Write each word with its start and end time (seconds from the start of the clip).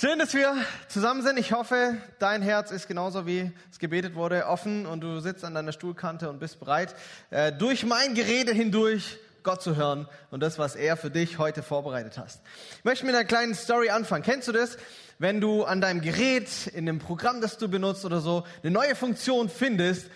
Schön, 0.00 0.18
dass 0.18 0.32
wir 0.32 0.56
zusammen 0.88 1.20
sind. 1.20 1.38
Ich 1.38 1.52
hoffe, 1.52 1.98
dein 2.18 2.40
Herz 2.40 2.70
ist 2.70 2.88
genauso 2.88 3.26
wie 3.26 3.52
es 3.70 3.78
gebetet 3.78 4.14
wurde, 4.14 4.46
offen 4.46 4.86
und 4.86 5.02
du 5.02 5.20
sitzt 5.20 5.44
an 5.44 5.52
deiner 5.52 5.72
Stuhlkante 5.72 6.30
und 6.30 6.38
bist 6.38 6.58
bereit, 6.58 6.94
äh, 7.28 7.52
durch 7.52 7.84
mein 7.84 8.14
Gerede 8.14 8.54
hindurch 8.54 9.18
Gott 9.42 9.60
zu 9.60 9.76
hören 9.76 10.08
und 10.30 10.42
das, 10.42 10.58
was 10.58 10.74
er 10.74 10.96
für 10.96 11.10
dich 11.10 11.36
heute 11.36 11.62
vorbereitet 11.62 12.16
hast. 12.16 12.40
Ich 12.78 12.84
möchte 12.84 13.04
mit 13.04 13.14
einer 13.14 13.26
kleinen 13.26 13.54
Story 13.54 13.90
anfangen. 13.90 14.24
Kennst 14.24 14.48
du 14.48 14.52
das? 14.52 14.78
Wenn 15.18 15.38
du 15.38 15.64
an 15.64 15.82
deinem 15.82 16.00
Gerät, 16.00 16.68
in 16.68 16.86
dem 16.86 16.98
Programm, 16.98 17.42
das 17.42 17.58
du 17.58 17.68
benutzt 17.68 18.06
oder 18.06 18.22
so, 18.22 18.46
eine 18.62 18.72
neue 18.72 18.94
Funktion 18.94 19.50
findest, 19.50 20.10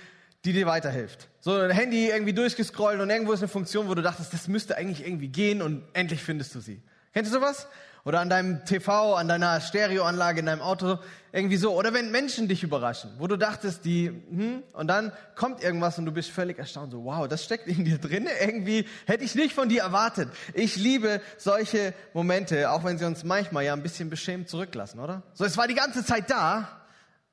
die 0.46 0.54
dir 0.54 0.64
weiterhilft. 0.64 1.28
So 1.40 1.56
ein 1.56 1.70
Handy 1.70 2.08
irgendwie 2.08 2.32
durchgescrollt 2.32 3.02
und 3.02 3.10
irgendwo 3.10 3.34
ist 3.34 3.40
eine 3.40 3.48
Funktion, 3.48 3.86
wo 3.86 3.94
du 3.94 4.00
dachtest, 4.00 4.32
das 4.32 4.48
müsste 4.48 4.78
eigentlich 4.78 5.06
irgendwie 5.06 5.28
gehen 5.28 5.60
und 5.60 5.82
endlich 5.92 6.22
findest 6.22 6.54
du 6.54 6.60
sie. 6.60 6.80
Kennst 7.12 7.34
du 7.34 7.36
sowas? 7.38 7.68
Oder 8.04 8.20
an 8.20 8.28
deinem 8.28 8.64
TV, 8.66 9.14
an 9.14 9.28
deiner 9.28 9.60
Stereoanlage 9.62 10.40
in 10.40 10.46
deinem 10.46 10.60
Auto, 10.60 10.98
irgendwie 11.32 11.56
so. 11.56 11.74
Oder 11.74 11.94
wenn 11.94 12.10
Menschen 12.10 12.48
dich 12.48 12.62
überraschen, 12.62 13.10
wo 13.18 13.26
du 13.26 13.38
dachtest, 13.38 13.86
die, 13.86 14.08
hm, 14.08 14.62
und 14.74 14.88
dann 14.88 15.10
kommt 15.34 15.62
irgendwas 15.62 15.98
und 15.98 16.04
du 16.04 16.12
bist 16.12 16.30
völlig 16.30 16.58
erstaunt, 16.58 16.92
so, 16.92 17.04
wow, 17.04 17.26
das 17.26 17.42
steckt 17.42 17.66
in 17.66 17.84
dir 17.86 17.96
drin. 17.96 18.28
Irgendwie 18.40 18.86
hätte 19.06 19.24
ich 19.24 19.34
nicht 19.34 19.54
von 19.54 19.70
dir 19.70 19.82
erwartet. 19.82 20.28
Ich 20.52 20.76
liebe 20.76 21.22
solche 21.38 21.94
Momente, 22.12 22.70
auch 22.70 22.84
wenn 22.84 22.98
sie 22.98 23.06
uns 23.06 23.24
manchmal 23.24 23.64
ja 23.64 23.72
ein 23.72 23.82
bisschen 23.82 24.10
beschämt 24.10 24.50
zurücklassen, 24.50 25.00
oder? 25.00 25.22
So, 25.32 25.46
es 25.46 25.56
war 25.56 25.66
die 25.66 25.74
ganze 25.74 26.04
Zeit 26.04 26.30
da, 26.30 26.68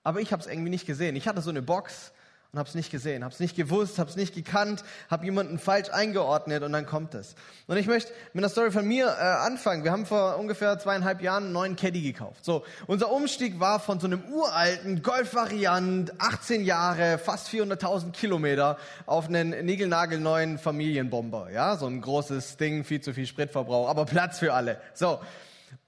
aber 0.03 0.21
ich 0.21 0.31
habe 0.31 0.41
es 0.41 0.47
irgendwie 0.47 0.69
nicht 0.69 0.87
gesehen. 0.87 1.17
Ich 1.17 1.27
hatte 1.27 1.41
so 1.41 1.49
eine 1.49 1.61
Box, 1.61 2.13
und 2.53 2.59
habe 2.59 2.67
es 2.67 2.75
nicht 2.75 2.91
gesehen, 2.91 3.23
habe 3.23 3.33
es 3.33 3.39
nicht 3.39 3.55
gewusst, 3.55 3.97
habe 3.97 4.09
es 4.09 4.17
nicht 4.17 4.35
gekannt, 4.35 4.83
habe 5.09 5.23
jemanden 5.23 5.57
falsch 5.57 5.89
eingeordnet 5.89 6.63
und 6.63 6.73
dann 6.73 6.85
kommt 6.85 7.15
es. 7.15 7.35
Und 7.67 7.77
ich 7.77 7.87
möchte 7.87 8.11
mit 8.33 8.43
einer 8.43 8.49
Story 8.49 8.71
von 8.71 8.85
mir 8.85 9.07
äh, 9.07 9.21
anfangen. 9.21 9.85
Wir 9.85 9.91
haben 9.93 10.05
vor 10.05 10.37
ungefähr 10.37 10.77
zweieinhalb 10.77 11.21
Jahren 11.21 11.45
einen 11.45 11.53
neuen 11.53 11.75
Caddy 11.77 12.01
gekauft. 12.01 12.43
So, 12.43 12.65
unser 12.87 13.09
Umstieg 13.09 13.61
war 13.61 13.79
von 13.79 14.01
so 14.01 14.07
einem 14.07 14.21
uralten 14.25 15.01
Golf-Variant, 15.01 16.19
18 16.19 16.65
Jahre, 16.65 17.19
fast 17.19 17.47
400.000 17.47 18.11
Kilometer, 18.11 18.77
auf 19.05 19.29
einen 19.29 19.65
niegelnagelneuen 19.65 20.57
Familienbomber. 20.57 21.51
Ja, 21.51 21.77
so 21.77 21.85
ein 21.85 22.01
großes 22.01 22.57
Ding, 22.57 22.83
viel 22.83 22.99
zu 22.99 23.13
viel 23.13 23.27
Spritverbrauch, 23.27 23.87
aber 23.87 24.03
Platz 24.05 24.39
für 24.39 24.53
alle. 24.53 24.81
So. 24.93 25.21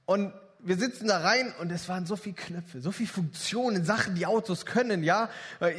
Und 0.05 0.33
wir 0.65 0.77
sitzen 0.77 1.07
da 1.07 1.17
rein 1.19 1.53
und 1.59 1.71
es 1.71 1.89
waren 1.89 2.05
so 2.05 2.15
viele 2.15 2.35
Knöpfe, 2.35 2.81
so 2.81 2.91
viele 2.91 3.09
Funktionen, 3.09 3.83
Sachen, 3.83 4.15
die 4.15 4.25
Autos 4.25 4.65
können, 4.65 5.03
ja. 5.03 5.29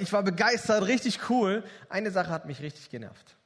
Ich 0.00 0.12
war 0.12 0.22
begeistert, 0.22 0.86
richtig 0.86 1.30
cool. 1.30 1.64
Eine 1.88 2.10
Sache 2.10 2.30
hat 2.30 2.46
mich 2.46 2.60
richtig 2.60 2.90
genervt. 2.90 3.36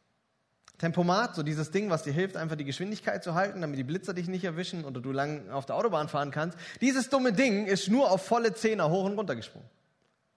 Tempomat, 0.78 1.34
so 1.34 1.42
dieses 1.42 1.70
Ding, 1.70 1.90
was 1.90 2.02
dir 2.04 2.12
hilft, 2.12 2.36
einfach 2.36 2.56
die 2.56 2.64
Geschwindigkeit 2.64 3.24
zu 3.24 3.34
halten, 3.34 3.60
damit 3.60 3.78
die 3.78 3.84
Blitzer 3.84 4.14
dich 4.14 4.28
nicht 4.28 4.44
erwischen 4.44 4.84
oder 4.84 5.00
du 5.00 5.10
lang 5.10 5.50
auf 5.50 5.66
der 5.66 5.76
Autobahn 5.76 6.08
fahren 6.08 6.30
kannst. 6.30 6.56
Dieses 6.80 7.08
dumme 7.08 7.32
Ding 7.32 7.66
ist 7.66 7.88
nur 7.88 8.10
auf 8.10 8.24
volle 8.24 8.54
Zehner 8.54 8.88
hoch 8.90 9.04
und 9.04 9.16
runter 9.16 9.34
gesprungen. 9.34 9.68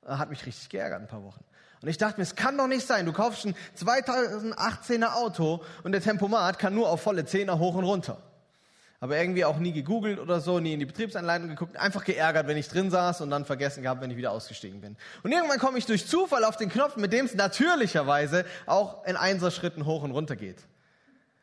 Hat 0.05 0.29
mich 0.29 0.45
richtig 0.45 0.69
geärgert 0.69 1.01
ein 1.01 1.07
paar 1.07 1.23
Wochen. 1.23 1.43
Und 1.81 1.89
ich 1.89 1.97
dachte 1.97 2.19
mir, 2.19 2.23
es 2.23 2.35
kann 2.35 2.57
doch 2.57 2.67
nicht 2.67 2.85
sein. 2.85 3.05
Du 3.05 3.13
kaufst 3.13 3.45
ein 3.45 3.55
2018er 3.77 5.13
Auto 5.13 5.63
und 5.83 5.91
der 5.91 6.01
Tempomat 6.01 6.57
kann 6.57 6.73
nur 6.73 6.89
auf 6.89 7.01
volle 7.01 7.25
Zehner 7.25 7.59
hoch 7.59 7.75
und 7.75 7.83
runter 7.83 8.21
aber 9.01 9.17
irgendwie 9.17 9.43
auch 9.45 9.57
nie 9.57 9.73
gegoogelt 9.73 10.19
oder 10.19 10.39
so, 10.39 10.59
nie 10.59 10.73
in 10.73 10.79
die 10.79 10.85
Betriebsanleitung 10.85 11.49
geguckt, 11.49 11.75
einfach 11.75 12.05
geärgert, 12.05 12.45
wenn 12.45 12.55
ich 12.55 12.69
drin 12.69 12.91
saß 12.91 13.21
und 13.21 13.31
dann 13.31 13.45
vergessen 13.45 13.81
gehabt, 13.81 13.99
wenn 13.99 14.11
ich 14.11 14.15
wieder 14.15 14.31
ausgestiegen 14.31 14.79
bin. 14.79 14.95
Und 15.23 15.31
irgendwann 15.31 15.57
komme 15.57 15.79
ich 15.79 15.87
durch 15.87 16.07
Zufall 16.07 16.45
auf 16.45 16.55
den 16.55 16.69
Knopf, 16.69 16.97
mit 16.97 17.11
dem 17.11 17.25
es 17.25 17.33
natürlicherweise 17.33 18.45
auch 18.67 19.03
in 19.05 19.17
Einser-Schritten 19.17 19.87
hoch 19.87 20.03
und 20.03 20.11
runter 20.11 20.35
geht. 20.35 20.59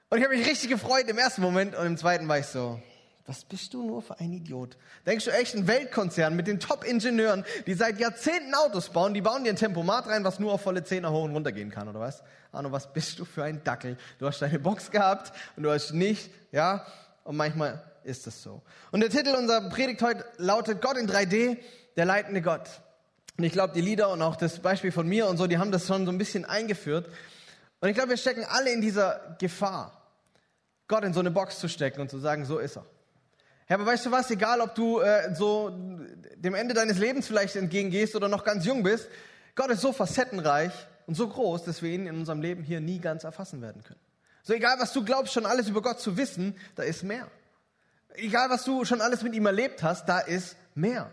Und 0.09 0.19
ich 0.19 0.25
habe 0.25 0.37
mich 0.37 0.47
richtig 0.47 0.71
gefreut 0.71 1.09
im 1.09 1.19
ersten 1.19 1.43
Moment 1.43 1.75
und 1.75 1.85
im 1.85 1.97
zweiten 1.97 2.29
war 2.29 2.39
ich 2.39 2.47
so, 2.47 2.81
was 3.27 3.45
bist 3.45 3.75
du 3.75 3.83
nur 3.85 4.03
für 4.03 4.21
ein 4.21 4.33
Idiot? 4.33 4.79
Denkst 5.05 5.25
du 5.25 5.33
echt, 5.33 5.57
ein 5.57 5.67
Weltkonzern 5.67 6.37
mit 6.37 6.47
den 6.47 6.61
Top-Ingenieuren, 6.61 7.45
die 7.67 7.75
seit 7.75 7.99
Jahrzehnten 7.99 8.55
Autos 8.55 8.91
bauen, 8.91 9.15
die 9.15 9.21
bauen 9.21 9.43
dir 9.43 9.51
ein 9.51 9.57
Tempomat 9.57 10.07
rein, 10.07 10.23
was 10.23 10.39
nur 10.39 10.53
auf 10.53 10.63
volle 10.63 10.85
Zehner 10.85 11.11
hoch 11.11 11.25
und 11.25 11.33
runter 11.33 11.51
gehen 11.51 11.71
kann, 11.71 11.89
oder 11.89 11.99
was? 11.99 12.23
Arno, 12.53 12.71
was 12.71 12.93
bist 12.93 13.19
du 13.19 13.25
für 13.25 13.43
ein 13.43 13.65
Dackel? 13.65 13.99
Du 14.21 14.27
hast 14.29 14.41
deine 14.41 14.61
Box 14.61 14.93
gehabt 14.93 15.33
und 15.57 15.65
du 15.65 15.71
hast 15.73 15.93
nicht, 15.93 16.31
ja, 16.53 16.87
und 17.29 17.37
manchmal 17.37 17.83
ist 18.05 18.27
es 18.27 18.43
so. 18.43 18.63
Und 18.91 19.01
der 19.01 19.11
Titel 19.11 19.35
unserer 19.37 19.69
Predigt 19.69 20.01
heute 20.01 20.25
lautet 20.39 20.81
Gott 20.81 20.97
in 20.97 21.07
3D, 21.07 21.59
der 21.95 22.07
leitende 22.07 22.41
Gott. 22.41 22.71
Und 23.37 23.45
ich 23.45 23.53
glaube, 23.53 23.75
die 23.75 23.83
Lieder 23.83 24.09
und 24.09 24.23
auch 24.23 24.35
das 24.35 24.61
Beispiel 24.61 24.91
von 24.93 25.07
mir 25.07 25.29
und 25.29 25.37
so, 25.37 25.47
die 25.47 25.59
haben 25.59 25.71
das 25.71 25.87
schon 25.87 26.07
so 26.07 26.11
ein 26.11 26.17
bisschen 26.17 26.47
eingeführt. 26.47 27.07
Und 27.81 27.89
ich 27.91 27.95
glaube, 27.95 28.09
wir 28.09 28.17
stecken 28.17 28.47
alle 28.49 28.73
in 28.73 28.81
dieser 28.81 29.37
Gefahr, 29.39 30.09
Gott 30.89 31.05
in 31.05 31.13
so 31.13 31.21
eine 31.21 31.31
Box 31.31 31.59
zu 31.59 31.69
stecken 31.69 32.01
und 32.01 32.09
zu 32.09 32.19
sagen, 32.19 32.47
so 32.47 32.59
ist 32.59 32.79
er. 32.79 32.87
Ja, 33.69 33.77
aber 33.77 33.85
weißt 33.85 34.07
du 34.07 34.11
was, 34.11 34.31
egal 34.31 34.63
ob 34.63 34.75
du 34.75 35.01
äh, 35.01 35.35
so 35.35 35.71
dem 36.35 36.55
Ende 36.55 36.73
deines 36.73 36.97
Lebens 36.97 37.27
vielleicht 37.27 37.57
entgegengehst 37.57 38.17
oder 38.17 38.31
noch 38.31 38.43
ganz 38.43 38.65
jung 38.65 38.83
bist, 38.83 39.07
Gott 39.55 39.69
ist 39.71 39.83
so 39.83 39.93
facettenreich 39.93 40.73
und 41.07 41.15
so 41.15 41.29
groß, 41.29 41.65
dass 41.65 41.83
wir 41.83 41.91
ihn 41.91 42.07
in 42.07 42.17
unserem 42.17 42.41
Leben 42.41 42.63
hier 42.63 42.81
nie 42.81 43.01
ganz 43.01 43.25
erfassen 43.25 43.61
werden 43.61 43.85
können. 43.85 44.01
So 44.43 44.53
egal, 44.55 44.79
was 44.79 44.93
du 44.93 45.05
glaubst, 45.05 45.33
schon 45.33 45.47
alles 45.47 45.69
über 45.69 45.83
Gott 45.83 46.01
zu 46.01 46.17
wissen, 46.17 46.55
da 46.75 46.83
ist 46.83 47.03
mehr. 47.03 47.29
Egal, 48.15 48.51
was 48.51 48.65
du 48.65 48.85
schon 48.85 49.01
alles 49.01 49.23
mit 49.23 49.35
ihm 49.35 49.47
erlebt 49.47 49.83
hast, 49.83 50.09
da 50.09 50.19
ist 50.19 50.57
mehr. 50.75 51.11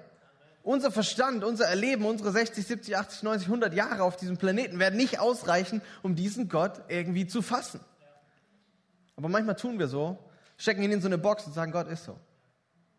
Unser 0.63 0.91
Verstand, 0.91 1.44
unser 1.44 1.66
Erleben, 1.66 2.06
unsere 2.06 2.31
60, 2.31 2.66
70, 2.66 2.97
80, 2.97 3.24
90, 3.24 3.47
100 3.47 3.74
Jahre 3.74 4.03
auf 4.03 4.18
diesem 4.18 4.38
Planeten 4.38 4.80
werden 4.80 4.97
nicht 4.97 5.19
ausreichen, 5.19 5.81
um 6.02 6.16
diesen 6.16 6.50
Gott 6.50 6.81
irgendwie 6.88 7.28
zu 7.28 7.41
fassen. 7.44 7.80
Aber 9.16 9.30
manchmal 9.30 9.56
tun 9.56 9.78
wir 9.78 9.88
so, 9.88 10.18
stecken 10.58 10.81
ihn 10.81 10.91
in 10.91 11.02
so 11.02 11.08
eine 11.08 11.18
Box 11.18 11.46
und 11.46 11.53
sagen, 11.53 11.72
Gott 11.72 11.88
ist 11.88 12.06
so. 12.06 12.18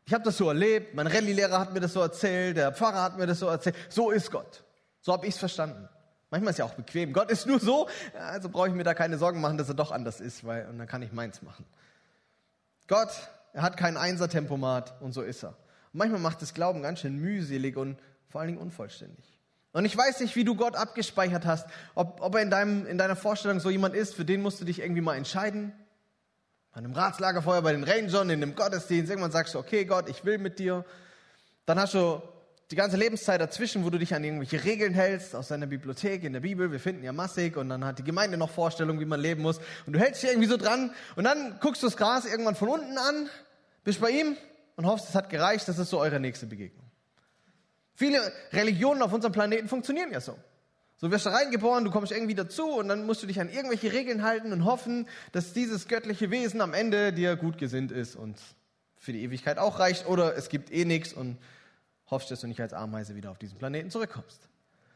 Ich 0.06 0.15
habe 0.15 0.22
das 0.22 0.36
so 0.36 0.48
erlebt, 0.48 0.94
mein 0.94 1.09
Rallye-Lehrer 1.09 1.59
hat 1.59 1.72
mir 1.72 1.81
das 1.81 1.92
so 1.92 2.00
erzählt, 2.00 2.56
der 2.56 2.72
Pfarrer 2.72 3.03
hat 3.03 3.19
mir 3.19 3.26
das 3.26 3.41
so 3.41 3.48
erzählt. 3.48 3.75
So 3.88 4.12
ist 4.12 4.31
Gott. 4.31 4.62
So 5.00 5.12
habe 5.12 5.26
ich 5.26 5.34
es 5.34 5.38
verstanden. 5.38 5.88
Manchmal 6.31 6.50
ist 6.50 6.59
ja 6.59 6.64
auch 6.64 6.75
bequem. 6.75 7.12
Gott 7.12 7.31
ist 7.31 7.47
nur 7.47 7.60
so, 7.60 7.88
also 8.19 8.48
brauche 8.48 8.69
ich 8.69 8.75
mir 8.75 8.82
da 8.82 8.94
keine 8.94 9.16
Sorgen 9.16 9.41
machen, 9.41 9.59
dass 9.59 9.69
er 9.69 9.75
doch 9.75 9.92
anders 9.92 10.20
ist, 10.20 10.44
weil 10.44 10.66
und 10.66 10.78
dann 10.78 10.88
kann 10.88 11.03
ich 11.03 11.12
meins 11.12 11.42
machen. 11.42 11.64
Gott, 12.88 13.10
er 13.53 13.62
hat 13.62 13.76
kein 13.76 13.97
Einser-Tempomat 13.97 15.00
und 15.00 15.12
so 15.12 15.22
ist 15.22 15.44
er. 15.44 15.50
Und 15.92 15.98
manchmal 15.98 16.20
macht 16.20 16.42
das 16.42 16.53
Glauben 16.53 16.82
ganz 16.82 17.00
schön 17.00 17.16
mühselig 17.16 17.76
und 17.76 17.98
vor 18.28 18.41
allen 18.41 18.48
Dingen 18.48 18.60
unvollständig. 18.60 19.25
Und 19.72 19.84
ich 19.84 19.97
weiß 19.97 20.20
nicht, 20.20 20.34
wie 20.36 20.44
du 20.44 20.56
Gott 20.56 20.75
abgespeichert 20.75 21.44
hast, 21.44 21.69
ob, 21.94 22.20
ob 22.20 22.34
er 22.34 22.42
in, 22.42 22.50
deinem, 22.50 22.86
in 22.86 22.98
deiner 22.98 23.15
Vorstellung 23.15 23.60
so 23.60 23.70
jemand 23.70 23.94
ist, 23.94 24.15
für 24.15 24.25
den 24.25 24.41
musst 24.41 24.60
du 24.60 24.65
dich 24.65 24.81
irgendwie 24.81 25.03
mal 25.03 25.16
entscheiden. 25.16 25.72
Bei 26.72 26.78
einem 26.78 26.92
Ratslagerfeuer, 26.92 27.62
bei 27.62 27.72
den 27.72 27.84
Rangern, 27.84 28.31
in 28.31 28.42
einem 28.42 28.54
Gottesdienst, 28.54 29.10
irgendwann 29.10 29.32
sagst 29.32 29.54
du, 29.54 29.59
okay 29.59 29.84
Gott, 29.84 30.09
ich 30.09 30.25
will 30.25 30.38
mit 30.38 30.59
dir. 30.59 30.84
Dann 31.66 31.78
hast 31.78 31.94
du 31.94 32.22
die 32.71 32.77
ganze 32.77 32.97
Lebenszeit 32.97 33.41
dazwischen, 33.41 33.84
wo 33.84 33.91
du 33.91 33.99
dich 33.99 34.15
an 34.15 34.25
irgendwelche 34.25 34.65
Regeln 34.65 34.93
hältst, 34.93 35.37
aus 35.37 35.49
deiner 35.49 35.66
Bibliothek, 35.66 36.25
in 36.25 36.32
der 36.32 36.41
Bibel, 36.41 36.72
wir 36.72 36.81
finden 36.81 37.04
ja 37.04 37.12
massig 37.12 37.56
und 37.56 37.69
dann 37.69 37.84
hat 37.84 37.99
die 38.00 38.04
Gemeinde 38.04 38.37
noch 38.37 38.50
Vorstellungen, 38.50 38.99
wie 38.99 39.04
man 39.04 39.21
leben 39.21 39.43
muss 39.43 39.60
und 39.87 39.93
du 39.93 40.00
hältst 40.00 40.22
dich 40.22 40.31
irgendwie 40.31 40.49
so 40.49 40.56
dran 40.56 40.93
und 41.15 41.25
dann 41.25 41.59
guckst 41.60 41.82
du 41.82 41.87
das 41.87 41.97
Gras 41.97 42.25
irgendwann 42.25 42.56
von 42.56 42.69
unten 42.69 42.99
an, 42.99 43.28
bist 43.84 44.00
bei 44.00 44.10
ihm 44.10 44.37
und 44.75 44.84
hoffst, 44.87 45.09
es 45.09 45.15
hat 45.15 45.31
gereicht, 45.31 45.69
das 45.69 45.78
ist 45.78 45.91
so 45.91 46.00
eure 46.00 46.19
nächste 46.19 46.47
Begegnung. 46.47 46.84
Viele 47.94 48.21
Religionen 48.53 49.00
auf 49.00 49.12
unserem 49.12 49.33
Planeten 49.33 49.69
funktionieren 49.69 50.10
ja 50.12 50.21
so. 50.21 50.37
So 50.98 51.10
wirst 51.10 51.27
du 51.27 51.31
reingeboren, 51.31 51.84
du 51.84 51.91
kommst 51.91 52.10
irgendwie 52.10 52.34
dazu 52.34 52.66
und 52.66 52.88
dann 52.88 53.06
musst 53.06 53.22
du 53.22 53.27
dich 53.27 53.38
an 53.41 53.48
irgendwelche 53.50 53.93
Regeln 53.93 54.22
halten 54.22 54.53
und 54.53 54.65
hoffen, 54.65 55.06
dass 55.33 55.53
dieses 55.53 55.88
göttliche 55.88 56.31
Wesen 56.31 56.60
am 56.60 56.75
Ende 56.75 57.12
dir 57.12 57.37
gut 57.37 57.59
gesinnt 57.59 57.93
ist 57.93 58.16
und 58.16 58.38
für 58.97 59.12
die 59.12 59.22
Ewigkeit 59.22 59.59
auch 59.59 59.78
reicht 59.78 60.06
oder 60.06 60.37
es 60.37 60.48
gibt 60.48 60.72
eh 60.72 60.84
nichts 60.84 61.12
und 61.12 61.38
hoffst, 62.10 62.30
dass 62.30 62.40
du 62.40 62.46
nicht 62.46 62.60
als 62.60 62.72
Ameise 62.72 63.14
wieder 63.14 63.30
auf 63.30 63.38
diesen 63.38 63.58
Planeten 63.58 63.90
zurückkommst. 63.90 64.48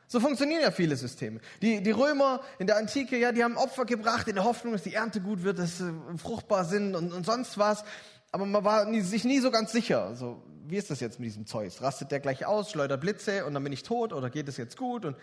So 0.06 0.18
funktionieren 0.18 0.62
ja 0.62 0.72
viele 0.72 0.96
Systeme. 0.96 1.40
Die, 1.62 1.82
die 1.82 1.90
Römer 1.92 2.40
in 2.58 2.66
der 2.66 2.76
Antike, 2.78 3.16
ja, 3.16 3.30
die 3.30 3.44
haben 3.44 3.56
Opfer 3.56 3.84
gebracht 3.84 4.26
in 4.26 4.34
der 4.34 4.44
Hoffnung, 4.44 4.72
dass 4.72 4.82
die 4.82 4.94
Ernte 4.94 5.20
gut 5.20 5.44
wird, 5.44 5.60
dass 5.60 5.78
sie 5.78 5.94
fruchtbar 6.16 6.64
sind 6.64 6.96
und, 6.96 7.12
und 7.12 7.24
sonst 7.24 7.58
was. 7.58 7.84
Aber 8.32 8.44
man 8.44 8.64
war 8.64 8.86
nie, 8.86 9.02
sich 9.02 9.24
nie 9.24 9.38
so 9.38 9.52
ganz 9.52 9.70
sicher. 9.70 10.04
Also, 10.04 10.42
wie 10.66 10.76
ist 10.76 10.90
das 10.90 10.98
jetzt 10.98 11.20
mit 11.20 11.28
diesem 11.28 11.46
Zeus? 11.46 11.80
Rastet 11.80 12.10
der 12.10 12.18
gleich 12.18 12.44
aus, 12.44 12.72
schleudert 12.72 13.00
Blitze 13.00 13.44
und 13.44 13.54
dann 13.54 13.62
bin 13.62 13.72
ich 13.72 13.84
tot 13.84 14.12
oder 14.12 14.30
geht 14.30 14.48
es 14.48 14.56
jetzt 14.56 14.76
gut? 14.76 15.04
Und 15.04 15.16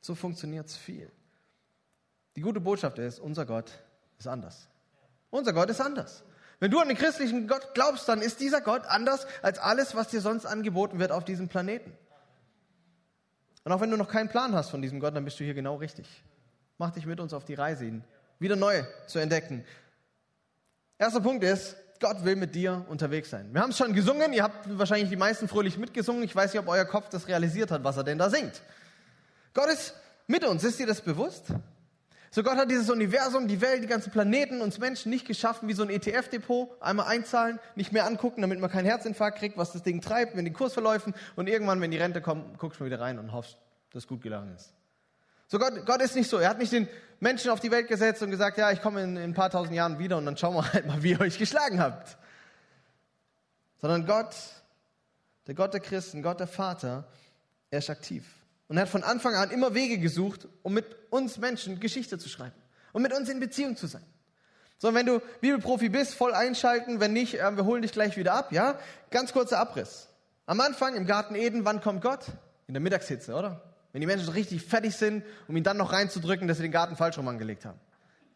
so 0.00 0.14
funktioniert's 0.14 0.76
viel. 0.76 1.10
Die 2.36 2.40
gute 2.40 2.60
Botschaft 2.60 2.98
ist, 2.98 3.18
unser 3.18 3.44
Gott 3.44 3.72
ist 4.18 4.28
anders. 4.28 4.68
Unser 5.30 5.52
Gott 5.52 5.68
ist 5.70 5.80
anders. 5.80 6.24
Wenn 6.62 6.70
du 6.70 6.78
an 6.78 6.86
den 6.86 6.96
christlichen 6.96 7.48
Gott 7.48 7.74
glaubst, 7.74 8.08
dann 8.08 8.22
ist 8.22 8.38
dieser 8.38 8.60
Gott 8.60 8.86
anders 8.86 9.26
als 9.42 9.58
alles, 9.58 9.96
was 9.96 10.06
dir 10.06 10.20
sonst 10.20 10.46
angeboten 10.46 11.00
wird 11.00 11.10
auf 11.10 11.24
diesem 11.24 11.48
Planeten. 11.48 11.92
Und 13.64 13.72
auch 13.72 13.80
wenn 13.80 13.90
du 13.90 13.96
noch 13.96 14.08
keinen 14.08 14.28
Plan 14.28 14.54
hast 14.54 14.70
von 14.70 14.80
diesem 14.80 15.00
Gott, 15.00 15.16
dann 15.16 15.24
bist 15.24 15.40
du 15.40 15.44
hier 15.44 15.54
genau 15.54 15.74
richtig. 15.74 16.06
Mach 16.78 16.92
dich 16.92 17.04
mit 17.04 17.18
uns 17.18 17.34
auf 17.34 17.44
die 17.44 17.54
Reise, 17.54 17.86
ihn 17.86 18.04
wieder 18.38 18.54
neu 18.54 18.84
zu 19.08 19.18
entdecken. 19.18 19.64
Erster 20.98 21.20
Punkt 21.20 21.42
ist, 21.42 21.74
Gott 21.98 22.24
will 22.24 22.36
mit 22.36 22.54
dir 22.54 22.86
unterwegs 22.88 23.30
sein. 23.30 23.52
Wir 23.52 23.60
haben 23.60 23.70
es 23.70 23.78
schon 23.78 23.92
gesungen, 23.92 24.32
ihr 24.32 24.44
habt 24.44 24.78
wahrscheinlich 24.78 25.10
die 25.10 25.16
meisten 25.16 25.48
fröhlich 25.48 25.78
mitgesungen. 25.78 26.22
Ich 26.22 26.36
weiß 26.36 26.52
nicht, 26.52 26.62
ob 26.62 26.68
euer 26.68 26.84
Kopf 26.84 27.08
das 27.08 27.26
realisiert 27.26 27.72
hat, 27.72 27.82
was 27.82 27.96
er 27.96 28.04
denn 28.04 28.18
da 28.18 28.30
singt. 28.30 28.62
Gott 29.52 29.66
ist 29.68 29.96
mit 30.28 30.44
uns, 30.44 30.62
ist 30.62 30.78
dir 30.78 30.86
das 30.86 31.00
bewusst? 31.00 31.46
So 32.34 32.42
Gott 32.42 32.56
hat 32.56 32.70
dieses 32.70 32.88
Universum, 32.88 33.46
die 33.46 33.60
Welt, 33.60 33.82
die 33.82 33.86
ganzen 33.86 34.10
Planeten, 34.10 34.62
uns 34.62 34.78
Menschen 34.78 35.10
nicht 35.10 35.26
geschaffen 35.26 35.68
wie 35.68 35.74
so 35.74 35.82
ein 35.82 35.90
ETF-Depot. 35.90 36.70
Einmal 36.80 37.06
einzahlen, 37.06 37.60
nicht 37.74 37.92
mehr 37.92 38.06
angucken, 38.06 38.40
damit 38.40 38.58
man 38.58 38.70
keinen 38.70 38.86
Herzinfarkt 38.86 39.38
kriegt, 39.38 39.58
was 39.58 39.72
das 39.72 39.82
Ding 39.82 40.00
treibt, 40.00 40.34
wenn 40.34 40.46
die 40.46 40.52
Kurs 40.52 40.72
verläufen 40.72 41.12
und 41.36 41.46
irgendwann, 41.46 41.82
wenn 41.82 41.90
die 41.90 41.98
Rente 41.98 42.22
kommt, 42.22 42.58
guckst 42.58 42.80
du 42.80 42.86
wieder 42.86 43.00
rein 43.00 43.18
und 43.18 43.32
hoffst, 43.32 43.58
dass 43.90 44.04
es 44.04 44.08
gut 44.08 44.22
gelangen 44.22 44.54
ist. 44.56 44.72
So 45.46 45.58
Gott, 45.58 45.84
Gott 45.84 46.00
ist 46.00 46.16
nicht 46.16 46.30
so. 46.30 46.38
Er 46.38 46.48
hat 46.48 46.58
nicht 46.58 46.72
den 46.72 46.88
Menschen 47.20 47.50
auf 47.50 47.60
die 47.60 47.70
Welt 47.70 47.86
gesetzt 47.86 48.22
und 48.22 48.30
gesagt, 48.30 48.56
ja, 48.56 48.72
ich 48.72 48.80
komme 48.80 49.02
in, 49.02 49.16
in 49.18 49.22
ein 49.24 49.34
paar 49.34 49.50
tausend 49.50 49.74
Jahren 49.76 49.98
wieder 49.98 50.16
und 50.16 50.24
dann 50.24 50.38
schauen 50.38 50.54
wir 50.54 50.72
halt 50.72 50.86
mal, 50.86 51.02
wie 51.02 51.10
ihr 51.10 51.20
euch 51.20 51.36
geschlagen 51.36 51.80
habt. 51.80 52.16
Sondern 53.76 54.06
Gott, 54.06 54.34
der 55.46 55.54
Gott 55.54 55.74
der 55.74 55.80
Christen, 55.80 56.22
Gott 56.22 56.40
der 56.40 56.46
Vater, 56.46 57.04
er 57.70 57.80
ist 57.80 57.90
aktiv. 57.90 58.24
Und 58.68 58.76
er 58.76 58.82
hat 58.82 58.88
von 58.88 59.02
Anfang 59.02 59.34
an 59.34 59.50
immer 59.50 59.74
Wege 59.74 59.98
gesucht, 59.98 60.48
um 60.62 60.74
mit 60.74 60.86
uns 61.10 61.38
Menschen 61.38 61.80
Geschichte 61.80 62.18
zu 62.18 62.28
schreiben 62.28 62.54
und 62.92 63.02
mit 63.02 63.12
uns 63.12 63.28
in 63.28 63.40
Beziehung 63.40 63.76
zu 63.76 63.86
sein. 63.86 64.04
So, 64.78 64.92
wenn 64.94 65.06
du 65.06 65.20
Bibelprofi 65.40 65.90
bist, 65.90 66.14
voll 66.14 66.34
einschalten, 66.34 66.98
wenn 66.98 67.12
nicht, 67.12 67.38
äh, 67.40 67.56
wir 67.56 67.64
holen 67.64 67.82
dich 67.82 67.92
gleich 67.92 68.16
wieder 68.16 68.34
ab, 68.34 68.52
ja? 68.52 68.78
Ganz 69.10 69.32
kurzer 69.32 69.60
Abriss. 69.60 70.08
Am 70.46 70.60
Anfang 70.60 70.96
im 70.96 71.06
Garten 71.06 71.36
Eden, 71.36 71.64
wann 71.64 71.80
kommt 71.80 72.02
Gott? 72.02 72.26
In 72.66 72.74
der 72.74 72.80
Mittagshitze, 72.80 73.34
oder? 73.34 73.62
Wenn 73.92 74.00
die 74.00 74.06
Menschen 74.06 74.30
richtig 74.30 74.62
fertig 74.62 74.96
sind, 74.96 75.24
um 75.46 75.56
ihn 75.56 75.62
dann 75.62 75.76
noch 75.76 75.92
reinzudrücken, 75.92 76.48
dass 76.48 76.56
sie 76.56 76.64
den 76.64 76.72
Garten 76.72 76.96
falsch 76.96 77.18
rum 77.18 77.28
angelegt 77.28 77.64
haben. 77.64 77.78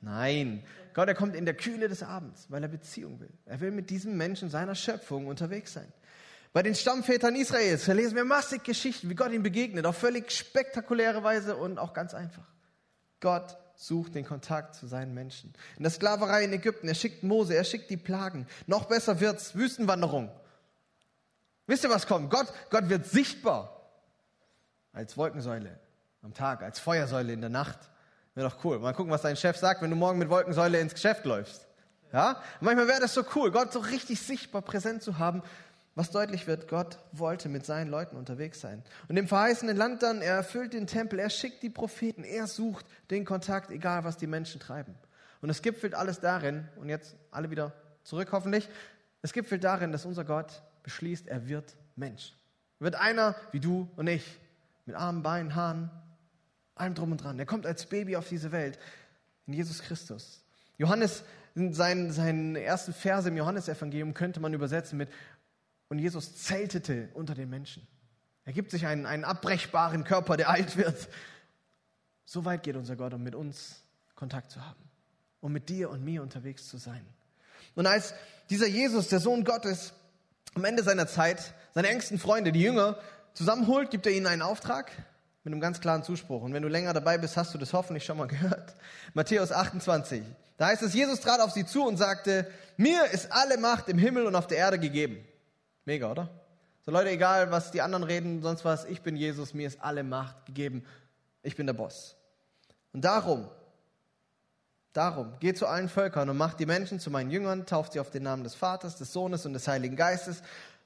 Nein, 0.02 0.62
Gott, 0.94 1.08
er 1.08 1.14
kommt 1.14 1.34
in 1.34 1.46
der 1.46 1.54
Kühle 1.54 1.88
des 1.88 2.02
Abends, 2.02 2.46
weil 2.48 2.62
er 2.62 2.68
Beziehung 2.68 3.18
will. 3.18 3.32
Er 3.44 3.60
will 3.60 3.70
mit 3.70 3.90
diesem 3.90 4.16
Menschen 4.16 4.50
seiner 4.50 4.74
Schöpfung 4.74 5.26
unterwegs 5.26 5.72
sein. 5.72 5.92
Bei 6.56 6.62
den 6.62 6.74
Stammvätern 6.74 7.36
Israels 7.36 7.84
verlesen 7.84 8.16
wir 8.16 8.24
massig 8.24 8.64
Geschichten, 8.64 9.10
wie 9.10 9.14
Gott 9.14 9.30
ihm 9.30 9.42
begegnet, 9.42 9.84
auf 9.84 9.98
völlig 9.98 10.30
spektakuläre 10.30 11.22
Weise 11.22 11.54
und 11.54 11.78
auch 11.78 11.92
ganz 11.92 12.14
einfach. 12.14 12.46
Gott 13.20 13.58
sucht 13.74 14.14
den 14.14 14.24
Kontakt 14.24 14.74
zu 14.74 14.86
seinen 14.86 15.12
Menschen. 15.12 15.52
In 15.76 15.82
der 15.82 15.92
Sklaverei 15.92 16.44
in 16.44 16.54
Ägypten, 16.54 16.88
er 16.88 16.94
schickt 16.94 17.22
Mose, 17.22 17.54
er 17.54 17.64
schickt 17.64 17.90
die 17.90 17.98
Plagen. 17.98 18.46
Noch 18.66 18.86
besser 18.86 19.20
wird's, 19.20 19.54
Wüstenwanderung. 19.54 20.30
Wisst 21.66 21.84
ihr, 21.84 21.90
was 21.90 22.06
kommt? 22.06 22.30
Gott, 22.30 22.50
Gott 22.70 22.88
wird 22.88 23.04
sichtbar. 23.04 23.90
Als 24.94 25.18
Wolkensäule 25.18 25.78
am 26.22 26.32
Tag, 26.32 26.62
als 26.62 26.78
Feuersäule 26.78 27.34
in 27.34 27.42
der 27.42 27.50
Nacht. 27.50 27.80
Wäre 28.34 28.48
doch 28.48 28.64
cool. 28.64 28.78
Mal 28.78 28.94
gucken, 28.94 29.12
was 29.12 29.20
dein 29.20 29.36
Chef 29.36 29.58
sagt, 29.58 29.82
wenn 29.82 29.90
du 29.90 29.96
morgen 29.96 30.18
mit 30.18 30.30
Wolkensäule 30.30 30.80
ins 30.80 30.94
Geschäft 30.94 31.26
läufst. 31.26 31.66
Ja? 32.14 32.40
Manchmal 32.60 32.88
wäre 32.88 33.00
das 33.00 33.12
so 33.12 33.24
cool, 33.34 33.50
Gott 33.50 33.74
so 33.74 33.80
richtig 33.80 34.22
sichtbar 34.22 34.62
präsent 34.62 35.02
zu 35.02 35.18
haben 35.18 35.42
was 35.96 36.10
deutlich 36.10 36.46
wird, 36.46 36.68
Gott 36.68 36.98
wollte 37.10 37.48
mit 37.48 37.64
seinen 37.64 37.90
Leuten 37.90 38.16
unterwegs 38.16 38.60
sein. 38.60 38.84
Und 39.08 39.16
im 39.16 39.26
verheißenen 39.26 39.76
Land 39.76 40.02
dann, 40.02 40.20
er 40.20 40.34
erfüllt 40.34 40.74
den 40.74 40.86
Tempel, 40.86 41.18
er 41.18 41.30
schickt 41.30 41.62
die 41.62 41.70
Propheten, 41.70 42.22
er 42.22 42.46
sucht 42.46 42.84
den 43.10 43.24
Kontakt, 43.24 43.70
egal 43.70 44.04
was 44.04 44.18
die 44.18 44.26
Menschen 44.26 44.60
treiben. 44.60 44.94
Und 45.40 45.48
es 45.48 45.62
gipfelt 45.62 45.94
alles 45.94 46.20
darin, 46.20 46.68
und 46.76 46.90
jetzt 46.90 47.16
alle 47.30 47.50
wieder 47.50 47.72
zurück 48.04 48.28
hoffentlich, 48.32 48.68
es 49.22 49.32
gipfelt 49.32 49.64
darin, 49.64 49.90
dass 49.90 50.04
unser 50.04 50.24
Gott 50.24 50.62
beschließt, 50.82 51.28
er 51.28 51.48
wird 51.48 51.74
Mensch. 51.96 52.34
Er 52.78 52.84
wird 52.84 52.94
einer 52.96 53.34
wie 53.52 53.60
du 53.60 53.88
und 53.96 54.06
ich, 54.06 54.38
mit 54.84 54.96
Armen, 54.96 55.22
Beinen, 55.22 55.54
Haaren, 55.54 55.90
allem 56.74 56.94
drum 56.94 57.12
und 57.12 57.24
dran. 57.24 57.38
Er 57.38 57.46
kommt 57.46 57.64
als 57.64 57.86
Baby 57.86 58.16
auf 58.16 58.28
diese 58.28 58.52
Welt, 58.52 58.78
in 59.46 59.54
Jesus 59.54 59.80
Christus. 59.80 60.42
Johannes, 60.76 61.24
seinen, 61.70 62.12
seinen 62.12 62.54
ersten 62.54 62.92
Verse 62.92 63.28
im 63.28 63.36
Johannesevangelium 63.36 64.12
könnte 64.12 64.40
man 64.40 64.52
übersetzen 64.52 64.98
mit 64.98 65.08
und 65.88 65.98
Jesus 65.98 66.42
zeltete 66.42 67.08
unter 67.14 67.34
den 67.34 67.48
Menschen. 67.48 67.86
Er 68.44 68.52
gibt 68.52 68.70
sich 68.70 68.86
einen, 68.86 69.06
einen 69.06 69.24
abbrechbaren 69.24 70.04
Körper, 70.04 70.36
der 70.36 70.50
alt 70.50 70.76
wird. 70.76 71.08
So 72.24 72.44
weit 72.44 72.62
geht 72.62 72.76
unser 72.76 72.96
Gott, 72.96 73.14
um 73.14 73.22
mit 73.22 73.34
uns 73.34 73.82
Kontakt 74.14 74.50
zu 74.50 74.64
haben, 74.64 74.82
um 75.40 75.52
mit 75.52 75.68
dir 75.68 75.90
und 75.90 76.04
mir 76.04 76.22
unterwegs 76.22 76.68
zu 76.68 76.76
sein. 76.78 77.04
Und 77.74 77.86
als 77.86 78.14
dieser 78.50 78.66
Jesus, 78.66 79.08
der 79.08 79.20
Sohn 79.20 79.44
Gottes, 79.44 79.92
am 80.54 80.64
Ende 80.64 80.82
seiner 80.82 81.06
Zeit 81.06 81.54
seine 81.76 81.88
engsten 81.88 82.18
Freunde, 82.18 82.52
die 82.52 82.62
Jünger, 82.62 82.96
zusammenholt, 83.34 83.90
gibt 83.90 84.06
er 84.06 84.12
ihnen 84.12 84.26
einen 84.26 84.40
Auftrag 84.40 84.90
mit 85.44 85.52
einem 85.52 85.60
ganz 85.60 85.78
klaren 85.78 86.02
Zuspruch. 86.02 86.42
Und 86.42 86.54
wenn 86.54 86.62
du 86.62 86.70
länger 86.70 86.94
dabei 86.94 87.18
bist, 87.18 87.36
hast 87.36 87.52
du 87.52 87.58
das 87.58 87.74
hoffentlich 87.74 88.02
schon 88.02 88.16
mal 88.16 88.26
gehört. 88.28 88.74
Matthäus 89.12 89.52
28. 89.52 90.22
Da 90.56 90.68
heißt 90.68 90.82
es, 90.82 90.94
Jesus 90.94 91.20
trat 91.20 91.40
auf 91.40 91.50
sie 91.50 91.66
zu 91.66 91.86
und 91.86 91.98
sagte, 91.98 92.50
mir 92.78 93.04
ist 93.12 93.30
alle 93.30 93.58
Macht 93.58 93.90
im 93.90 93.98
Himmel 93.98 94.24
und 94.24 94.34
auf 94.34 94.46
der 94.46 94.56
Erde 94.56 94.78
gegeben. 94.78 95.22
Mega, 95.86 96.10
oder? 96.10 96.28
So 96.84 96.90
Leute, 96.90 97.10
egal 97.10 97.50
was 97.52 97.70
die 97.70 97.80
anderen 97.80 98.04
reden, 98.04 98.42
sonst 98.42 98.64
was, 98.64 98.84
ich 98.84 99.02
bin 99.02 99.16
Jesus, 99.16 99.54
mir 99.54 99.68
ist 99.68 99.80
alle 99.80 100.02
Macht 100.02 100.44
gegeben. 100.44 100.84
Ich 101.42 101.54
bin 101.54 101.66
der 101.66 101.74
Boss. 101.74 102.16
Und 102.92 103.04
darum, 103.04 103.48
darum, 104.92 105.38
geht 105.38 105.58
zu 105.58 105.66
allen 105.68 105.88
Völkern 105.88 106.28
und 106.28 106.36
macht 106.36 106.58
die 106.58 106.66
Menschen 106.66 106.98
zu 106.98 107.08
meinen 107.10 107.30
Jüngern, 107.30 107.66
tauft 107.66 107.92
sie 107.92 108.00
auf 108.00 108.10
den 108.10 108.24
Namen 108.24 108.42
des 108.42 108.56
Vaters, 108.56 108.96
des 108.96 109.12
Sohnes 109.12 109.46
und 109.46 109.52
des 109.52 109.68
Heiligen 109.68 109.94
Geistes 109.94 110.42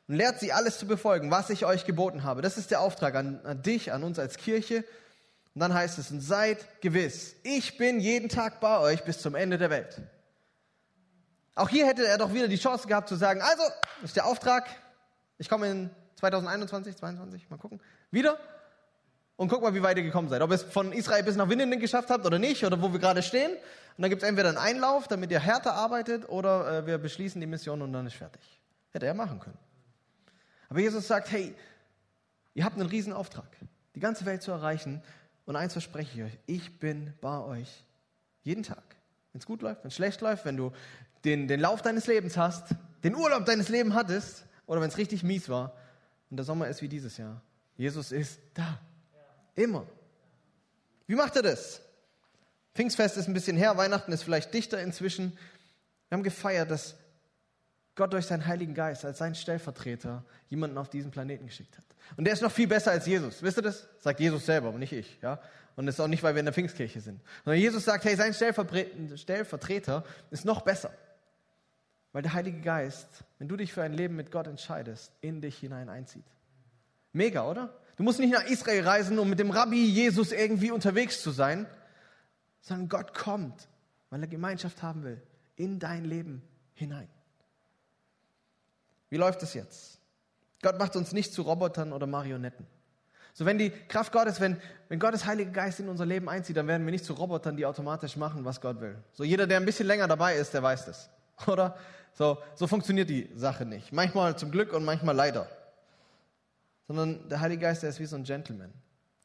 und 0.07 0.17
lehrt 0.17 0.39
sie 0.39 0.53
alles 0.53 0.79
zu 0.79 0.87
befolgen, 0.87 1.31
was 1.31 1.49
ich 1.49 1.65
euch 1.65 1.87
geboten 1.87 2.23
habe. 2.23 2.43
Das 2.43 2.59
ist 2.59 2.71
der 2.71 2.83
Auftrag 2.83 3.15
an, 3.15 3.41
an 3.45 3.63
dich, 3.63 3.93
an 3.93 4.03
uns 4.03 4.19
als 4.19 4.37
Kirche. 4.37 4.85
Und 5.55 5.61
dann 5.61 5.73
heißt 5.73 5.99
es, 5.99 6.11
und 6.11 6.21
seid 6.21 6.83
gewiss, 6.83 7.37
ich 7.43 7.79
bin 7.79 8.01
jeden 8.01 8.29
Tag 8.29 8.61
bei 8.61 8.79
euch 8.81 9.03
bis 9.05 9.19
zum 9.19 9.35
Ende 9.35 9.57
der 9.57 9.71
Welt. 9.71 10.03
Auch 11.55 11.71
hier 11.71 11.87
hätte 11.87 12.07
er 12.07 12.19
doch 12.19 12.35
wieder 12.35 12.49
die 12.49 12.59
Chance 12.59 12.87
gehabt 12.87 13.09
zu 13.09 13.17
sagen, 13.17 13.41
also, 13.41 13.63
das 14.01 14.11
ist 14.11 14.17
der 14.17 14.27
Auftrag, 14.27 14.69
ich 15.41 15.49
komme 15.49 15.71
in 15.71 15.91
2021, 16.17 16.97
2022, 16.97 17.49
mal 17.49 17.57
gucken, 17.57 17.81
wieder 18.11 18.39
und 19.37 19.49
guck 19.49 19.63
mal, 19.63 19.75
wie 19.75 19.83
weit 19.83 19.97
ihr 19.97 20.03
gekommen 20.03 20.29
seid. 20.29 20.43
Ob 20.43 20.51
ihr 20.51 20.57
es 20.57 20.63
von 20.65 20.93
Israel 20.93 21.23
bis 21.23 21.35
nach 21.35 21.49
Winnenden 21.49 21.81
geschafft 21.81 22.11
habt 22.11 22.27
oder 22.27 22.39
nicht, 22.39 22.63
oder 22.63 22.81
wo 22.83 22.93
wir 22.93 23.01
gerade 23.01 23.23
stehen. 23.23 23.51
Und 23.53 24.03
dann 24.03 24.11
gibt 24.11 24.23
es 24.23 24.29
entweder 24.29 24.51
einen 24.51 24.59
Einlauf, 24.59 25.09
damit 25.09 25.31
ihr 25.31 25.41
härter 25.41 25.73
arbeitet, 25.73 26.29
oder 26.29 26.81
äh, 26.81 26.87
wir 26.87 26.99
beschließen 26.99 27.41
die 27.41 27.47
Mission 27.47 27.81
und 27.81 27.91
dann 27.95 28.07
ist 28.07 28.17
fertig. 28.17 28.43
Hätte 28.91 29.07
er 29.07 29.15
machen 29.15 29.41
können. 29.41 29.57
Aber 30.69 30.81
Jesus 30.81 31.09
sagt, 31.09 31.31
hey, 31.33 31.55
ihr 32.53 32.67
habt 32.67 32.79
einen 32.79 32.91
riesen 32.91 33.15
Auftrag, 33.15 33.49
die 33.95 34.01
ganze 34.01 34.27
Welt 34.27 34.43
zu 34.43 34.51
erreichen. 34.51 35.03
Und 35.47 35.57
eins 35.57 35.73
verspreche 35.73 36.19
ich 36.19 36.25
euch, 36.27 36.39
ich 36.45 36.79
bin 36.79 37.15
bei 37.23 37.39
euch 37.39 37.87
jeden 38.43 38.63
Tag. 38.63 38.85
Wenn 39.33 39.39
es 39.39 39.47
gut 39.47 39.63
läuft, 39.63 39.85
wenn 39.85 39.89
es 39.89 39.97
schlecht 39.97 40.21
läuft, 40.21 40.45
wenn 40.45 40.59
du 40.59 40.71
den, 41.25 41.49
den 41.49 41.61
Lauf 41.61 41.81
deines 41.81 42.07
Lebens 42.07 42.37
hast, 42.37 42.75
den 43.05 43.17
Urlaub 43.17 43.47
deines 43.47 43.71
Lebens 43.71 43.95
hattest, 43.95 44.45
oder 44.71 44.81
wenn 44.81 44.89
es 44.89 44.99
richtig 44.99 45.25
mies 45.25 45.49
war 45.49 45.73
und 46.31 46.37
der 46.37 46.45
Sommer 46.45 46.69
ist 46.69 46.81
wie 46.81 46.89
dieses 46.89 47.17
Jahr. 47.17 47.43
Jesus 47.77 48.13
ist 48.13 48.39
da. 48.55 48.81
Immer. 49.57 49.85
Wie 51.09 51.17
macht 51.17 51.35
er 51.35 51.43
das? 51.43 51.81
Pfingstfest 52.77 53.17
ist 53.17 53.27
ein 53.27 53.35
bisschen 53.35 53.57
her, 53.57 53.77
Weihnachten 53.77 54.13
ist 54.13 54.23
vielleicht 54.23 54.55
dichter 54.55 54.81
inzwischen. 54.81 55.37
Wir 56.09 56.17
haben 56.17 56.23
gefeiert, 56.23 56.71
dass 56.71 56.95
Gott 57.97 58.13
durch 58.13 58.27
seinen 58.27 58.47
Heiligen 58.47 58.73
Geist 58.73 59.05
als 59.05 59.19
seinen 59.19 59.35
Stellvertreter 59.35 60.25
jemanden 60.47 60.79
auf 60.79 60.89
diesen 60.89 61.11
Planeten 61.11 61.47
geschickt 61.47 61.77
hat. 61.77 61.85
Und 62.17 62.23
der 62.27 62.35
ist 62.35 62.41
noch 62.41 62.53
viel 62.53 62.69
besser 62.69 62.93
als 62.93 63.07
Jesus. 63.07 63.43
Wisst 63.43 63.59
ihr 63.59 63.63
das? 63.63 63.89
Sagt 63.99 64.21
Jesus 64.21 64.47
selber, 64.47 64.69
aber 64.69 64.79
nicht 64.79 64.93
ich. 64.93 65.19
Ja? 65.21 65.41
Und 65.75 65.87
das 65.87 65.97
ist 65.97 66.01
auch 66.01 66.07
nicht, 66.07 66.23
weil 66.23 66.37
wir 66.37 66.41
in 66.41 66.47
der 66.47 66.55
Pfingstkirche 66.55 67.01
sind. 67.01 67.21
Sondern 67.45 67.61
Jesus 67.61 67.85
sagt, 67.85 68.05
hey, 68.05 68.15
sein 68.15 68.35
Stellvertreter 68.35 70.05
ist 70.31 70.45
noch 70.45 70.61
besser. 70.61 70.93
Weil 72.13 72.23
der 72.23 72.33
Heilige 72.33 72.61
Geist, 72.61 73.25
wenn 73.39 73.49
du 73.49 73.57
dich 73.57 73.73
für 73.73 73.83
ein 73.83 73.93
Leben 73.93 74.17
mit 74.17 74.31
Gott 74.33 74.47
entscheidest, 74.47 75.13
in 75.21 75.41
dich 75.41 75.59
hinein 75.59 75.89
einzieht. 75.89 76.25
Mega, 77.13 77.49
oder? 77.49 77.75
Du 77.97 78.03
musst 78.03 78.19
nicht 78.19 78.33
nach 78.33 78.45
Israel 78.45 78.87
reisen, 78.87 79.19
um 79.19 79.29
mit 79.29 79.39
dem 79.39 79.51
Rabbi 79.51 79.85
Jesus 79.85 80.33
irgendwie 80.33 80.71
unterwegs 80.71 81.23
zu 81.23 81.31
sein, 81.31 81.67
sondern 82.61 82.89
Gott 82.89 83.15
kommt, 83.15 83.69
weil 84.11 84.23
er 84.23 84.27
Gemeinschaft 84.27 84.83
haben 84.83 85.05
will, 85.05 85.21
in 85.57 85.79
dein 85.79 86.05
Leben 86.05 86.43
hinein. 86.75 87.09
Wie 89.09 89.17
läuft 89.17 89.43
es 89.43 89.55
jetzt? 89.55 90.01
Gott 90.63 90.79
macht 90.79 90.97
uns 90.97 91.13
nicht 91.13 91.33
zu 91.33 91.43
Robotern 91.43 91.93
oder 91.93 92.07
Marionetten. 92.07 92.67
So, 93.33 93.47
wenn 93.47 93.59
die 93.59 93.71
Kraft 93.71 94.13
Gottes, 94.13 94.41
wenn, 94.41 94.61
wenn 94.89 94.99
Gottes 94.99 95.25
Heilige 95.25 95.53
Geist 95.53 95.81
in 95.81 95.89
unser 95.89 96.05
Leben 96.05 96.29
einzieht, 96.29 96.57
dann 96.57 96.67
werden 96.67 96.85
wir 96.85 96.91
nicht 96.91 97.05
zu 97.05 97.13
Robotern, 97.13 97.57
die 97.57 97.65
automatisch 97.65 98.17
machen, 98.17 98.45
was 98.45 98.61
Gott 98.61 98.81
will. 98.81 98.97
So, 99.13 99.25
jeder, 99.25 99.47
der 99.47 99.59
ein 99.59 99.65
bisschen 99.65 99.87
länger 99.87 100.09
dabei 100.09 100.37
ist, 100.37 100.53
der 100.53 100.63
weiß 100.63 100.87
das. 100.87 101.11
Oder? 101.47 101.77
So, 102.13 102.39
so 102.55 102.67
funktioniert 102.67 103.09
die 103.09 103.31
Sache 103.35 103.65
nicht. 103.65 103.93
Manchmal 103.93 104.37
zum 104.37 104.51
Glück 104.51 104.73
und 104.73 104.85
manchmal 104.85 105.15
leider. 105.15 105.49
Sondern 106.87 107.29
der 107.29 107.41
Heilige 107.41 107.63
Geist, 107.63 107.83
der 107.83 107.91
ist 107.91 108.01
wie 108.01 108.07
so 108.07 108.17
ein 108.17 108.25
Gentleman. 108.25 108.73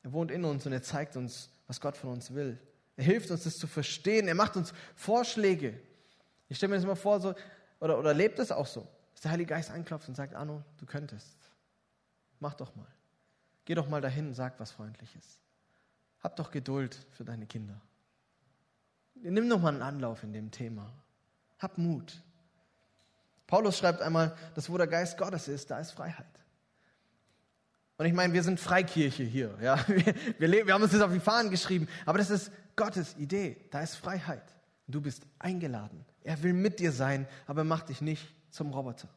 Er 0.03 0.13
wohnt 0.13 0.31
in 0.31 0.45
uns 0.45 0.65
und 0.65 0.71
er 0.71 0.83
zeigt 0.83 1.17
uns, 1.17 1.49
was 1.67 1.81
Gott 1.81 1.97
von 1.97 2.11
uns 2.11 2.33
will. 2.33 2.59
Er 2.95 3.03
hilft 3.03 3.31
uns, 3.31 3.43
das 3.43 3.57
zu 3.57 3.67
verstehen. 3.67 4.27
Er 4.27 4.35
macht 4.35 4.55
uns 4.55 4.73
Vorschläge. 4.95 5.79
Ich 6.47 6.57
stelle 6.57 6.69
mir 6.69 6.75
das 6.75 6.83
immer 6.83 6.95
vor, 6.95 7.19
so, 7.19 7.33
oder, 7.79 7.97
oder 7.97 8.13
lebt 8.13 8.39
es 8.39 8.51
auch 8.51 8.67
so, 8.67 8.87
dass 9.13 9.21
der 9.21 9.31
Heilige 9.31 9.49
Geist 9.49 9.71
anklopft 9.71 10.07
und 10.07 10.15
sagt, 10.15 10.35
Arno, 10.35 10.63
du 10.77 10.85
könntest. 10.85 11.37
Mach 12.39 12.53
doch 12.53 12.75
mal. 12.75 12.87
Geh 13.65 13.73
doch 13.73 13.89
mal 13.89 13.99
dahin 13.99 14.27
und 14.27 14.33
sag 14.35 14.59
was 14.59 14.71
Freundliches. 14.71 15.39
Hab 16.21 16.35
doch 16.35 16.51
Geduld 16.51 16.95
für 17.11 17.25
deine 17.25 17.47
Kinder. 17.47 17.81
Nimm 19.15 19.49
doch 19.49 19.59
mal 19.59 19.69
einen 19.69 19.81
Anlauf 19.81 20.23
in 20.23 20.33
dem 20.33 20.51
Thema. 20.51 20.91
Hab 21.65 21.79
Mut. 21.79 22.21
Paulus 23.47 23.79
schreibt 23.79 23.99
einmal, 24.03 24.37
dass 24.53 24.69
wo 24.69 24.77
der 24.77 24.85
Geist 24.85 25.17
Gottes 25.17 25.47
ist, 25.47 25.71
da 25.71 25.79
ist 25.79 25.93
Freiheit. 25.93 26.27
Und 27.97 28.05
ich 28.05 28.13
meine, 28.13 28.33
wir 28.33 28.43
sind 28.43 28.59
Freikirche 28.59 29.23
hier. 29.23 29.57
Ja? 29.59 29.83
Wir, 29.87 30.15
wir, 30.37 30.67
wir 30.67 30.73
haben 30.75 30.83
uns 30.83 30.91
das 30.91 31.01
auf 31.01 31.11
die 31.11 31.19
Fahnen 31.19 31.49
geschrieben. 31.49 31.87
Aber 32.05 32.19
das 32.19 32.29
ist 32.29 32.51
Gottes 32.75 33.15
Idee. 33.17 33.57
Da 33.71 33.81
ist 33.81 33.95
Freiheit. 33.95 34.43
Du 34.87 35.01
bist 35.01 35.23
eingeladen. 35.39 36.05
Er 36.23 36.43
will 36.43 36.53
mit 36.53 36.79
dir 36.79 36.91
sein, 36.91 37.27
aber 37.47 37.61
er 37.61 37.65
macht 37.65 37.89
dich 37.89 38.01
nicht 38.01 38.27
zum 38.51 38.71
Roboter. 38.71 39.09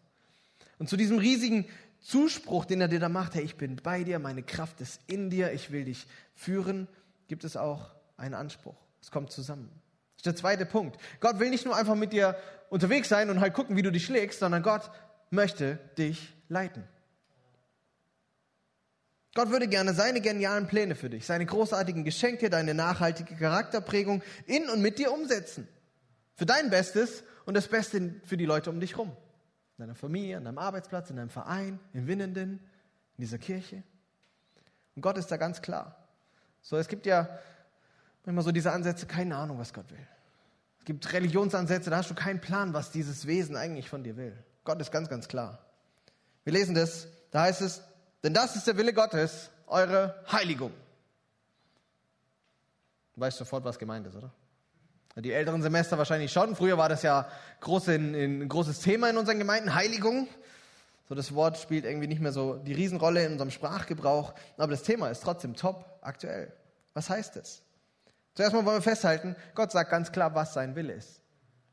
Und 0.79 0.89
zu 0.89 0.97
diesem 0.97 1.19
riesigen 1.19 1.67
Zuspruch, 2.01 2.65
den 2.65 2.81
er 2.81 2.89
dir 2.89 3.01
da 3.01 3.11
macht, 3.11 3.35
hey, 3.35 3.43
ich 3.43 3.57
bin 3.57 3.77
bei 3.77 4.05
dir, 4.05 4.19
meine 4.21 4.43
Kraft 4.43 4.81
ist 4.81 5.03
in 5.07 5.29
dir, 5.29 5.53
ich 5.53 5.71
will 5.71 5.85
dich 5.85 6.07
führen, 6.35 6.89
gibt 7.27 7.45
es 7.45 7.59
auch 7.59 7.91
einen 8.17 8.35
Anspruch. 8.35 8.77
Es 9.03 9.11
kommt 9.11 9.33
zusammen. 9.33 9.71
Das 10.19 10.21
ist 10.21 10.27
der 10.27 10.37
zweite 10.37 10.67
Punkt. 10.67 11.01
Gott 11.21 11.39
will 11.39 11.49
nicht 11.49 11.65
nur 11.65 11.77
einfach 11.77 11.95
mit 11.95 12.13
dir 12.13 12.37
unterwegs 12.71 13.09
sein 13.09 13.31
und 13.31 13.41
halt 13.41 13.55
gucken, 13.55 13.77
wie 13.77 13.83
du 13.83 13.93
dich 13.93 14.05
schlägst, 14.05 14.41
sondern 14.41 14.65
Gott 14.65 14.91
möchte 15.31 15.79
dich 15.97 16.35
leiten. 16.49 16.83
Gott 19.35 19.51
würde 19.51 19.69
gerne 19.69 19.95
seine 19.95 20.21
genialen 20.21 20.67
Pläne 20.67 20.97
für 20.97 21.09
dich, 21.09 21.25
seine 21.25 21.47
großartigen 21.47 22.03
Geschenke, 22.03 22.51
deine 22.51 22.75
nachhaltige 22.75 23.37
Charakterprägung 23.37 24.23
in 24.47 24.69
und 24.69 24.83
mit 24.83 24.99
dir 24.99 25.13
umsetzen. 25.13 25.69
Für 26.35 26.47
dein 26.47 26.71
Bestes 26.71 27.23
und 27.45 27.55
das 27.55 27.69
Beste 27.69 28.17
für 28.25 28.37
die 28.37 28.47
Leute 28.47 28.71
um 28.71 28.81
dich 28.81 28.93
herum. 28.93 29.11
In 29.77 29.83
deiner 29.83 29.95
Familie, 29.95 30.39
an 30.39 30.45
deinem 30.45 30.59
Arbeitsplatz, 30.59 31.11
in 31.11 31.17
deinem 31.17 31.31
Verein, 31.31 31.79
in 31.93 32.09
Winnenden, 32.09 32.59
in 33.17 33.21
dieser 33.21 33.39
Kirche. 33.39 33.85
Und 34.97 35.03
Gott 35.03 35.17
ist 35.17 35.29
da 35.29 35.37
ganz 35.37 35.63
klar. 35.63 36.09
So, 36.61 36.77
es 36.77 36.89
gibt 36.89 37.07
ja 37.07 37.39
manchmal 38.29 38.45
so 38.45 38.53
diese 38.53 38.73
Ansätze, 38.73 39.07
keine 39.07 39.37
Ahnung, 39.37 39.59
was 39.59 39.73
Gott 39.73 39.91
will. 39.91 40.07
Es 40.81 40.85
gibt 40.85 41.11
Religionsansätze, 41.15 41.89
da 41.89 41.97
hast 41.97 42.11
du 42.11 42.15
keinen 42.15 42.43
Plan, 42.43 42.75
was 42.75 42.91
dieses 42.91 43.27
Wesen 43.27 43.57
eigentlich 43.57 43.89
von 43.89 44.05
dir 44.05 44.19
will. 44.19 44.37
Gott 44.65 44.79
ist 44.83 44.93
ganz, 44.93 45.09
ganz 45.09 45.29
klar. 45.29 45.59
Wir 46.45 46.53
lesen 46.53 46.75
das, 46.75 47.09
da 47.31 47.43
heißt 47.43 47.63
es, 47.63 47.83
denn 48.23 48.35
das 48.35 48.55
ist 48.55 48.67
der 48.67 48.77
Wille 48.77 48.93
Gottes, 48.93 49.49
eure 49.67 50.23
Heiligung. 50.31 50.73
Du 53.15 53.23
weißt 53.23 53.39
sofort, 53.39 53.65
was 53.65 53.79
gemeint 53.79 54.07
ist, 54.07 54.15
oder? 54.15 54.31
Die 55.17 55.33
älteren 55.33 55.63
Semester 55.63 55.97
wahrscheinlich 55.97 56.31
schon. 56.31 56.55
Früher 56.55 56.77
war 56.77 56.91
das 56.91 57.03
ja 57.03 57.29
groß 57.61 57.89
in, 57.89 58.15
in, 58.15 58.43
ein 58.43 58.49
großes 58.49 58.81
Thema 58.81 59.09
in 59.09 59.17
unseren 59.17 59.39
Gemeinden, 59.39 59.75
Heiligung. 59.75 60.29
So, 61.09 61.15
das 61.15 61.35
Wort 61.35 61.57
spielt 61.57 61.87
irgendwie 61.87 62.09
nicht 62.09 62.21
mehr 62.21 62.33
so 62.33 62.57
die 62.57 62.75
Riesenrolle 62.75 63.25
in 63.25 63.33
unserem 63.33 63.51
Sprachgebrauch. 63.51 64.35
Aber 64.59 64.71
das 64.71 64.83
Thema 64.83 65.09
ist 65.09 65.23
trotzdem 65.23 65.57
top 65.57 65.99
aktuell. 66.03 66.53
Was 66.93 67.09
heißt 67.09 67.37
es? 67.37 67.63
Zuerst 68.39 68.55
mal 68.55 68.65
wollen 68.65 68.77
wir 68.77 68.83
festhalten, 68.83 69.35
Gott 69.57 69.73
sagt 69.73 69.91
ganz 69.91 70.13
klar, 70.13 70.33
was 70.33 70.55
sein 70.55 70.77
Wille 70.77 70.93
ist. 70.93 71.23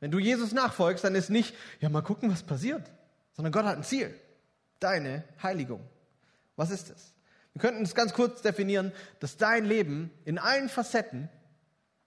Wenn 0.00 0.10
du 0.10 0.18
Jesus 0.18 0.50
nachfolgst, 0.50 1.04
dann 1.04 1.14
ist 1.14 1.30
nicht, 1.30 1.54
ja, 1.78 1.88
mal 1.88 2.02
gucken, 2.02 2.28
was 2.28 2.42
passiert, 2.42 2.90
sondern 3.34 3.52
Gott 3.52 3.66
hat 3.66 3.76
ein 3.76 3.84
Ziel. 3.84 4.12
Deine 4.80 5.22
Heiligung. 5.40 5.88
Was 6.56 6.72
ist 6.72 6.90
es? 6.90 7.14
Wir 7.52 7.62
könnten 7.62 7.84
es 7.84 7.94
ganz 7.94 8.14
kurz 8.14 8.42
definieren, 8.42 8.90
dass 9.20 9.36
dein 9.36 9.64
Leben 9.64 10.10
in 10.24 10.40
allen 10.40 10.68
Facetten 10.68 11.28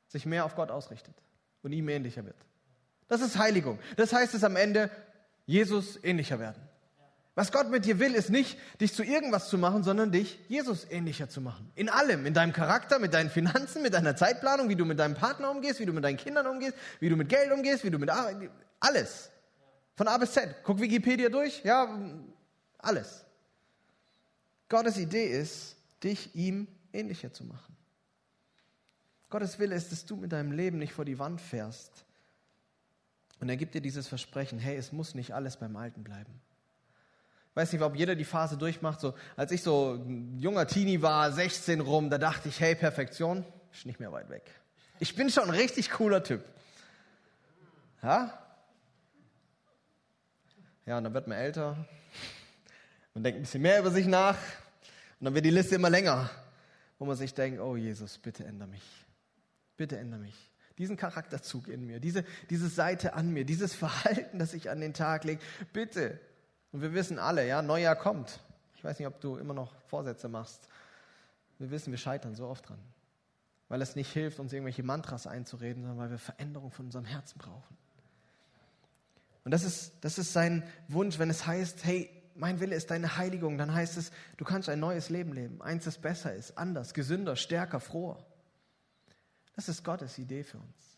sich 0.09 0.25
mehr 0.25 0.43
auf 0.43 0.55
Gott 0.55 0.71
ausrichtet 0.71 1.15
und 1.63 1.71
ihm 1.71 1.87
ähnlicher 1.87 2.25
wird. 2.25 2.35
Das 3.07 3.21
ist 3.21 3.37
Heiligung. 3.37 3.79
Das 3.95 4.11
heißt 4.11 4.33
es 4.33 4.43
am 4.43 4.57
Ende, 4.57 4.91
Jesus 5.45 6.03
ähnlicher 6.03 6.37
werden. 6.37 6.61
Was 7.39 7.53
Gott 7.53 7.69
mit 7.69 7.85
dir 7.85 7.99
will, 7.99 8.15
ist 8.15 8.29
nicht, 8.29 8.59
dich 8.81 8.93
zu 8.93 9.01
irgendwas 9.01 9.47
zu 9.47 9.57
machen, 9.57 9.81
sondern 9.81 10.11
dich 10.11 10.37
Jesus 10.49 10.85
ähnlicher 10.91 11.29
zu 11.29 11.39
machen. 11.39 11.71
In 11.73 11.87
allem, 11.87 12.25
in 12.25 12.33
deinem 12.33 12.51
Charakter, 12.51 12.99
mit 12.99 13.13
deinen 13.13 13.29
Finanzen, 13.29 13.81
mit 13.81 13.93
deiner 13.93 14.13
Zeitplanung, 14.17 14.67
wie 14.67 14.75
du 14.75 14.83
mit 14.83 14.99
deinem 14.99 15.15
Partner 15.15 15.49
umgehst, 15.49 15.79
wie 15.79 15.85
du 15.85 15.93
mit 15.93 16.03
deinen 16.03 16.17
Kindern 16.17 16.47
umgehst, 16.47 16.73
wie 16.99 17.07
du 17.07 17.15
mit 17.15 17.29
Geld 17.29 17.49
umgehst, 17.53 17.85
wie 17.85 17.91
du 17.91 17.97
mit 17.97 18.09
Arbeit, 18.09 18.49
alles. 18.81 19.29
Von 19.95 20.09
A 20.09 20.17
bis 20.17 20.33
Z. 20.33 20.53
Guck 20.65 20.81
Wikipedia 20.81 21.29
durch, 21.29 21.63
ja, 21.63 21.97
alles. 22.77 23.23
Gottes 24.67 24.97
Idee 24.97 25.27
ist, 25.27 25.77
dich 26.03 26.35
ihm 26.35 26.67
ähnlicher 26.91 27.31
zu 27.31 27.45
machen. 27.45 27.73
Gottes 29.29 29.57
Wille 29.59 29.75
ist, 29.75 29.93
dass 29.93 30.05
du 30.05 30.17
mit 30.17 30.33
deinem 30.33 30.51
Leben 30.51 30.77
nicht 30.77 30.91
vor 30.91 31.05
die 31.05 31.19
Wand 31.19 31.39
fährst. 31.39 32.03
Und 33.39 33.47
er 33.47 33.55
gibt 33.55 33.75
dir 33.75 33.81
dieses 33.81 34.09
Versprechen, 34.09 34.59
hey, 34.59 34.75
es 34.75 34.91
muss 34.91 35.15
nicht 35.15 35.33
alles 35.33 35.55
beim 35.55 35.77
Alten 35.77 36.03
bleiben. 36.03 36.41
Ich 37.59 37.63
weiß 37.63 37.73
nicht, 37.73 37.81
ob 37.81 37.97
jeder 37.97 38.15
die 38.15 38.23
Phase 38.23 38.55
durchmacht. 38.55 39.01
So, 39.01 39.15
als 39.35 39.51
ich 39.51 39.61
so 39.61 39.95
ein 39.95 40.39
junger 40.39 40.65
Teenie 40.65 41.01
war, 41.01 41.29
16 41.29 41.81
rum, 41.81 42.09
da 42.09 42.17
dachte 42.17 42.47
ich, 42.47 42.61
hey, 42.61 42.73
Perfektion 42.73 43.43
ist 43.73 43.85
nicht 43.85 43.99
mehr 43.99 44.13
weit 44.13 44.29
weg. 44.29 44.49
Ich 44.99 45.13
bin 45.13 45.29
schon 45.29 45.43
ein 45.43 45.49
richtig 45.49 45.91
cooler 45.91 46.23
Typ. 46.23 46.41
Ja? 48.01 48.31
Ja, 50.85 50.99
und 50.99 51.03
dann 51.03 51.13
wird 51.13 51.27
man 51.27 51.37
älter, 51.37 51.75
man 53.13 53.25
denkt 53.25 53.39
ein 53.39 53.41
bisschen 53.41 53.61
mehr 53.61 53.79
über 53.79 53.91
sich 53.91 54.07
nach 54.07 54.37
und 55.19 55.25
dann 55.25 55.35
wird 55.35 55.43
die 55.43 55.49
Liste 55.49 55.75
immer 55.75 55.89
länger, 55.89 56.29
wo 56.97 57.03
man 57.03 57.17
sich 57.17 57.33
denkt, 57.33 57.59
oh 57.59 57.75
Jesus, 57.75 58.19
bitte 58.19 58.45
ändere 58.45 58.69
mich. 58.69 59.05
Bitte 59.75 59.97
ändere 59.97 60.21
mich. 60.21 60.49
Diesen 60.77 60.95
Charakterzug 60.95 61.67
in 61.67 61.85
mir, 61.85 61.99
diese, 61.99 62.23
diese 62.49 62.69
Seite 62.69 63.15
an 63.15 63.33
mir, 63.33 63.43
dieses 63.43 63.75
Verhalten, 63.75 64.39
das 64.39 64.53
ich 64.53 64.69
an 64.69 64.79
den 64.79 64.93
Tag 64.93 65.25
lege, 65.25 65.41
bitte. 65.73 66.21
Und 66.71 66.81
wir 66.81 66.93
wissen 66.93 67.19
alle, 67.19 67.47
ja, 67.47 67.61
Neujahr 67.61 67.95
kommt. 67.95 68.39
Ich 68.75 68.83
weiß 68.83 68.99
nicht, 68.99 69.07
ob 69.07 69.19
du 69.19 69.37
immer 69.37 69.53
noch 69.53 69.73
Vorsätze 69.87 70.27
machst. 70.27 70.69
Wir 71.57 71.71
wissen, 71.71 71.91
wir 71.91 71.97
scheitern 71.97 72.35
so 72.35 72.47
oft 72.47 72.69
dran. 72.69 72.79
Weil 73.67 73.81
es 73.81 73.95
nicht 73.95 74.11
hilft, 74.11 74.39
uns 74.39 74.53
irgendwelche 74.53 74.83
Mantras 74.83 75.27
einzureden, 75.27 75.83
sondern 75.83 75.99
weil 75.99 76.11
wir 76.11 76.17
Veränderung 76.17 76.71
von 76.71 76.85
unserem 76.85 77.05
Herzen 77.05 77.37
brauchen. 77.37 77.77
Und 79.43 79.51
das 79.51 79.63
ist, 79.63 79.93
das 80.01 80.17
ist 80.17 80.33
sein 80.33 80.63
Wunsch, 80.87 81.19
wenn 81.19 81.29
es 81.29 81.45
heißt, 81.45 81.83
hey, 81.83 82.09
mein 82.35 82.59
Wille 82.59 82.75
ist 82.75 82.89
deine 82.89 83.17
Heiligung, 83.17 83.57
dann 83.57 83.73
heißt 83.73 83.97
es, 83.97 84.11
du 84.37 84.45
kannst 84.45 84.69
ein 84.69 84.79
neues 84.79 85.09
Leben 85.09 85.33
leben. 85.33 85.61
Eins, 85.61 85.83
das 85.83 85.97
besser 85.97 86.33
ist, 86.33 86.57
anders, 86.57 86.93
gesünder, 86.93 87.35
stärker, 87.35 87.79
froher. 87.79 88.25
Das 89.55 89.67
ist 89.67 89.83
Gottes 89.83 90.17
Idee 90.17 90.43
für 90.43 90.57
uns. 90.57 90.97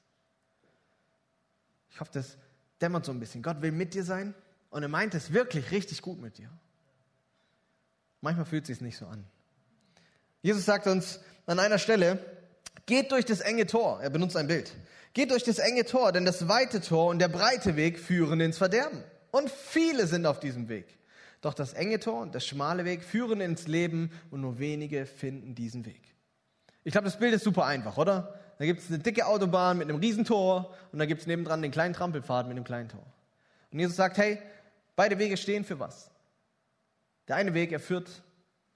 Ich 1.89 1.99
hoffe, 1.99 2.11
das 2.13 2.37
dämmert 2.79 3.05
so 3.05 3.11
ein 3.11 3.19
bisschen. 3.19 3.41
Gott 3.41 3.61
will 3.61 3.71
mit 3.71 3.93
dir 3.93 4.03
sein 4.03 4.35
und 4.71 4.81
er 4.81 4.89
meint 4.89 5.13
es 5.13 5.31
wirklich 5.31 5.69
richtig 5.71 6.01
gut 6.01 6.19
mit 6.19 6.37
dir. 6.39 6.49
Manchmal 8.21 8.45
fühlt 8.45 8.63
es 8.63 8.67
sich 8.67 8.81
nicht 8.81 8.97
so 8.97 9.05
an. 9.05 9.23
Jesus 10.41 10.65
sagt 10.65 10.87
uns 10.87 11.19
an 11.45 11.59
einer 11.59 11.77
Stelle, 11.77 12.19
geht 12.85 13.11
durch 13.11 13.25
das 13.25 13.41
enge 13.41 13.67
Tor. 13.67 14.01
Er 14.01 14.09
benutzt 14.09 14.35
ein 14.35 14.47
Bild. 14.47 14.75
Geht 15.13 15.31
durch 15.31 15.43
das 15.43 15.59
enge 15.59 15.85
Tor, 15.85 16.11
denn 16.11 16.25
das 16.25 16.47
weite 16.47 16.81
Tor 16.81 17.07
und 17.07 17.19
der 17.19 17.27
breite 17.27 17.75
Weg 17.75 17.99
führen 17.99 18.39
ins 18.39 18.57
Verderben. 18.57 19.03
Und 19.31 19.49
viele 19.49 20.07
sind 20.07 20.25
auf 20.25 20.39
diesem 20.39 20.69
Weg. 20.69 20.97
Doch 21.41 21.53
das 21.53 21.73
enge 21.73 21.99
Tor 21.99 22.21
und 22.21 22.33
der 22.33 22.39
schmale 22.39 22.85
Weg 22.85 23.03
führen 23.03 23.41
ins 23.41 23.67
Leben 23.67 24.11
und 24.29 24.41
nur 24.41 24.59
wenige 24.59 25.05
finden 25.05 25.55
diesen 25.55 25.85
Weg. 25.85 26.01
Ich 26.83 26.91
glaube, 26.91 27.05
das 27.05 27.19
Bild 27.19 27.33
ist 27.33 27.43
super 27.43 27.65
einfach, 27.65 27.97
oder? 27.97 28.39
Da 28.57 28.65
gibt 28.65 28.81
es 28.81 28.89
eine 28.89 28.99
dicke 28.99 29.25
Autobahn 29.25 29.77
mit 29.77 29.89
einem 29.89 29.99
Riesentor 29.99 30.75
und 30.91 30.99
da 30.99 31.05
gibt 31.05 31.21
es 31.21 31.27
nebendran 31.27 31.61
den 31.61 31.71
kleinen 31.71 31.93
Trampelpfad 31.93 32.47
mit 32.47 32.55
einem 32.55 32.63
kleinen 32.63 32.89
Tor. 32.89 33.05
Und 33.71 33.79
Jesus 33.79 33.95
sagt, 33.95 34.17
hey, 34.17 34.39
beide 35.01 35.17
Wege 35.17 35.35
stehen 35.35 35.63
für 35.63 35.79
was? 35.79 36.11
Der 37.27 37.35
eine 37.35 37.55
Weg, 37.55 37.71
er 37.71 37.79
führt 37.79 38.21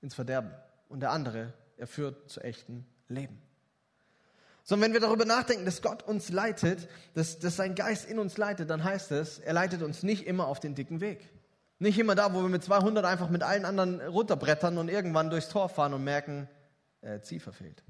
ins 0.02 0.16
Verderben 0.16 0.50
und 0.90 1.02
der 1.02 1.12
andere, 1.12 1.54
er 1.78 1.86
führt 1.86 2.32
zu 2.32 2.42
echten 2.42 2.84
Leben. 3.08 3.40
Sondern 4.64 4.88
wenn 4.88 4.94
wir 4.94 5.02
darüber 5.02 5.26
nachdenken, 5.26 5.66
dass 5.66 5.84
Gott 5.84 6.02
uns 6.02 6.30
leitet, 6.30 6.90
dass, 7.14 7.38
dass 7.38 7.58
sein 7.58 7.76
Geist 7.76 8.10
in 8.10 8.18
uns 8.18 8.38
leitet, 8.38 8.72
dann 8.72 8.84
heißt 8.84 9.12
es, 9.12 9.38
er 9.38 9.54
leitet 9.54 9.84
uns 9.84 10.02
nicht 10.02 10.26
immer 10.26 10.48
auf 10.48 10.60
den 10.60 10.74
dicken 10.74 11.00
Weg. 11.00 11.32
Nicht 11.78 12.00
immer 12.00 12.16
da, 12.16 12.34
wo 12.34 12.42
wir 12.42 12.50
mit 12.50 12.64
200 12.64 13.06
einfach 13.06 13.30
mit 13.30 13.44
allen 13.44 13.64
anderen 13.64 14.02
runterbrettern 14.02 14.80
und 14.80 14.90
irgendwann 14.90 15.30
durchs 15.30 15.50
Tor 15.50 15.70
fahren 15.70 15.94
und 15.94 16.04
merken, 16.04 16.50
äh, 17.02 17.20
Ziel 17.20 17.40
verfehlt. 17.40 17.84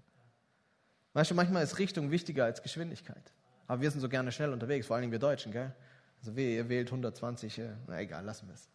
Weißt 1.14 1.32
du, 1.32 1.36
manchmal 1.36 1.64
ist 1.64 1.80
Richtung 1.80 2.12
wichtiger 2.12 2.44
als 2.44 2.62
Geschwindigkeit. 2.62 3.32
Aber 3.66 3.82
wir 3.82 3.90
sind 3.92 4.02
so 4.02 4.10
gerne 4.10 4.34
schnell 4.34 4.52
unterwegs, 4.52 4.88
vor 4.88 4.98
allem 4.98 5.10
wir 5.10 5.20
Deutschen, 5.20 5.54
gell? 5.54 5.74
Also 6.26 6.38
wir, 6.38 6.50
ihr 6.50 6.70
wählt 6.70 6.88
120, 6.88 7.60
äh, 7.60 7.70
na 7.86 8.02
egal, 8.02 8.26
lassen 8.26 8.48
wir 8.48 8.56
es. 8.56 8.68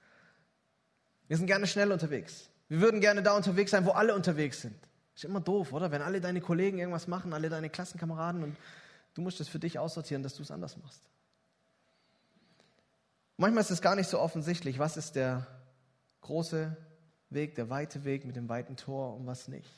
Wir 1.26 1.36
sind 1.36 1.46
gerne 1.46 1.66
schnell 1.66 1.90
unterwegs. 1.90 2.48
Wir 2.68 2.80
würden 2.80 3.00
gerne 3.00 3.24
da 3.24 3.32
unterwegs 3.32 3.72
sein, 3.72 3.84
wo 3.84 3.90
alle 3.90 4.14
unterwegs 4.14 4.60
sind. 4.60 4.76
Ist 5.16 5.24
immer 5.24 5.40
doof, 5.40 5.72
oder? 5.72 5.90
Wenn 5.90 6.00
alle 6.00 6.20
deine 6.20 6.40
Kollegen 6.40 6.78
irgendwas 6.78 7.08
machen, 7.08 7.32
alle 7.32 7.48
deine 7.48 7.68
Klassenkameraden 7.68 8.44
und 8.44 8.56
du 9.14 9.22
musst 9.22 9.40
es 9.40 9.48
für 9.48 9.58
dich 9.58 9.80
aussortieren, 9.80 10.22
dass 10.22 10.34
du 10.36 10.44
es 10.44 10.52
anders 10.52 10.76
machst. 10.76 11.02
Manchmal 13.36 13.62
ist 13.62 13.72
es 13.72 13.82
gar 13.82 13.96
nicht 13.96 14.08
so 14.08 14.20
offensichtlich, 14.20 14.78
was 14.78 14.96
ist 14.96 15.16
der 15.16 15.44
große 16.20 16.76
Weg, 17.30 17.56
der 17.56 17.68
weite 17.68 18.04
Weg 18.04 18.26
mit 18.26 18.36
dem 18.36 18.48
weiten 18.48 18.76
Tor 18.76 19.16
und 19.16 19.26
was 19.26 19.48
nicht. 19.48 19.68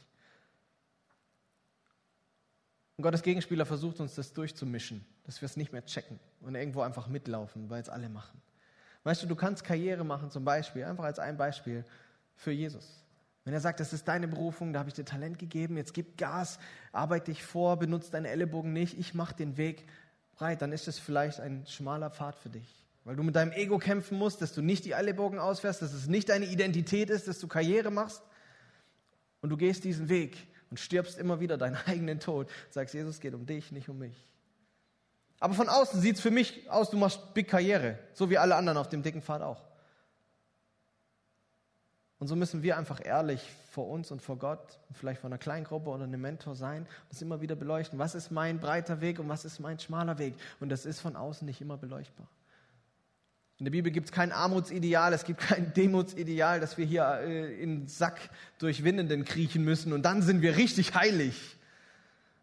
Und 2.96 3.02
Gottes 3.02 3.22
Gegenspieler 3.22 3.66
versucht 3.66 4.00
uns 4.00 4.14
das 4.14 4.32
durchzumischen, 4.32 5.04
dass 5.24 5.40
wir 5.40 5.46
es 5.46 5.56
nicht 5.56 5.72
mehr 5.72 5.84
checken 5.84 6.18
und 6.40 6.54
irgendwo 6.54 6.82
einfach 6.82 7.08
mitlaufen, 7.08 7.70
weil 7.70 7.82
es 7.82 7.88
alle 7.88 8.08
machen. 8.08 8.40
Weißt 9.04 9.22
du, 9.22 9.26
du 9.26 9.34
kannst 9.34 9.64
Karriere 9.64 10.04
machen 10.04 10.30
zum 10.30 10.44
Beispiel, 10.44 10.84
einfach 10.84 11.04
als 11.04 11.18
ein 11.18 11.36
Beispiel 11.36 11.84
für 12.36 12.52
Jesus. 12.52 13.04
Wenn 13.44 13.54
er 13.54 13.60
sagt, 13.60 13.80
das 13.80 13.92
ist 13.92 14.06
deine 14.06 14.28
Berufung, 14.28 14.72
da 14.72 14.78
habe 14.78 14.88
ich 14.88 14.94
dir 14.94 15.04
Talent 15.04 15.38
gegeben, 15.38 15.76
jetzt 15.76 15.94
gib 15.94 16.16
Gas, 16.16 16.58
arbeite 16.92 17.32
dich 17.32 17.42
vor, 17.42 17.76
benutze 17.78 18.12
deine 18.12 18.28
Ellenbogen 18.28 18.72
nicht, 18.72 18.98
ich 18.98 19.14
mache 19.14 19.34
den 19.34 19.56
Weg 19.56 19.88
breit, 20.36 20.62
dann 20.62 20.72
ist 20.72 20.86
es 20.86 20.98
vielleicht 20.98 21.40
ein 21.40 21.66
schmaler 21.66 22.10
Pfad 22.10 22.36
für 22.36 22.50
dich 22.50 22.82
weil 23.04 23.16
du 23.16 23.22
mit 23.22 23.34
deinem 23.34 23.52
Ego 23.52 23.78
kämpfen 23.78 24.18
musst, 24.18 24.42
dass 24.42 24.52
du 24.52 24.62
nicht 24.62 24.84
die 24.84 24.92
Ellenbogen 24.92 25.38
ausfährst, 25.38 25.82
dass 25.82 25.92
es 25.92 26.06
nicht 26.06 26.28
deine 26.28 26.46
Identität 26.46 27.10
ist, 27.10 27.26
dass 27.26 27.38
du 27.38 27.48
Karriere 27.48 27.90
machst. 27.90 28.22
Und 29.40 29.50
du 29.50 29.56
gehst 29.56 29.84
diesen 29.84 30.08
Weg 30.08 30.36
und 30.72 30.80
stirbst 30.80 31.18
immer 31.18 31.38
wieder 31.38 31.58
deinen 31.58 31.76
eigenen 31.86 32.18
Tod. 32.18 32.48
Sagst, 32.70 32.94
Jesus 32.94 33.20
geht 33.20 33.34
um 33.34 33.44
dich, 33.44 33.72
nicht 33.72 33.90
um 33.90 33.98
mich. 33.98 34.16
Aber 35.38 35.52
von 35.52 35.68
außen 35.68 36.00
sieht 36.00 36.16
es 36.16 36.22
für 36.22 36.30
mich 36.30 36.70
aus, 36.70 36.88
du 36.88 36.96
machst 36.96 37.34
big 37.34 37.46
Karriere, 37.46 37.98
so 38.14 38.30
wie 38.30 38.38
alle 38.38 38.56
anderen 38.56 38.78
auf 38.78 38.88
dem 38.88 39.02
dicken 39.02 39.20
Pfad 39.20 39.42
auch. 39.42 39.62
Und 42.18 42.28
so 42.28 42.36
müssen 42.36 42.62
wir 42.62 42.78
einfach 42.78 43.04
ehrlich 43.04 43.46
vor 43.70 43.86
uns 43.86 44.10
und 44.10 44.22
vor 44.22 44.38
Gott 44.38 44.78
vielleicht 44.94 45.20
vor 45.20 45.28
einer 45.28 45.36
Kleingruppe 45.36 45.90
oder 45.90 46.04
einem 46.04 46.22
Mentor 46.22 46.54
sein 46.54 46.86
das 47.10 47.20
immer 47.20 47.42
wieder 47.42 47.54
beleuchten. 47.54 47.98
Was 47.98 48.14
ist 48.14 48.30
mein 48.30 48.58
breiter 48.58 49.02
Weg 49.02 49.18
und 49.18 49.28
was 49.28 49.44
ist 49.44 49.60
mein 49.60 49.78
schmaler 49.78 50.16
Weg? 50.16 50.36
Und 50.58 50.70
das 50.70 50.86
ist 50.86 51.00
von 51.00 51.16
außen 51.16 51.44
nicht 51.44 51.60
immer 51.60 51.76
beleuchtbar. 51.76 52.28
In 53.62 53.66
der 53.66 53.70
Bibel 53.70 53.92
gibt 53.92 54.06
es 54.06 54.12
kein 54.12 54.32
Armutsideal, 54.32 55.12
es 55.12 55.22
gibt 55.22 55.38
kein 55.38 55.72
Demutideal, 55.72 56.58
dass 56.58 56.78
wir 56.78 56.84
hier 56.84 57.20
äh, 57.22 57.62
in 57.62 57.86
Sack 57.86 58.18
durch 58.58 58.82
Windenden 58.82 59.24
kriechen 59.24 59.62
müssen 59.62 59.92
und 59.92 60.02
dann 60.02 60.20
sind 60.20 60.42
wir 60.42 60.56
richtig 60.56 60.96
heilig. 60.96 61.56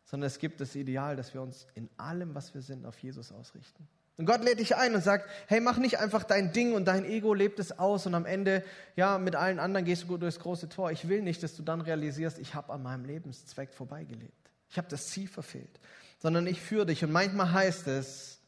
Sondern 0.06 0.28
es 0.28 0.40
gibt 0.40 0.62
das 0.62 0.76
Ideal, 0.76 1.18
dass 1.18 1.34
wir 1.34 1.42
uns 1.42 1.68
in 1.76 1.90
allem, 1.98 2.36
was 2.36 2.54
wir 2.54 2.62
sind, 2.62 2.86
auf 2.86 2.98
Jesus 3.00 3.34
ausrichten. 3.34 3.86
Und 4.16 4.28
Gott 4.28 4.46
lädt 4.46 4.60
dich 4.60 4.78
ein 4.78 4.96
und 4.96 5.04
sagt, 5.04 5.30
hey, 5.48 5.60
mach 5.60 5.78
nicht 5.78 6.00
einfach 6.00 6.24
dein 6.24 6.54
Ding 6.54 6.72
und 6.72 6.86
dein 6.86 7.04
Ego 7.04 7.34
lebt 7.34 7.60
es 7.60 7.78
aus 7.78 8.06
und 8.06 8.16
am 8.16 8.26
Ende, 8.26 8.64
ja, 8.96 9.18
mit 9.18 9.36
allen 9.36 9.60
anderen 9.60 9.84
gehst 9.86 10.04
du 10.04 10.08
gut 10.08 10.22
durchs 10.22 10.40
große 10.40 10.70
Tor. 10.70 10.90
Ich 10.92 11.10
will 11.10 11.22
nicht, 11.22 11.44
dass 11.44 11.54
du 11.54 11.64
dann 11.64 11.82
realisierst, 11.82 12.40
ich 12.40 12.56
habe 12.56 12.72
an 12.72 12.82
meinem 12.82 13.04
Lebenszweck 13.04 13.74
vorbeigelebt. 13.74 14.52
Ich 14.70 14.78
habe 14.78 14.88
das 14.88 15.08
Ziel 15.08 15.28
verfehlt. 15.28 15.82
Sondern 16.20 16.48
ich 16.48 16.62
führe 16.62 16.86
dich. 16.86 17.04
Und 17.04 17.12
manchmal 17.12 17.52
heißt 17.52 17.88
es, 17.88 18.40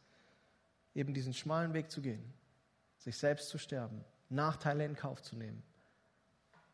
eben 0.95 1.13
diesen 1.13 1.33
schmalen 1.33 1.73
Weg 1.73 1.91
zu 1.91 2.01
gehen, 2.01 2.23
sich 3.03 3.17
selbst 3.17 3.49
zu 3.49 3.57
sterben, 3.57 4.03
Nachteile 4.29 4.85
in 4.85 4.95
Kauf 4.95 5.21
zu 5.21 5.35
nehmen. 5.35 5.63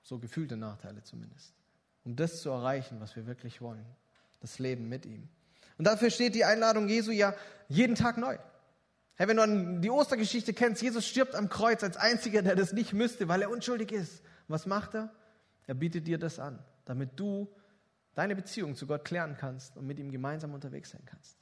So 0.04 0.20
gefühlte 0.20 0.58
Nachteile 0.58 1.04
zumindest. 1.04 1.54
Um 2.04 2.16
das 2.16 2.42
zu 2.42 2.50
erreichen, 2.50 3.00
was 3.00 3.16
wir 3.16 3.26
wirklich 3.28 3.62
wollen. 3.62 3.86
Das 4.40 4.60
Leben 4.60 4.88
mit 4.88 5.06
ihm. 5.06 5.28
Und 5.78 5.86
dafür 5.86 6.10
steht 6.10 6.36
die 6.36 6.46
Einladung 6.46 6.88
Jesu 6.88 7.12
ja 7.12 7.34
jeden 7.68 7.96
Tag 7.96 8.18
neu. 8.18 8.38
Hey, 9.16 9.28
wenn 9.28 9.38
du 9.38 9.82
die 9.82 9.90
Ostergeschichte 9.90 10.54
kennst, 10.54 10.82
Jesus 10.82 11.08
stirbt 11.08 11.34
am 11.34 11.50
Kreuz 11.50 11.84
als 11.84 11.98
einziger, 11.98 12.42
der 12.42 12.56
das 12.56 12.72
nicht 12.74 12.94
müsste, 12.94 13.28
weil 13.28 13.42
er 13.42 13.50
unschuldig 13.50 13.92
ist. 13.92 14.22
was 14.48 14.66
macht 14.66 14.96
er? 14.96 15.12
Er 15.66 15.74
bietet 15.74 16.08
dir 16.08 16.18
das 16.18 16.40
an, 16.40 16.60
damit 16.86 17.20
du 17.20 17.52
deine 18.14 18.36
Beziehung 18.36 18.76
zu 18.76 18.86
Gott 18.86 19.06
klären 19.06 19.36
kannst 19.38 19.76
und 19.76 19.88
mit 19.88 20.00
ihm 20.00 20.12
gemeinsam 20.12 20.54
unterwegs 20.54 20.92
sein 20.92 21.04
kannst. 21.06 21.38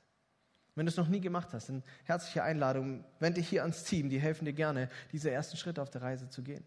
Wenn 0.75 0.85
du 0.85 0.89
es 0.89 0.97
noch 0.97 1.07
nie 1.07 1.21
gemacht 1.21 1.49
hast, 1.53 1.69
dann 1.69 1.83
herzliche 2.03 2.43
Einladung, 2.43 3.05
wende 3.19 3.39
dich 3.39 3.49
hier 3.49 3.61
ans 3.61 3.83
Team, 3.83 4.09
die 4.09 4.19
helfen 4.19 4.45
dir 4.45 4.53
gerne, 4.53 4.89
diese 5.13 5.31
ersten 5.31 5.55
Schritte 5.55 5.81
auf 5.81 5.89
der 5.89 6.01
Reise 6.01 6.29
zu 6.29 6.43
gehen. 6.43 6.63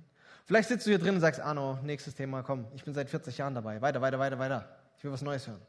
Vielleicht 0.46 0.70
sitzt 0.70 0.86
du 0.86 0.90
hier 0.90 0.98
drin 0.98 1.16
und 1.16 1.20
sagst, 1.20 1.40
Arno, 1.40 1.78
nächstes 1.82 2.14
Thema, 2.14 2.42
komm, 2.42 2.66
ich 2.74 2.82
bin 2.82 2.94
seit 2.94 3.10
40 3.10 3.36
Jahren 3.36 3.54
dabei, 3.54 3.82
weiter, 3.82 4.00
weiter, 4.00 4.18
weiter, 4.18 4.38
weiter. 4.38 4.78
Ich 4.96 5.04
will 5.04 5.12
was 5.12 5.20
Neues 5.20 5.46
hören. 5.46 5.60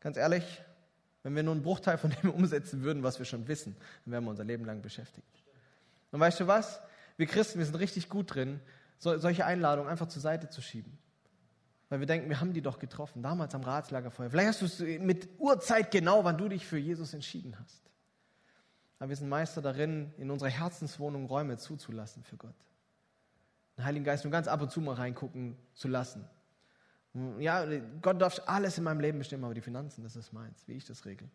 Ganz 0.00 0.16
ehrlich, 0.16 0.62
wenn 1.22 1.36
wir 1.36 1.44
nur 1.44 1.54
einen 1.54 1.62
Bruchteil 1.62 1.96
von 1.96 2.10
dem 2.10 2.30
umsetzen 2.34 2.82
würden, 2.82 3.04
was 3.04 3.20
wir 3.20 3.26
schon 3.26 3.46
wissen, 3.46 3.76
dann 4.04 4.12
wären 4.12 4.24
wir 4.24 4.30
unser 4.30 4.44
Leben 4.44 4.64
lang 4.64 4.82
beschäftigt. 4.82 5.44
Und 6.10 6.18
weißt 6.18 6.40
du 6.40 6.48
was? 6.48 6.80
Wir 7.16 7.26
Christen, 7.26 7.58
wir 7.58 7.66
sind 7.66 7.76
richtig 7.76 8.08
gut 8.08 8.34
drin, 8.34 8.60
so, 8.98 9.16
solche 9.18 9.46
Einladungen 9.46 9.88
einfach 9.88 10.08
zur 10.08 10.20
Seite 10.20 10.48
zu 10.48 10.62
schieben. 10.62 10.98
Weil 11.90 11.98
wir 11.98 12.06
denken, 12.06 12.30
wir 12.30 12.40
haben 12.40 12.52
die 12.54 12.62
doch 12.62 12.78
getroffen, 12.78 13.20
damals 13.20 13.54
am 13.54 13.62
Ratslagerfeuer. 13.62 14.30
Vielleicht 14.30 14.48
hast 14.48 14.62
du 14.62 14.64
es 14.66 15.00
mit 15.00 15.28
Uhrzeit 15.38 15.90
genau, 15.90 16.24
wann 16.24 16.38
du 16.38 16.48
dich 16.48 16.64
für 16.64 16.78
Jesus 16.78 17.12
entschieden 17.12 17.58
hast. 17.60 17.82
Aber 19.00 19.08
wir 19.08 19.16
sind 19.16 19.28
Meister 19.28 19.60
darin, 19.60 20.14
in 20.16 20.30
unsere 20.30 20.50
Herzenswohnung 20.50 21.26
Räume 21.26 21.58
zuzulassen 21.58 22.22
für 22.22 22.36
Gott. 22.36 22.54
Den 23.76 23.84
Heiligen 23.84 24.04
Geist 24.04 24.24
nur 24.24 24.30
ganz 24.30 24.46
ab 24.46 24.62
und 24.62 24.70
zu 24.70 24.80
mal 24.80 24.94
reingucken 24.94 25.56
zu 25.74 25.88
lassen. 25.88 26.24
Ja, 27.40 27.66
Gott 28.00 28.22
darf 28.22 28.40
alles 28.46 28.78
in 28.78 28.84
meinem 28.84 29.00
Leben 29.00 29.18
bestimmen, 29.18 29.42
aber 29.42 29.54
die 29.54 29.60
Finanzen, 29.60 30.04
das 30.04 30.14
ist 30.14 30.32
meins, 30.32 30.62
wie 30.68 30.74
ich 30.74 30.84
das 30.84 31.04
regle. 31.04 31.28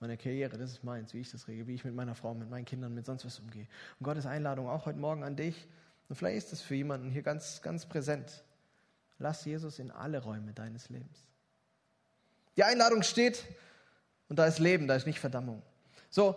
Meine 0.00 0.16
Karriere, 0.16 0.56
das 0.56 0.70
ist 0.70 0.84
meins, 0.84 1.12
wie 1.12 1.20
ich 1.20 1.30
das 1.30 1.48
regle, 1.48 1.66
wie 1.66 1.74
ich 1.74 1.84
mit 1.84 1.94
meiner 1.94 2.14
Frau, 2.14 2.32
mit 2.32 2.48
meinen 2.48 2.64
Kindern, 2.64 2.94
mit 2.94 3.04
sonst 3.04 3.26
was 3.26 3.38
umgehe. 3.40 3.68
Und 4.00 4.04
Gottes 4.04 4.24
Einladung 4.24 4.68
auch 4.68 4.86
heute 4.86 4.98
Morgen 4.98 5.22
an 5.22 5.36
dich. 5.36 5.68
Und 6.08 6.16
vielleicht 6.16 6.38
ist 6.38 6.52
es 6.54 6.62
für 6.62 6.74
jemanden 6.74 7.10
hier 7.10 7.22
ganz, 7.22 7.60
ganz 7.60 7.84
präsent. 7.84 8.42
Lass 9.22 9.44
Jesus 9.44 9.78
in 9.78 9.92
alle 9.92 10.20
Räume 10.20 10.52
deines 10.52 10.88
Lebens. 10.88 11.16
Die 12.56 12.64
Einladung 12.64 13.04
steht 13.04 13.44
und 14.28 14.36
da 14.36 14.46
ist 14.46 14.58
Leben, 14.58 14.88
da 14.88 14.96
ist 14.96 15.06
nicht 15.06 15.20
Verdammung. 15.20 15.62
So, 16.10 16.36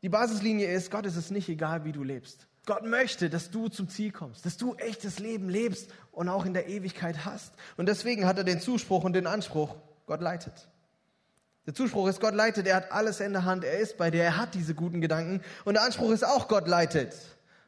die 0.00 0.08
Basislinie 0.08 0.72
ist, 0.72 0.92
Gott 0.92 1.06
ist 1.06 1.16
es 1.16 1.32
nicht 1.32 1.48
egal, 1.48 1.84
wie 1.84 1.90
du 1.90 2.04
lebst. 2.04 2.46
Gott 2.66 2.84
möchte, 2.84 3.30
dass 3.30 3.50
du 3.50 3.68
zum 3.68 3.88
Ziel 3.88 4.12
kommst, 4.12 4.46
dass 4.46 4.58
du 4.58 4.76
echtes 4.76 5.18
Leben 5.18 5.48
lebst 5.48 5.90
und 6.12 6.28
auch 6.28 6.46
in 6.46 6.54
der 6.54 6.68
Ewigkeit 6.68 7.24
hast. 7.24 7.52
Und 7.76 7.86
deswegen 7.86 8.24
hat 8.24 8.38
er 8.38 8.44
den 8.44 8.60
Zuspruch 8.60 9.02
und 9.02 9.14
den 9.14 9.26
Anspruch, 9.26 9.74
Gott 10.06 10.20
leitet. 10.20 10.68
Der 11.66 11.74
Zuspruch 11.74 12.06
ist, 12.06 12.20
Gott 12.20 12.34
leitet, 12.34 12.68
er 12.68 12.76
hat 12.76 12.92
alles 12.92 13.18
in 13.18 13.32
der 13.32 13.44
Hand, 13.44 13.64
er 13.64 13.78
ist 13.80 13.98
bei 13.98 14.12
dir, 14.12 14.22
er 14.22 14.36
hat 14.36 14.54
diese 14.54 14.74
guten 14.74 15.00
Gedanken. 15.00 15.42
Und 15.64 15.74
der 15.74 15.82
Anspruch 15.82 16.12
ist 16.12 16.24
auch, 16.24 16.46
Gott 16.46 16.68
leitet. 16.68 17.12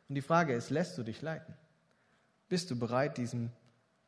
Und 0.09 0.15
die 0.15 0.23
Frage 0.23 0.55
ist, 0.55 0.71
lässt 0.71 0.97
du 0.97 1.03
dich 1.03 1.21
leiten? 1.21 1.53
Bist 2.51 2.71
du 2.71 2.77
bereit, 2.79 3.17
diesem 3.17 3.51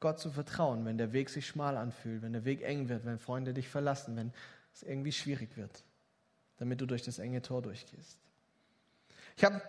Gott 0.01 0.19
zu 0.19 0.31
vertrauen, 0.31 0.85
wenn 0.85 0.99
der 0.99 1.13
Weg 1.13 1.31
sich 1.31 1.47
schmal 1.47 1.77
anfühlt, 1.77 2.23
wenn 2.23 2.33
der 2.33 2.45
Weg 2.45 2.63
eng 2.63 2.89
wird, 2.89 3.07
wenn 3.07 3.19
Freunde 3.19 3.55
dich 3.55 3.69
verlassen, 3.69 4.17
wenn 4.17 4.33
es 4.75 4.83
irgendwie 4.83 5.13
schwierig 5.13 5.57
wird, 5.57 5.85
damit 6.59 6.81
du 6.81 6.87
durch 6.87 7.03
das 7.03 7.21
enge 7.21 7.41
Tor 7.41 7.63
durchgehst? 7.63 8.19
Ich 9.37 9.45
habe 9.45 9.63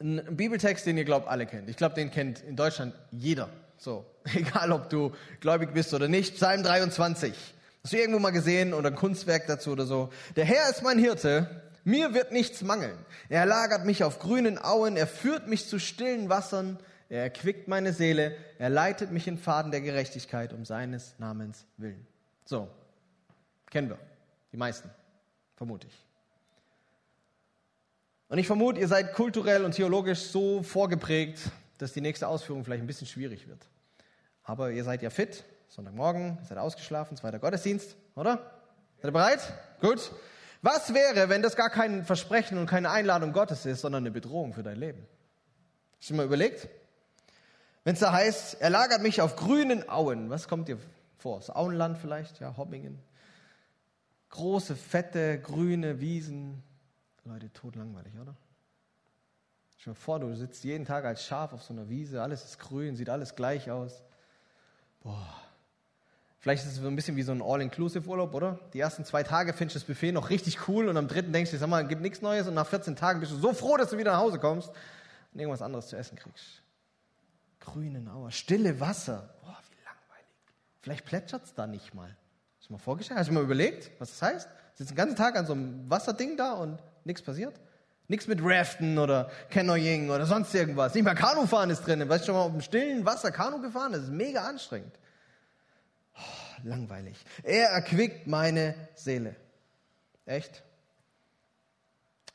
ein 0.00 0.36
Bibeltext, 0.36 0.86
den 0.86 0.96
ihr 0.96 1.04
glaubt 1.04 1.26
alle 1.26 1.46
kennt. 1.46 1.68
Ich 1.68 1.76
glaube, 1.76 1.96
den 1.96 2.12
kennt 2.12 2.42
in 2.44 2.54
Deutschland 2.54 2.94
jeder. 3.10 3.48
So, 3.76 4.06
egal 4.34 4.70
ob 4.70 4.88
du 4.88 5.12
gläubig 5.40 5.74
bist 5.74 5.92
oder 5.92 6.06
nicht. 6.06 6.36
Psalm 6.36 6.62
23. 6.62 7.34
Hast 7.82 7.92
du 7.92 7.96
irgendwo 7.98 8.20
mal 8.20 8.30
gesehen 8.30 8.72
oder 8.72 8.90
ein 8.90 8.96
Kunstwerk 8.96 9.48
dazu 9.48 9.72
oder 9.72 9.84
so? 9.84 10.10
Der 10.36 10.44
Herr 10.44 10.70
ist 10.70 10.84
mein 10.84 11.00
Hirte, 11.00 11.62
mir 11.82 12.14
wird 12.14 12.30
nichts 12.30 12.62
mangeln. 12.62 12.96
Er 13.28 13.46
lagert 13.46 13.84
mich 13.84 14.04
auf 14.04 14.20
grünen 14.20 14.58
Auen, 14.58 14.96
er 14.96 15.08
führt 15.08 15.48
mich 15.48 15.68
zu 15.68 15.80
stillen 15.80 16.28
Wassern, 16.28 16.78
er 17.08 17.22
erquickt 17.22 17.68
meine 17.68 17.92
Seele, 17.92 18.36
er 18.58 18.68
leitet 18.68 19.12
mich 19.12 19.28
in 19.28 19.38
Faden 19.38 19.70
der 19.70 19.80
Gerechtigkeit 19.80 20.52
um 20.52 20.64
seines 20.64 21.18
Namens 21.18 21.66
willen. 21.76 22.06
So, 22.44 22.68
kennen 23.70 23.88
wir, 23.88 23.98
die 24.52 24.56
meisten, 24.56 24.90
vermute 25.56 25.86
ich. 25.86 26.06
Und 28.28 28.38
ich 28.38 28.46
vermute, 28.46 28.80
ihr 28.80 28.88
seid 28.88 29.12
kulturell 29.12 29.64
und 29.64 29.72
theologisch 29.72 30.20
so 30.20 30.62
vorgeprägt, 30.62 31.38
dass 31.78 31.92
die 31.92 32.00
nächste 32.00 32.26
Ausführung 32.26 32.64
vielleicht 32.64 32.82
ein 32.82 32.86
bisschen 32.88 33.06
schwierig 33.06 33.46
wird. 33.46 33.64
Aber 34.42 34.70
ihr 34.72 34.82
seid 34.82 35.02
ja 35.02 35.10
fit, 35.10 35.44
Sonntagmorgen, 35.68 36.38
ihr 36.40 36.46
seid 36.46 36.58
ausgeschlafen, 36.58 37.16
zweiter 37.16 37.38
Gottesdienst, 37.38 37.96
oder? 38.16 38.50
Seid 38.96 39.10
ihr 39.10 39.12
bereit? 39.12 39.52
Gut. 39.80 40.10
Was 40.62 40.92
wäre, 40.94 41.28
wenn 41.28 41.42
das 41.42 41.54
gar 41.54 41.70
kein 41.70 42.04
Versprechen 42.04 42.58
und 42.58 42.66
keine 42.66 42.90
Einladung 42.90 43.32
Gottes 43.32 43.66
ist, 43.66 43.82
sondern 43.82 44.02
eine 44.02 44.10
Bedrohung 44.10 44.52
für 44.54 44.64
dein 44.64 44.78
Leben? 44.78 45.06
Hast 46.00 46.10
du 46.10 46.14
mal 46.14 46.26
überlegt? 46.26 46.68
Wenn 47.86 47.94
es 47.94 48.00
da 48.00 48.12
heißt, 48.12 48.60
er 48.60 48.70
lagert 48.70 49.00
mich 49.00 49.20
auf 49.20 49.36
grünen 49.36 49.88
Auen, 49.88 50.28
was 50.28 50.48
kommt 50.48 50.66
dir 50.66 50.76
vor? 51.18 51.38
Das 51.38 51.54
Auenland 51.54 51.96
vielleicht, 51.98 52.40
ja, 52.40 52.56
Hobbingen. 52.56 52.98
Große, 54.30 54.74
fette, 54.74 55.38
grüne 55.38 56.00
Wiesen, 56.00 56.64
Leute, 57.24 57.52
totlangweilig, 57.52 58.12
oder? 58.20 58.34
Stell 59.78 59.92
dir 59.92 60.00
vor, 60.00 60.18
du 60.18 60.34
sitzt 60.34 60.64
jeden 60.64 60.84
Tag 60.84 61.04
als 61.04 61.24
Schaf 61.24 61.52
auf 61.52 61.62
so 61.62 61.72
einer 61.72 61.88
Wiese, 61.88 62.20
alles 62.20 62.44
ist 62.44 62.58
grün, 62.58 62.96
sieht 62.96 63.08
alles 63.08 63.36
gleich 63.36 63.70
aus. 63.70 64.02
Boah. 65.04 65.40
Vielleicht 66.40 66.64
ist 66.64 66.72
es 66.72 66.78
so 66.78 66.88
ein 66.88 66.96
bisschen 66.96 67.14
wie 67.14 67.22
so 67.22 67.30
ein 67.30 67.40
All-Inclusive-Urlaub, 67.40 68.34
oder? 68.34 68.58
Die 68.72 68.80
ersten 68.80 69.04
zwei 69.04 69.22
Tage 69.22 69.52
findest 69.52 69.76
du 69.76 69.78
das 69.78 69.86
Buffet 69.86 70.10
noch 70.10 70.30
richtig 70.30 70.66
cool 70.66 70.88
und 70.88 70.96
am 70.96 71.06
dritten 71.06 71.32
denkst 71.32 71.52
du, 71.52 71.56
sag 71.56 71.68
mal, 71.68 71.86
gibt 71.86 72.02
nichts 72.02 72.20
Neues 72.20 72.48
und 72.48 72.54
nach 72.54 72.66
14 72.66 72.96
Tagen 72.96 73.20
bist 73.20 73.30
du 73.30 73.36
so 73.36 73.52
froh, 73.52 73.76
dass 73.76 73.90
du 73.90 73.96
wieder 73.96 74.10
nach 74.10 74.20
Hause 74.22 74.40
kommst 74.40 74.70
und 75.32 75.38
irgendwas 75.38 75.62
anderes 75.62 75.86
zu 75.86 75.96
essen 75.96 76.18
kriegst. 76.18 76.62
Grüne 77.60 78.10
Auer, 78.12 78.30
stille 78.30 78.80
Wasser. 78.80 79.34
Boah, 79.42 79.58
wie 79.70 79.84
langweilig. 79.84 80.26
Vielleicht 80.80 81.04
plätschert 81.04 81.44
es 81.44 81.54
da 81.54 81.66
nicht 81.66 81.94
mal. 81.94 82.16
Hast 82.58 82.68
du 82.68 82.72
mal 82.72 82.78
vorgestellt? 82.78 83.18
Hast 83.18 83.28
du 83.28 83.34
mal 83.34 83.42
überlegt, 83.42 83.90
was 84.00 84.10
das 84.10 84.22
heißt? 84.22 84.48
Sitzt 84.74 84.90
den 84.90 84.96
ganzen 84.96 85.16
Tag 85.16 85.36
an 85.36 85.46
so 85.46 85.52
einem 85.52 85.88
Wasserding 85.88 86.36
da 86.36 86.52
und 86.52 86.80
Nichts 87.06 87.22
passiert? 87.22 87.54
Nichts 88.08 88.26
mit 88.26 88.40
Raften 88.42 88.98
oder 88.98 89.30
Canoeing 89.50 90.10
oder 90.10 90.26
sonst 90.26 90.52
irgendwas. 90.54 90.92
Nicht 90.92 91.04
mal 91.04 91.14
Kanufahren 91.14 91.70
ist 91.70 91.86
drin. 91.86 92.06
Weißt 92.08 92.22
du 92.22 92.26
schon 92.26 92.34
mal 92.34 92.42
auf 92.42 92.50
dem 92.50 92.60
stillen 92.60 93.04
Wasser 93.04 93.30
Kanu 93.30 93.60
gefahren? 93.60 93.92
Das 93.92 94.02
ist 94.02 94.10
mega 94.10 94.44
anstrengend. 94.44 94.92
Oh, 96.16 96.62
langweilig. 96.64 97.16
Er 97.44 97.68
erquickt 97.68 98.26
meine 98.26 98.74
Seele. 98.96 99.36
Echt? 100.24 100.64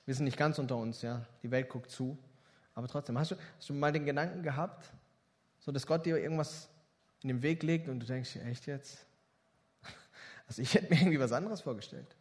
Wir 0.05 0.15
sind 0.15 0.23
nicht 0.23 0.37
ganz 0.37 0.57
unter 0.57 0.77
uns, 0.77 1.01
ja. 1.01 1.25
Die 1.43 1.51
Welt 1.51 1.67
guckt 1.67 1.91
zu. 1.91 2.17
Aber 2.73 2.87
trotzdem, 2.87 3.19
hast 3.19 3.31
du, 3.31 3.35
hast 3.57 3.69
du 3.69 3.73
mal 3.73 3.91
den 3.91 4.05
Gedanken 4.05 4.43
gehabt, 4.43 4.89
so 5.61 5.71
dass 5.71 5.87
Gott 5.87 6.05
dir 6.05 6.17
irgendwas 6.17 6.69
in 7.23 7.29
den 7.29 7.41
Weg 7.41 7.63
legt 7.63 7.87
und 7.87 7.99
du 7.99 8.05
denkst, 8.05 8.35
echt 8.47 8.67
jetzt? 8.67 9.05
Also 10.47 10.61
ich 10.61 10.73
hätte 10.73 10.93
mir 10.93 10.99
irgendwie 10.99 11.19
was 11.19 11.31
anderes 11.31 11.61
vorgestellt. 11.61 12.13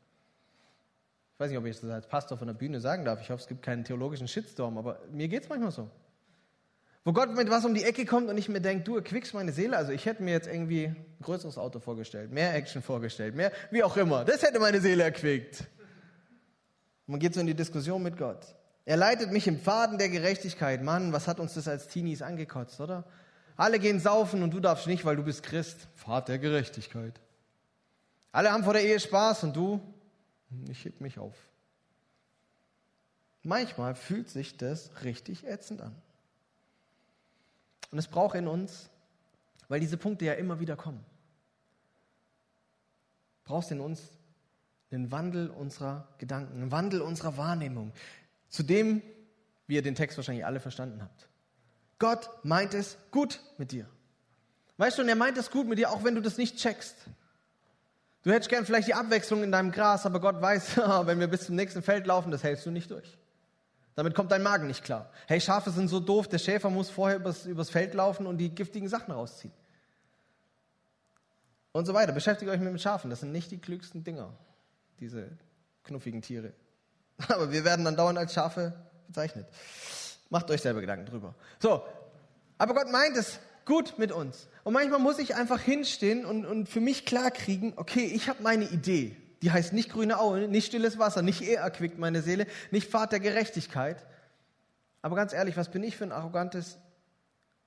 Ich 1.34 1.40
weiß 1.40 1.50
nicht, 1.50 1.58
ob 1.58 1.66
ich 1.66 1.80
das 1.80 1.90
als 1.90 2.06
Pastor 2.06 2.38
von 2.38 2.46
der 2.46 2.54
Bühne 2.54 2.80
sagen 2.80 3.04
darf. 3.04 3.20
Ich 3.20 3.30
hoffe, 3.30 3.40
es 3.40 3.48
gibt 3.48 3.62
keinen 3.62 3.82
theologischen 3.82 4.28
Shitstorm, 4.28 4.78
aber 4.78 5.00
mir 5.10 5.26
geht 5.26 5.42
es 5.42 5.48
manchmal 5.48 5.72
so. 5.72 5.90
Wo 7.02 7.12
Gott 7.12 7.34
mit 7.34 7.48
was 7.48 7.64
um 7.64 7.74
die 7.74 7.82
Ecke 7.82 8.04
kommt 8.04 8.28
und 8.28 8.36
ich 8.36 8.48
mir 8.48 8.60
denke, 8.60 8.84
du 8.84 8.94
erquickst 8.96 9.32
meine 9.32 9.52
Seele. 9.52 9.76
Also 9.76 9.90
ich 9.90 10.04
hätte 10.04 10.22
mir 10.22 10.32
jetzt 10.32 10.46
irgendwie 10.46 10.84
ein 10.84 11.06
größeres 11.22 11.56
Auto 11.56 11.80
vorgestellt, 11.80 12.30
mehr 12.30 12.54
Action 12.54 12.82
vorgestellt, 12.82 13.34
mehr, 13.34 13.52
wie 13.70 13.82
auch 13.82 13.96
immer. 13.96 14.24
Das 14.24 14.42
hätte 14.42 14.60
meine 14.60 14.80
Seele 14.80 15.02
erquickt. 15.02 15.60
Und 17.06 17.12
man 17.12 17.20
geht 17.20 17.32
so 17.34 17.40
in 17.40 17.46
die 17.46 17.54
Diskussion 17.54 18.02
mit 18.02 18.18
Gott. 18.18 18.54
Er 18.84 18.98
leitet 18.98 19.32
mich 19.32 19.46
im 19.46 19.58
Pfaden 19.58 19.96
der 19.96 20.10
Gerechtigkeit. 20.10 20.82
Mann, 20.82 21.12
was 21.12 21.26
hat 21.26 21.40
uns 21.40 21.54
das 21.54 21.68
als 21.68 21.88
Teenies 21.88 22.20
angekotzt, 22.20 22.80
oder? 22.80 23.04
Alle 23.60 23.78
gehen 23.78 24.00
saufen 24.00 24.42
und 24.42 24.54
du 24.54 24.58
darfst 24.58 24.86
nicht, 24.86 25.04
weil 25.04 25.16
du 25.16 25.22
bist 25.22 25.42
Christ. 25.42 25.86
Pfad 25.94 26.28
der 26.28 26.38
Gerechtigkeit. 26.38 27.20
Alle 28.32 28.52
haben 28.52 28.64
vor 28.64 28.72
der 28.72 28.82
Ehe 28.82 28.98
Spaß 28.98 29.44
und 29.44 29.54
du, 29.54 29.82
ich 30.70 30.82
heb 30.86 31.02
mich 31.02 31.18
auf. 31.18 31.36
Manchmal 33.42 33.94
fühlt 33.94 34.30
sich 34.30 34.56
das 34.56 35.04
richtig 35.04 35.46
ätzend 35.46 35.82
an. 35.82 35.94
Und 37.90 37.98
es 37.98 38.08
braucht 38.08 38.34
in 38.34 38.48
uns, 38.48 38.88
weil 39.68 39.78
diese 39.78 39.98
Punkte 39.98 40.24
ja 40.24 40.32
immer 40.32 40.58
wieder 40.58 40.76
kommen, 40.76 41.04
brauchst 43.44 43.70
in 43.72 43.80
uns 43.80 44.00
einen 44.90 45.10
Wandel 45.10 45.50
unserer 45.50 46.08
Gedanken, 46.16 46.62
einen 46.62 46.72
Wandel 46.72 47.02
unserer 47.02 47.36
Wahrnehmung, 47.36 47.92
zu 48.48 48.62
dem, 48.62 49.02
wie 49.66 49.74
ihr 49.74 49.82
den 49.82 49.96
Text 49.96 50.16
wahrscheinlich 50.16 50.46
alle 50.46 50.60
verstanden 50.60 51.02
habt. 51.02 51.29
Gott 52.00 52.28
meint 52.42 52.74
es 52.74 52.98
gut 53.12 53.38
mit 53.58 53.70
dir. 53.70 53.86
Weißt 54.78 54.98
du, 54.98 55.02
und 55.02 55.08
er 55.08 55.14
meint 55.14 55.38
es 55.38 55.50
gut 55.50 55.68
mit 55.68 55.78
dir, 55.78 55.90
auch 55.90 56.02
wenn 56.02 56.16
du 56.16 56.22
das 56.22 56.38
nicht 56.38 56.56
checkst. 56.56 56.96
Du 58.22 58.32
hättest 58.32 58.48
gern 58.48 58.66
vielleicht 58.66 58.88
die 58.88 58.94
Abwechslung 58.94 59.44
in 59.44 59.52
deinem 59.52 59.70
Gras, 59.70 60.06
aber 60.06 60.18
Gott 60.18 60.40
weiß, 60.40 60.76
wenn 61.04 61.20
wir 61.20 61.28
bis 61.28 61.46
zum 61.46 61.54
nächsten 61.54 61.82
Feld 61.82 62.06
laufen, 62.06 62.32
das 62.32 62.42
hältst 62.42 62.66
du 62.66 62.70
nicht 62.70 62.90
durch. 62.90 63.16
Damit 63.94 64.14
kommt 64.14 64.32
dein 64.32 64.42
Magen 64.42 64.66
nicht 64.66 64.82
klar. 64.82 65.10
Hey, 65.26 65.40
Schafe 65.40 65.70
sind 65.70 65.88
so 65.88 66.00
doof, 66.00 66.26
der 66.26 66.38
Schäfer 66.38 66.70
muss 66.70 66.88
vorher 66.88 67.18
übers, 67.18 67.44
übers 67.44 67.70
Feld 67.70 67.92
laufen 67.92 68.26
und 68.26 68.38
die 68.38 68.48
giftigen 68.48 68.88
Sachen 68.88 69.12
rausziehen. 69.12 69.52
Und 71.72 71.86
so 71.86 71.94
weiter. 71.94 72.12
Beschäftigt 72.12 72.50
euch 72.50 72.58
mit 72.58 72.68
den 72.68 72.78
Schafen. 72.78 73.10
Das 73.10 73.20
sind 73.20 73.32
nicht 73.32 73.50
die 73.50 73.58
klügsten 73.58 74.02
Dinger, 74.02 74.32
diese 74.98 75.28
knuffigen 75.84 76.22
Tiere. 76.22 76.52
Aber 77.28 77.52
wir 77.52 77.64
werden 77.64 77.84
dann 77.84 77.96
dauernd 77.96 78.18
als 78.18 78.32
Schafe 78.32 78.72
bezeichnet. 79.06 79.46
Macht 80.30 80.50
euch 80.50 80.62
selber 80.62 80.80
Gedanken 80.80 81.06
drüber. 81.06 81.34
So, 81.58 81.82
aber 82.56 82.74
Gott 82.74 82.90
meint 82.90 83.16
es 83.16 83.40
gut 83.64 83.98
mit 83.98 84.12
uns. 84.12 84.48
Und 84.64 84.72
manchmal 84.72 85.00
muss 85.00 85.18
ich 85.18 85.34
einfach 85.34 85.60
hinstehen 85.60 86.24
und, 86.24 86.46
und 86.46 86.68
für 86.68 86.80
mich 86.80 87.04
klarkriegen, 87.04 87.72
okay, 87.76 88.04
ich 88.04 88.28
habe 88.28 88.42
meine 88.42 88.64
Idee. 88.64 89.16
Die 89.42 89.50
heißt 89.50 89.72
nicht 89.72 89.90
grüne 89.90 90.20
Aue, 90.20 90.48
nicht 90.48 90.66
stilles 90.66 90.98
Wasser, 90.98 91.22
nicht 91.22 91.42
er 91.42 91.62
erquickt 91.62 91.98
meine 91.98 92.22
Seele, 92.22 92.46
nicht 92.70 92.90
Pfad 92.90 93.12
der 93.12 93.20
Gerechtigkeit. 93.20 94.04
Aber 95.02 95.16
ganz 95.16 95.32
ehrlich, 95.32 95.56
was 95.56 95.70
bin 95.70 95.82
ich 95.82 95.96
für 95.96 96.04
ein 96.04 96.12
arrogantes, 96.12 96.78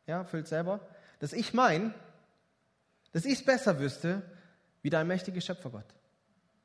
ja, 0.05 0.23
füllt 0.23 0.47
selber, 0.47 0.79
dass 1.19 1.33
ich 1.33 1.53
mein, 1.53 1.93
dass 3.11 3.25
ich 3.25 3.33
es 3.33 3.45
besser 3.45 3.79
wüsste, 3.79 4.21
wie 4.81 4.89
der 4.89 4.99
allmächtige 4.99 5.41
Schöpfergott, 5.41 5.85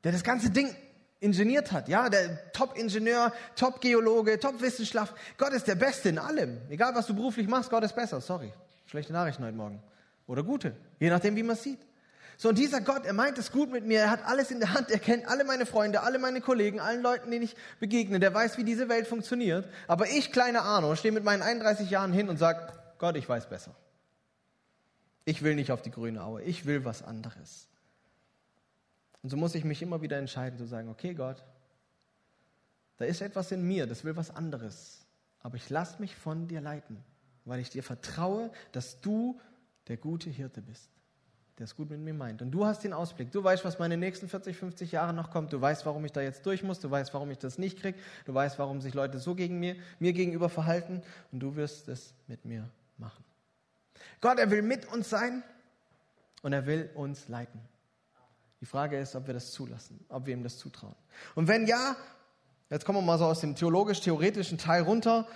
der 0.03 0.11
das 0.11 0.23
ganze 0.23 0.49
Ding 0.51 0.75
ingeniert 1.19 1.71
hat, 1.71 1.89
ja, 1.89 2.09
der 2.09 2.51
Top-Ingenieur, 2.53 3.33
Top-Geologe, 3.55 4.39
Top-Wissenschaftler. 4.39 5.17
Gott 5.37 5.53
ist 5.53 5.67
der 5.67 5.75
Beste 5.75 6.09
in 6.09 6.17
allem. 6.17 6.59
Egal, 6.69 6.95
was 6.95 7.07
du 7.07 7.13
beruflich 7.13 7.47
machst, 7.47 7.69
Gott 7.69 7.83
ist 7.83 7.95
besser. 7.95 8.21
Sorry. 8.21 8.53
Schlechte 8.85 9.13
Nachrichten 9.13 9.43
heute 9.43 9.55
Morgen. 9.55 9.83
Oder 10.27 10.43
gute. 10.43 10.75
Je 10.99 11.09
nachdem, 11.09 11.35
wie 11.35 11.43
man 11.43 11.55
es 11.55 11.63
sieht. 11.63 11.79
So, 12.37 12.49
und 12.49 12.57
dieser 12.57 12.79
Gott, 12.79 13.05
er 13.05 13.11
meint 13.11 13.37
es 13.37 13.51
gut 13.51 13.69
mit 13.69 13.85
mir, 13.85 13.99
er 13.99 14.09
hat 14.09 14.25
alles 14.25 14.49
in 14.49 14.59
der 14.59 14.73
Hand, 14.73 14.89
er 14.89 14.99
kennt 14.99 15.27
alle 15.27 15.43
meine 15.43 15.65
Freunde, 15.65 16.03
alle 16.03 16.19
meine 16.19 16.39
Kollegen, 16.39 16.79
allen 16.79 17.01
Leuten, 17.01 17.29
denen 17.29 17.43
ich 17.43 17.53
begegne, 17.81 18.17
der 18.17 18.33
weiß, 18.33 18.57
wie 18.57 18.63
diese 18.63 18.87
Welt 18.87 19.07
funktioniert. 19.07 19.67
Aber 19.87 20.07
ich, 20.07 20.31
kleine 20.31 20.61
Arno, 20.61 20.95
stehe 20.95 21.11
mit 21.11 21.25
meinen 21.25 21.41
31 21.41 21.89
Jahren 21.89 22.13
hin 22.13 22.29
und 22.29 22.37
sage, 22.37 22.71
Gott, 22.97 23.17
ich 23.17 23.27
weiß 23.27 23.49
besser. 23.49 23.75
Ich 25.25 25.43
will 25.43 25.55
nicht 25.55 25.71
auf 25.71 25.81
die 25.81 25.91
grüne 25.91 26.23
Aue, 26.23 26.41
ich 26.43 26.65
will 26.65 26.85
was 26.85 27.03
anderes. 27.03 27.68
Und 29.21 29.29
so 29.29 29.37
muss 29.37 29.55
ich 29.55 29.63
mich 29.63 29.81
immer 29.81 30.01
wieder 30.01 30.17
entscheiden 30.17 30.57
zu 30.57 30.65
sagen, 30.65 30.89
okay 30.89 31.13
Gott, 31.13 31.43
da 32.97 33.05
ist 33.05 33.21
etwas 33.21 33.51
in 33.51 33.63
mir, 33.67 33.87
das 33.87 34.03
will 34.03 34.15
was 34.15 34.33
anderes. 34.33 35.05
Aber 35.41 35.55
ich 35.55 35.69
lasse 35.69 35.99
mich 36.01 36.15
von 36.15 36.47
dir 36.47 36.61
leiten, 36.61 36.97
weil 37.45 37.59
ich 37.59 37.69
dir 37.69 37.83
vertraue, 37.83 38.51
dass 38.71 38.99
du 39.01 39.39
der 39.87 39.97
gute 39.97 40.29
Hirte 40.29 40.61
bist 40.61 40.89
der 41.59 41.65
es 41.65 41.75
gut 41.75 41.89
mit 41.89 41.99
mir 41.99 42.13
meint. 42.13 42.41
Und 42.41 42.51
du 42.51 42.65
hast 42.65 42.85
den 42.85 42.93
Ausblick. 42.93 43.33
Du 43.33 43.43
weißt, 43.43 43.65
was 43.65 43.79
meine 43.79 43.97
nächsten 43.97 44.29
40, 44.29 44.55
50 44.55 44.93
Jahre 44.93 45.13
noch 45.13 45.29
kommt. 45.29 45.51
Du 45.51 45.59
weißt, 45.59 45.85
warum 45.85 46.05
ich 46.05 46.13
da 46.13 46.21
jetzt 46.21 46.45
durch 46.45 46.63
muss. 46.63 46.79
Du 46.79 46.89
weißt, 46.89 47.13
warum 47.13 47.29
ich 47.31 47.37
das 47.37 47.57
nicht 47.57 47.81
kriege. 47.81 47.99
Du 48.23 48.33
weißt, 48.33 48.57
warum 48.59 48.79
sich 48.79 48.93
Leute 48.93 49.19
so 49.19 49.35
gegen 49.35 49.59
mir, 49.59 49.75
mir 49.99 50.13
gegenüber 50.13 50.47
verhalten. 50.47 51.01
Und 51.33 51.41
du 51.41 51.57
wirst 51.57 51.89
es 51.89 52.13
mit 52.27 52.45
mir 52.45 52.69
machen. 52.97 53.25
Gott, 54.21 54.39
er 54.39 54.49
will 54.51 54.61
mit 54.61 54.85
uns 54.93 55.09
sein 55.09 55.43
und 56.43 56.53
er 56.53 56.65
will 56.65 56.89
uns 56.95 57.27
leiten. 57.27 57.59
Die 58.61 58.65
Frage 58.65 58.99
ist, 58.99 59.15
ob 59.15 59.27
wir 59.27 59.33
das 59.33 59.51
zulassen, 59.51 60.03
ob 60.09 60.25
wir 60.25 60.33
ihm 60.33 60.43
das 60.43 60.57
zutrauen. 60.57 60.95
Und 61.35 61.47
wenn 61.47 61.65
ja, 61.65 61.95
jetzt 62.69 62.85
kommen 62.85 62.99
wir 62.99 63.03
mal 63.03 63.17
so 63.17 63.25
aus 63.25 63.39
dem 63.39 63.55
theologisch-theoretischen 63.55 64.57
Teil 64.57 64.83
runter. 64.83 65.27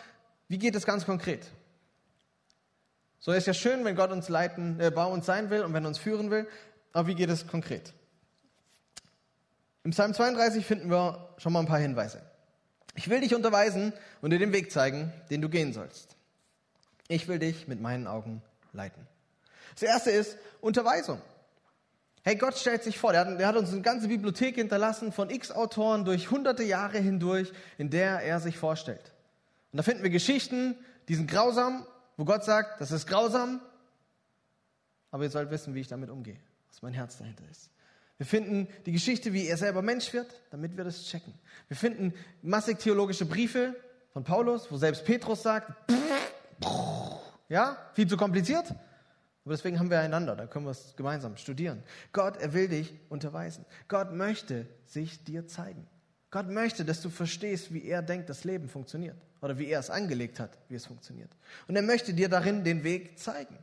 Wie 0.47 0.57
geht 0.57 0.75
es 0.75 0.85
ganz 0.85 1.05
konkret? 1.05 1.51
So 3.19 3.31
ist 3.31 3.47
ja 3.47 3.53
schön, 3.53 3.85
wenn 3.85 3.95
Gott 3.95 4.11
uns 4.11 4.27
leiten, 4.27 4.79
äh, 4.79 4.91
bei 4.91 5.05
uns 5.05 5.25
sein 5.25 5.49
will 5.49 5.63
und 5.63 5.73
wenn 5.73 5.85
er 5.85 5.87
uns 5.87 5.97
führen 5.97 6.29
will. 6.29 6.47
Aber 6.91 7.07
wie 7.07 7.15
geht 7.15 7.29
es 7.29 7.47
konkret? 7.47 7.93
Im 9.85 9.91
Psalm 9.91 10.13
32 10.13 10.65
finden 10.65 10.89
wir 10.89 11.33
schon 11.37 11.53
mal 11.53 11.61
ein 11.61 11.65
paar 11.65 11.79
Hinweise. 11.79 12.21
Ich 12.95 13.09
will 13.09 13.21
dich 13.21 13.33
unterweisen 13.33 13.93
und 14.21 14.31
dir 14.31 14.39
den 14.39 14.51
Weg 14.51 14.71
zeigen, 14.71 15.11
den 15.29 15.41
du 15.41 15.49
gehen 15.49 15.73
sollst. 15.73 16.15
Ich 17.07 17.27
will 17.27 17.39
dich 17.39 17.67
mit 17.67 17.81
meinen 17.81 18.07
Augen 18.07 18.41
leiten. 18.71 19.07
Das 19.73 19.83
erste 19.83 20.11
ist 20.11 20.37
Unterweisung. 20.61 21.21
Hey, 22.23 22.35
Gott 22.35 22.57
stellt 22.57 22.83
sich 22.83 22.97
vor, 22.97 23.11
der 23.11 23.21
hat, 23.25 23.39
hat 23.39 23.55
uns 23.55 23.71
eine 23.71 23.81
ganze 23.81 24.07
Bibliothek 24.07 24.55
hinterlassen 24.55 25.11
von 25.11 25.29
x 25.29 25.51
Autoren 25.51 26.05
durch 26.05 26.31
hunderte 26.31 26.63
Jahre 26.63 26.99
hindurch, 26.99 27.51
in 27.77 27.89
der 27.89 28.21
er 28.21 28.39
sich 28.39 28.57
vorstellt. 28.57 29.13
Und 29.71 29.77
da 29.77 29.83
finden 29.83 30.03
wir 30.03 30.09
Geschichten, 30.09 30.75
die 31.09 31.15
sind 31.15 31.29
grausam 31.29 31.85
wo 32.17 32.25
Gott 32.25 32.43
sagt, 32.43 32.79
das 32.79 32.91
ist 32.91 33.07
grausam, 33.07 33.61
aber 35.11 35.23
ihr 35.23 35.29
sollt 35.29 35.51
wissen, 35.51 35.73
wie 35.75 35.81
ich 35.81 35.87
damit 35.87 36.09
umgehe, 36.09 36.37
was 36.69 36.81
mein 36.81 36.93
Herz 36.93 37.17
dahinter 37.17 37.43
ist. 37.49 37.69
Wir 38.17 38.25
finden 38.25 38.67
die 38.85 38.91
Geschichte, 38.91 39.33
wie 39.33 39.47
er 39.47 39.57
selber 39.57 39.81
Mensch 39.81 40.13
wird, 40.13 40.41
damit 40.51 40.77
wir 40.77 40.83
das 40.83 41.05
checken. 41.05 41.33
Wir 41.67 41.77
finden 41.77 42.13
massig 42.41 42.79
theologische 42.79 43.25
Briefe 43.25 43.75
von 44.11 44.23
Paulus, 44.23 44.71
wo 44.71 44.77
selbst 44.77 45.03
Petrus 45.03 45.41
sagt, 45.41 45.71
ja, 47.49 47.77
viel 47.93 48.07
zu 48.07 48.15
kompliziert, 48.15 48.73
aber 49.45 49.55
deswegen 49.55 49.79
haben 49.79 49.89
wir 49.89 49.99
einander, 49.99 50.35
da 50.35 50.47
können 50.47 50.65
wir 50.65 50.71
es 50.71 50.95
gemeinsam 50.95 51.35
studieren. 51.35 51.83
Gott, 52.13 52.37
er 52.37 52.53
will 52.53 52.69
dich 52.69 52.93
unterweisen. 53.09 53.65
Gott 53.89 54.13
möchte 54.13 54.65
sich 54.85 55.23
dir 55.23 55.47
zeigen. 55.47 55.85
Gott 56.31 56.49
möchte, 56.49 56.85
dass 56.85 57.01
du 57.01 57.09
verstehst, 57.09 57.73
wie 57.73 57.83
er 57.85 58.01
denkt, 58.01 58.29
das 58.29 58.45
Leben 58.45 58.69
funktioniert 58.69 59.17
oder 59.41 59.59
wie 59.59 59.67
er 59.67 59.79
es 59.79 59.89
angelegt 59.89 60.39
hat, 60.39 60.57
wie 60.69 60.75
es 60.75 60.85
funktioniert. 60.85 61.29
Und 61.67 61.75
er 61.75 61.81
möchte 61.81 62.13
dir 62.13 62.29
darin 62.29 62.63
den 62.63 62.83
Weg 62.83 63.19
zeigen. 63.19 63.57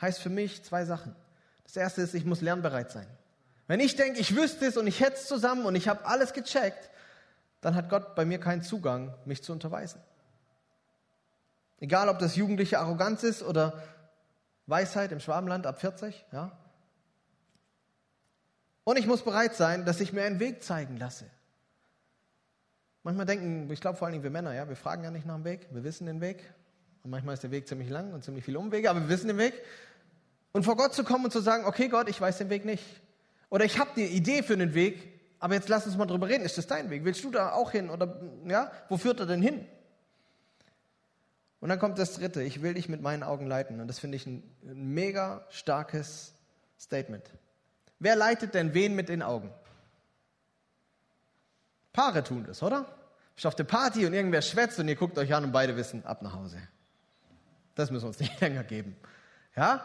Heißt 0.00 0.20
für 0.20 0.28
mich 0.28 0.62
zwei 0.62 0.84
Sachen. 0.84 1.16
Das 1.64 1.74
erste 1.76 2.02
ist, 2.02 2.14
ich 2.14 2.26
muss 2.26 2.42
lernbereit 2.42 2.90
sein. 2.90 3.06
Wenn 3.66 3.80
ich 3.80 3.96
denke, 3.96 4.20
ich 4.20 4.36
wüsste 4.36 4.66
es 4.66 4.76
und 4.76 4.86
ich 4.86 5.00
hätte 5.00 5.14
es 5.14 5.26
zusammen 5.26 5.64
und 5.64 5.74
ich 5.74 5.88
habe 5.88 6.04
alles 6.04 6.34
gecheckt, 6.34 6.90
dann 7.62 7.74
hat 7.74 7.88
Gott 7.88 8.14
bei 8.14 8.24
mir 8.24 8.38
keinen 8.38 8.62
Zugang, 8.62 9.12
mich 9.24 9.42
zu 9.42 9.52
unterweisen. 9.52 10.00
Egal, 11.80 12.08
ob 12.08 12.18
das 12.18 12.36
jugendliche 12.36 12.78
Arroganz 12.78 13.22
ist 13.22 13.42
oder 13.42 13.82
Weisheit 14.66 15.12
im 15.12 15.20
Schwabenland 15.20 15.66
ab 15.66 15.80
40, 15.80 16.26
ja. 16.32 16.52
Und 18.84 18.98
ich 18.98 19.06
muss 19.06 19.22
bereit 19.22 19.54
sein, 19.54 19.84
dass 19.84 20.00
ich 20.00 20.12
mir 20.12 20.24
einen 20.24 20.38
Weg 20.38 20.62
zeigen 20.62 20.96
lasse. 20.96 21.24
Manchmal 23.02 23.26
denken, 23.26 23.70
ich 23.70 23.80
glaube 23.80 23.96
vor 23.96 24.06
allen 24.06 24.12
Dingen 24.12 24.24
wir 24.24 24.30
Männer, 24.30 24.54
ja, 24.54 24.68
wir 24.68 24.76
fragen 24.76 25.04
ja 25.04 25.10
nicht 25.10 25.26
nach 25.26 25.36
dem 25.36 25.44
Weg, 25.44 25.68
wir 25.70 25.84
wissen 25.84 26.06
den 26.06 26.20
Weg. 26.20 26.42
Und 27.02 27.10
manchmal 27.10 27.34
ist 27.34 27.42
der 27.42 27.52
Weg 27.52 27.68
ziemlich 27.68 27.88
lang 27.88 28.12
und 28.12 28.24
ziemlich 28.24 28.44
viele 28.44 28.58
Umwege, 28.58 28.90
aber 28.90 29.00
wir 29.00 29.08
wissen 29.08 29.28
den 29.28 29.38
Weg. 29.38 29.54
Und 30.52 30.64
vor 30.64 30.76
Gott 30.76 30.94
zu 30.94 31.04
kommen 31.04 31.24
und 31.24 31.30
zu 31.30 31.40
sagen, 31.40 31.64
okay 31.64 31.88
Gott, 31.88 32.08
ich 32.08 32.20
weiß 32.20 32.38
den 32.38 32.50
Weg 32.50 32.64
nicht. 32.64 32.84
Oder 33.48 33.64
ich 33.64 33.78
habe 33.78 33.90
die 33.94 34.06
Idee 34.06 34.42
für 34.42 34.56
den 34.56 34.74
Weg, 34.74 35.20
aber 35.38 35.54
jetzt 35.54 35.68
lass 35.68 35.86
uns 35.86 35.96
mal 35.96 36.06
drüber 36.06 36.28
reden. 36.28 36.44
Ist 36.44 36.58
das 36.58 36.66
dein 36.66 36.90
Weg? 36.90 37.04
Willst 37.04 37.22
du 37.22 37.30
da 37.30 37.52
auch 37.52 37.70
hin? 37.70 37.90
Oder 37.90 38.20
ja, 38.46 38.72
wo 38.88 38.96
führt 38.96 39.20
er 39.20 39.26
denn 39.26 39.42
hin? 39.42 39.66
Und 41.66 41.70
dann 41.70 41.80
kommt 41.80 41.98
das 41.98 42.12
dritte, 42.12 42.44
ich 42.44 42.62
will 42.62 42.74
dich 42.74 42.88
mit 42.88 43.02
meinen 43.02 43.24
Augen 43.24 43.44
leiten. 43.48 43.80
Und 43.80 43.88
das 43.88 43.98
finde 43.98 44.14
ich 44.14 44.24
ein, 44.24 44.44
mega 44.62 45.44
starkes 45.50 46.32
Statement. 46.78 47.28
Wer 47.98 48.14
leitet 48.14 48.54
denn 48.54 48.72
wen 48.72 48.94
mit 48.94 49.08
den 49.08 49.20
Augen? 49.20 49.52
Paare 51.92 52.22
tun 52.22 52.44
das, 52.46 52.62
oder? 52.62 52.86
Ich 53.34 53.48
auf 53.48 53.56
der 53.56 53.64
Party 53.64 54.06
und 54.06 54.14
irgendwer 54.14 54.42
schwätzt 54.42 54.78
und 54.78 54.86
ihr 54.86 54.94
guckt 54.94 55.18
euch 55.18 55.34
an 55.34 55.42
und 55.42 55.50
beide 55.50 55.76
wissen, 55.76 56.06
ab 56.06 56.22
nach 56.22 56.34
Hause. 56.34 56.56
Das 57.74 57.90
müssen 57.90 58.04
wir 58.04 58.08
uns 58.10 58.20
nicht 58.20 58.40
länger 58.40 58.62
geben. 58.62 58.96
Ja? 59.56 59.84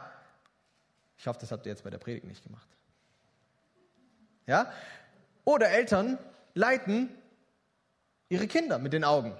Ich 1.17 1.26
hoffe, 1.26 1.39
das 1.39 1.52
habt 1.52 1.65
ihr 1.65 1.72
jetzt 1.72 1.84
bei 1.84 1.89
der 1.89 1.98
Predigt 1.98 2.28
nicht 2.28 2.44
gemacht. 2.44 2.67
Ja? 4.46 4.72
Oder 5.46 5.70
Eltern 5.72 6.20
leiten 6.54 7.10
ihre 8.30 8.46
Kinder 8.46 8.78
mit 8.78 8.94
den 8.94 9.04
Augen. 9.04 9.36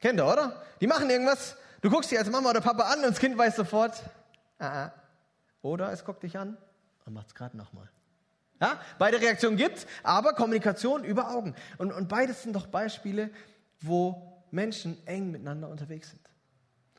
Kennt 0.00 0.20
ihr, 0.20 0.26
oder? 0.26 0.62
Die 0.80 0.86
machen 0.86 1.10
irgendwas 1.10 1.56
Du 1.80 1.90
guckst 1.90 2.10
dich 2.10 2.18
als 2.18 2.28
Mama 2.30 2.50
oder 2.50 2.60
Papa 2.60 2.84
an 2.84 2.98
und 2.98 3.10
das 3.10 3.20
Kind 3.20 3.38
weiß 3.38 3.54
sofort, 3.54 4.02
ah, 4.58 4.86
ah. 4.86 4.92
oder 5.62 5.92
es 5.92 6.04
guckt 6.04 6.24
dich 6.24 6.36
an 6.36 6.56
und 7.04 7.14
macht 7.14 7.28
es 7.28 7.34
gerade 7.34 7.56
nochmal. 7.56 7.88
Ja, 8.60 8.80
beide 8.98 9.20
Reaktionen 9.20 9.56
gibt's, 9.56 9.86
aber 10.02 10.32
Kommunikation 10.32 11.04
über 11.04 11.30
Augen. 11.30 11.54
Und, 11.76 11.92
und 11.92 12.08
beides 12.08 12.42
sind 12.42 12.56
doch 12.56 12.66
Beispiele, 12.66 13.30
wo 13.80 14.42
Menschen 14.50 14.98
eng 15.06 15.30
miteinander 15.30 15.68
unterwegs 15.68 16.10
sind. 16.10 16.20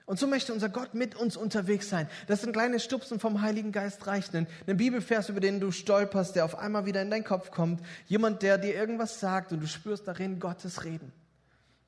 Und 0.05 0.17
so 0.17 0.25
möchte 0.25 0.53
unser 0.53 0.69
Gott 0.69 0.93
mit 0.93 1.13
uns 1.13 1.35
unterwegs 1.35 1.89
sein. 1.89 2.09
Das 2.27 2.41
sind 2.41 2.53
kleine 2.53 2.79
Stupsen 2.79 3.19
vom 3.19 3.41
Heiligen 3.41 3.73
Geist 3.73 4.07
reicht. 4.07 4.33
Ein, 4.33 4.47
ein 4.65 4.77
Bibelvers, 4.77 5.27
über 5.27 5.41
den 5.41 5.59
du 5.59 5.71
stolperst, 5.71 6.37
der 6.37 6.45
auf 6.45 6.57
einmal 6.57 6.85
wieder 6.85 7.01
in 7.01 7.11
deinen 7.11 7.25
Kopf 7.25 7.51
kommt. 7.51 7.85
Jemand, 8.07 8.41
der 8.41 8.57
dir 8.57 8.73
irgendwas 8.73 9.19
sagt 9.19 9.51
und 9.51 9.59
du 9.59 9.67
spürst 9.67 10.07
darin 10.07 10.39
Gottes 10.39 10.85
Reden. 10.85 11.11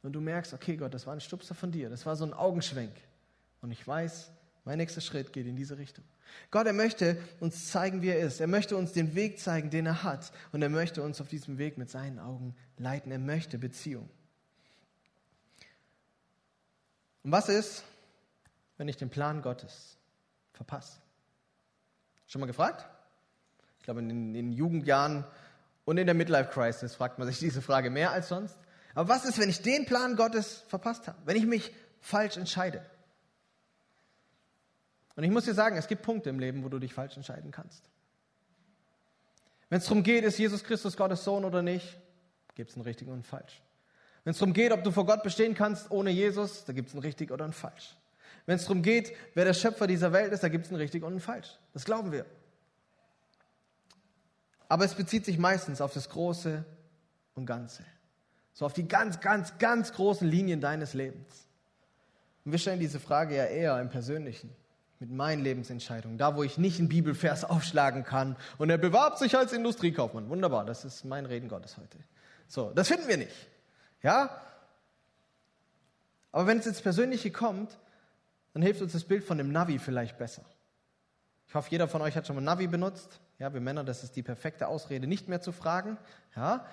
Und 0.03 0.13
du 0.13 0.21
merkst, 0.21 0.53
okay 0.53 0.77
Gott, 0.77 0.93
das 0.93 1.05
war 1.05 1.13
ein 1.13 1.21
Stupser 1.21 1.53
von 1.53 1.71
dir. 1.71 1.89
Das 1.89 2.05
war 2.05 2.15
so 2.15 2.25
ein 2.25 2.33
Augenschwenk. 2.33 2.93
Und 3.61 3.71
ich 3.71 3.87
weiß, 3.87 4.31
mein 4.65 4.77
nächster 4.77 5.01
Schritt 5.01 5.33
geht 5.33 5.47
in 5.47 5.55
diese 5.55 5.77
Richtung. 5.77 6.03
Gott, 6.49 6.65
er 6.65 6.73
möchte 6.73 7.17
uns 7.39 7.69
zeigen, 7.69 8.01
wie 8.01 8.09
er 8.09 8.19
ist. 8.19 8.39
Er 8.39 8.47
möchte 8.47 8.77
uns 8.77 8.93
den 8.93 9.15
Weg 9.15 9.39
zeigen, 9.39 9.69
den 9.69 9.85
er 9.85 10.03
hat. 10.03 10.31
Und 10.51 10.61
er 10.61 10.69
möchte 10.69 11.03
uns 11.03 11.21
auf 11.21 11.27
diesem 11.27 11.57
Weg 11.57 11.77
mit 11.77 11.89
seinen 11.89 12.19
Augen 12.19 12.55
leiten. 12.77 13.11
Er 13.11 13.19
möchte 13.19 13.57
Beziehung. 13.57 14.09
Und 17.23 17.31
was 17.31 17.49
ist, 17.49 17.83
wenn 18.77 18.87
ich 18.87 18.97
den 18.97 19.09
Plan 19.09 19.41
Gottes 19.41 19.97
verpasse? 20.53 20.99
Schon 22.27 22.39
mal 22.39 22.47
gefragt? 22.47 22.87
Ich 23.79 23.83
glaube, 23.83 23.99
in 23.99 24.33
den, 24.33 24.53
Jugendjahren 24.53 25.25
und 25.85 25.97
in 25.97 26.05
der 26.05 26.15
Midlife 26.15 26.49
Crisis 26.51 26.95
fragt 26.95 27.19
man 27.19 27.27
sich 27.27 27.39
diese 27.39 27.61
Frage 27.61 27.89
mehr 27.89 28.11
als 28.11 28.29
sonst. 28.29 28.57
Aber 28.93 29.09
was 29.09 29.25
ist, 29.25 29.39
wenn 29.39 29.49
ich 29.49 29.61
den 29.61 29.85
Plan 29.85 30.15
Gottes 30.15 30.63
verpasst 30.67 31.07
habe? 31.07 31.17
Wenn 31.25 31.37
ich 31.37 31.45
mich 31.45 31.73
falsch 31.99 32.37
entscheide? 32.37 32.85
Und 35.15 35.23
ich 35.23 35.31
muss 35.31 35.45
dir 35.45 35.53
sagen, 35.53 35.77
es 35.77 35.87
gibt 35.87 36.01
Punkte 36.01 36.29
im 36.29 36.39
Leben, 36.39 36.63
wo 36.63 36.69
du 36.69 36.79
dich 36.79 36.93
falsch 36.93 37.15
entscheiden 37.15 37.51
kannst. 37.51 37.83
Wenn 39.69 39.79
es 39.79 39.85
darum 39.85 40.03
geht, 40.03 40.23
ist 40.23 40.37
Jesus 40.37 40.63
Christus 40.63 40.97
Gottes 40.97 41.23
Sohn 41.23 41.45
oder 41.45 41.61
nicht, 41.61 41.97
gibt 42.55 42.71
es 42.71 42.75
ein 42.75 42.81
richtig 42.81 43.07
und 43.07 43.19
ein 43.19 43.23
falsch. 43.23 43.61
Wenn 44.23 44.31
es 44.31 44.37
darum 44.37 44.53
geht, 44.53 44.71
ob 44.71 44.83
du 44.83 44.91
vor 44.91 45.05
Gott 45.05 45.23
bestehen 45.23 45.55
kannst 45.55 45.89
ohne 45.91 46.11
Jesus, 46.11 46.65
da 46.65 46.73
gibt 46.73 46.89
es 46.89 46.93
ein 46.93 46.99
richtig 46.99 47.31
oder 47.31 47.45
ein 47.45 47.53
falsch. 47.53 47.95
Wenn 48.45 48.57
es 48.57 48.63
darum 48.63 48.81
geht, 48.81 49.15
wer 49.33 49.45
der 49.45 49.53
Schöpfer 49.53 49.87
dieser 49.87 50.11
Welt 50.11 50.33
ist, 50.33 50.43
da 50.43 50.49
gibt 50.49 50.65
es 50.65 50.71
ein 50.71 50.75
richtig 50.75 51.03
und 51.03 51.15
ein 51.15 51.19
falsch. 51.19 51.57
Das 51.73 51.85
glauben 51.85 52.11
wir. 52.11 52.25
Aber 54.67 54.85
es 54.85 54.95
bezieht 54.95 55.25
sich 55.25 55.37
meistens 55.37 55.81
auf 55.81 55.93
das 55.93 56.09
Große 56.09 56.65
und 57.35 57.45
Ganze. 57.45 57.83
So 58.53 58.65
auf 58.65 58.73
die 58.73 58.87
ganz, 58.87 59.19
ganz, 59.19 59.57
ganz 59.57 59.93
großen 59.93 60.27
Linien 60.27 60.61
deines 60.61 60.93
Lebens. 60.93 61.47
Und 62.43 62.51
wir 62.51 62.59
stellen 62.59 62.79
diese 62.79 62.99
Frage 62.99 63.35
ja 63.35 63.45
eher 63.45 63.79
im 63.79 63.89
Persönlichen 63.89 64.49
mit 64.99 65.11
meinen 65.11 65.43
Lebensentscheidungen, 65.43 66.17
da 66.17 66.35
wo 66.35 66.43
ich 66.43 66.57
nicht 66.57 66.79
einen 66.79 66.89
Bibelvers 66.89 67.43
aufschlagen 67.49 68.03
kann 68.03 68.35
und 68.57 68.69
er 68.69 68.77
bewarbt 68.77 69.17
sich 69.17 69.35
als 69.35 69.51
Industriekaufmann. 69.53 70.29
Wunderbar, 70.29 70.65
das 70.65 70.85
ist 70.85 71.05
mein 71.05 71.25
Reden 71.25 71.49
Gottes 71.49 71.77
heute. 71.77 71.97
So, 72.47 72.71
das 72.71 72.87
finden 72.87 73.07
wir 73.07 73.17
nicht. 73.17 73.49
Ja? 74.03 74.29
Aber 76.31 76.47
wenn 76.47 76.59
es 76.59 76.67
ins 76.67 76.81
Persönliche 76.81 77.31
kommt, 77.31 77.77
dann 78.53 78.61
hilft 78.61 78.81
uns 78.81 78.91
das 78.91 79.03
Bild 79.03 79.23
von 79.23 79.37
dem 79.37 79.51
Navi 79.51 79.79
vielleicht 79.79 80.17
besser. 80.17 80.43
Ich 81.47 81.55
hoffe, 81.55 81.69
jeder 81.71 81.87
von 81.87 82.01
euch 82.01 82.15
hat 82.15 82.27
schon 82.27 82.35
mal 82.35 82.41
Navi 82.41 82.67
benutzt. 82.67 83.19
Ja, 83.39 83.53
wir 83.53 83.61
Männer, 83.61 83.83
das 83.83 84.03
ist 84.03 84.15
die 84.15 84.23
perfekte 84.23 84.67
Ausrede, 84.67 85.07
nicht 85.07 85.27
mehr 85.27 85.41
zu 85.41 85.51
fragen. 85.51 85.97
Ja? 86.35 86.65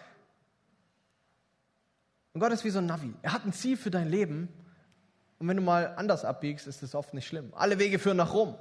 Und 2.32 2.40
Gott 2.40 2.52
ist 2.52 2.64
wie 2.64 2.70
so 2.70 2.78
ein 2.78 2.86
Navi. 2.86 3.14
Er 3.22 3.32
hat 3.32 3.44
ein 3.44 3.52
Ziel 3.52 3.76
für 3.76 3.90
dein 3.90 4.08
Leben 4.08 4.48
und 5.38 5.48
wenn 5.48 5.56
du 5.56 5.62
mal 5.62 5.94
anders 5.96 6.24
abbiegst, 6.24 6.66
ist 6.66 6.82
das 6.82 6.94
oft 6.94 7.14
nicht 7.14 7.26
schlimm. 7.26 7.52
Alle 7.54 7.78
Wege 7.78 7.98
führen 7.98 8.16
nach 8.16 8.32
Rom. 8.32 8.54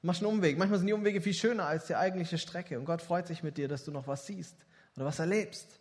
Du 0.00 0.06
machst 0.06 0.22
einen 0.22 0.32
Umweg. 0.32 0.58
Manchmal 0.58 0.78
sind 0.78 0.86
die 0.86 0.92
Umwege 0.92 1.20
viel 1.20 1.34
schöner 1.34 1.66
als 1.66 1.86
die 1.86 1.96
eigentliche 1.96 2.38
Strecke. 2.38 2.78
Und 2.78 2.84
Gott 2.84 3.02
freut 3.02 3.26
sich 3.26 3.42
mit 3.42 3.58
dir, 3.58 3.68
dass 3.68 3.84
du 3.84 3.90
noch 3.90 4.06
was 4.06 4.26
siehst 4.26 4.56
oder 4.96 5.06
was 5.06 5.18
erlebst. 5.18 5.80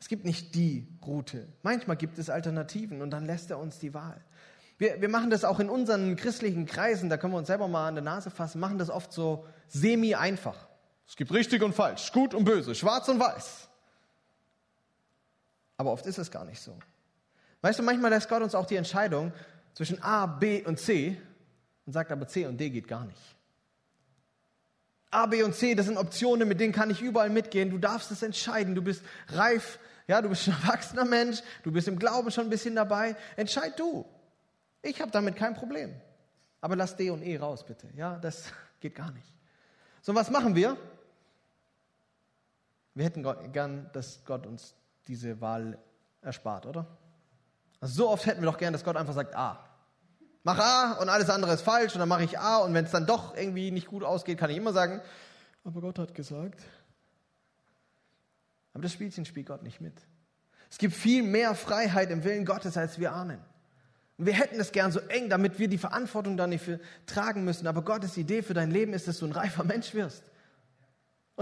Es 0.00 0.08
gibt 0.08 0.24
nicht 0.24 0.54
die 0.54 0.88
Route. 1.06 1.46
Manchmal 1.62 1.96
gibt 1.96 2.18
es 2.18 2.30
Alternativen 2.30 3.02
und 3.02 3.10
dann 3.10 3.26
lässt 3.26 3.50
er 3.50 3.58
uns 3.58 3.78
die 3.78 3.94
Wahl. 3.94 4.20
Wir, 4.78 5.00
wir 5.00 5.08
machen 5.08 5.30
das 5.30 5.44
auch 5.44 5.60
in 5.60 5.68
unseren 5.68 6.16
christlichen 6.16 6.66
Kreisen, 6.66 7.08
da 7.08 7.16
können 7.16 7.32
wir 7.32 7.38
uns 7.38 7.46
selber 7.46 7.68
mal 7.68 7.86
an 7.86 7.94
der 7.94 8.02
Nase 8.02 8.30
fassen, 8.30 8.58
machen 8.58 8.78
das 8.78 8.90
oft 8.90 9.12
so 9.12 9.46
semi-einfach. 9.68 10.68
Es 11.06 11.14
gibt 11.14 11.32
richtig 11.32 11.62
und 11.62 11.72
falsch, 11.72 12.10
gut 12.10 12.34
und 12.34 12.44
böse, 12.44 12.74
schwarz 12.74 13.08
und 13.08 13.20
weiß. 13.20 13.68
Aber 15.76 15.92
oft 15.92 16.06
ist 16.06 16.18
es 16.18 16.30
gar 16.30 16.44
nicht 16.44 16.60
so. 16.60 16.78
Weißt 17.60 17.78
du, 17.78 17.82
manchmal 17.82 18.10
lässt 18.10 18.28
Gott 18.28 18.42
uns 18.42 18.54
auch 18.54 18.66
die 18.66 18.76
Entscheidung 18.76 19.32
zwischen 19.74 20.02
A, 20.02 20.26
B 20.26 20.62
und 20.64 20.78
C 20.78 21.16
und 21.86 21.92
sagt 21.92 22.10
aber 22.12 22.26
C 22.26 22.46
und 22.46 22.58
D 22.58 22.70
geht 22.70 22.88
gar 22.88 23.04
nicht. 23.04 23.20
A, 25.10 25.26
B 25.26 25.42
und 25.42 25.54
C, 25.54 25.74
das 25.74 25.86
sind 25.86 25.98
Optionen, 25.98 26.48
mit 26.48 26.58
denen 26.58 26.72
kann 26.72 26.90
ich 26.90 27.02
überall 27.02 27.30
mitgehen. 27.30 27.70
Du 27.70 27.78
darfst 27.78 28.10
es 28.10 28.22
entscheiden. 28.22 28.74
Du 28.74 28.82
bist 28.82 29.04
reif, 29.28 29.78
ja, 30.06 30.22
du 30.22 30.30
bist 30.30 30.48
ein 30.48 30.54
erwachsener 30.62 31.04
Mensch, 31.04 31.42
du 31.62 31.70
bist 31.70 31.86
im 31.86 31.98
Glauben 31.98 32.30
schon 32.30 32.44
ein 32.44 32.50
bisschen 32.50 32.74
dabei. 32.74 33.14
Entscheid 33.36 33.78
du. 33.78 34.06
Ich 34.80 35.00
habe 35.00 35.10
damit 35.10 35.36
kein 35.36 35.54
Problem. 35.54 35.94
Aber 36.60 36.76
lass 36.76 36.96
D 36.96 37.10
und 37.10 37.22
E 37.22 37.36
raus, 37.36 37.64
bitte. 37.64 37.88
Ja, 37.94 38.18
das 38.18 38.44
geht 38.80 38.94
gar 38.94 39.10
nicht. 39.12 39.26
So, 40.00 40.14
was 40.14 40.30
machen 40.30 40.54
wir? 40.54 40.76
Wir 42.94 43.04
hätten 43.04 43.52
gern, 43.52 43.90
dass 43.92 44.24
Gott 44.24 44.46
uns 44.46 44.74
diese 45.08 45.40
Wahl 45.40 45.78
erspart, 46.20 46.66
oder? 46.66 46.86
Also 47.80 47.94
so 47.94 48.10
oft 48.10 48.26
hätten 48.26 48.40
wir 48.42 48.50
doch 48.50 48.58
gern, 48.58 48.72
dass 48.72 48.84
Gott 48.84 48.96
einfach 48.96 49.14
sagt, 49.14 49.34
A. 49.34 49.58
Mach 50.44 50.58
A 50.58 50.92
und 51.00 51.08
alles 51.08 51.30
andere 51.30 51.52
ist 51.52 51.62
falsch 51.62 51.94
und 51.94 52.00
dann 52.00 52.08
mache 52.08 52.24
ich 52.24 52.38
A 52.38 52.58
und 52.58 52.74
wenn 52.74 52.84
es 52.84 52.90
dann 52.90 53.06
doch 53.06 53.36
irgendwie 53.36 53.70
nicht 53.70 53.86
gut 53.86 54.02
ausgeht, 54.02 54.38
kann 54.38 54.50
ich 54.50 54.56
immer 54.56 54.72
sagen, 54.72 55.00
aber 55.64 55.80
Gott 55.80 55.98
hat 55.98 56.14
gesagt. 56.14 56.62
Aber 58.72 58.82
das 58.82 58.92
Spielchen 58.92 59.24
spielt 59.24 59.46
Gott 59.46 59.62
nicht 59.62 59.80
mit. 59.80 59.94
Es 60.70 60.78
gibt 60.78 60.94
viel 60.94 61.22
mehr 61.22 61.54
Freiheit 61.54 62.10
im 62.10 62.24
Willen 62.24 62.44
Gottes, 62.44 62.76
als 62.76 62.98
wir 62.98 63.12
ahnen. 63.12 63.40
Und 64.16 64.26
wir 64.26 64.32
hätten 64.32 64.58
es 64.58 64.72
gern 64.72 64.90
so 64.92 65.00
eng, 65.00 65.28
damit 65.28 65.58
wir 65.58 65.68
die 65.68 65.78
Verantwortung 65.78 66.36
da 66.36 66.46
nicht 66.46 66.64
für 66.64 66.80
tragen 67.06 67.44
müssen. 67.44 67.66
Aber 67.66 67.82
Gottes 67.82 68.16
Idee 68.16 68.42
für 68.42 68.54
dein 68.54 68.70
Leben 68.70 68.94
ist, 68.94 69.08
dass 69.08 69.18
du 69.18 69.26
ein 69.26 69.32
reifer 69.32 69.64
Mensch 69.64 69.94
wirst. 69.94 70.24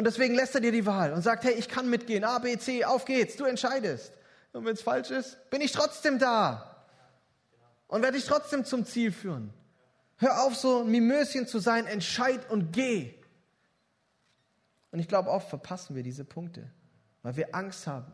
Und 0.00 0.04
deswegen 0.04 0.34
lässt 0.34 0.54
er 0.54 0.62
dir 0.62 0.72
die 0.72 0.86
Wahl 0.86 1.12
und 1.12 1.20
sagt, 1.20 1.44
hey, 1.44 1.52
ich 1.52 1.68
kann 1.68 1.90
mitgehen, 1.90 2.24
A, 2.24 2.38
B, 2.38 2.56
C, 2.56 2.86
auf 2.86 3.04
geht's, 3.04 3.36
du 3.36 3.44
entscheidest. 3.44 4.14
Und 4.54 4.64
wenn 4.64 4.72
es 4.72 4.80
falsch 4.80 5.10
ist, 5.10 5.50
bin 5.50 5.60
ich 5.60 5.72
trotzdem 5.72 6.18
da. 6.18 6.86
Und 7.86 8.00
werde 8.00 8.16
dich 8.16 8.24
trotzdem 8.24 8.64
zum 8.64 8.86
Ziel 8.86 9.12
führen. 9.12 9.52
Hör 10.16 10.42
auf, 10.42 10.56
so 10.56 10.80
ein 10.80 10.90
Mimöschen 10.90 11.46
zu 11.46 11.58
sein, 11.58 11.84
entscheid 11.84 12.48
und 12.48 12.72
geh. 12.72 13.12
Und 14.90 15.00
ich 15.00 15.06
glaube, 15.06 15.28
oft 15.28 15.50
verpassen 15.50 15.94
wir 15.94 16.02
diese 16.02 16.24
Punkte, 16.24 16.70
weil 17.22 17.36
wir 17.36 17.54
Angst 17.54 17.86
haben. 17.86 18.10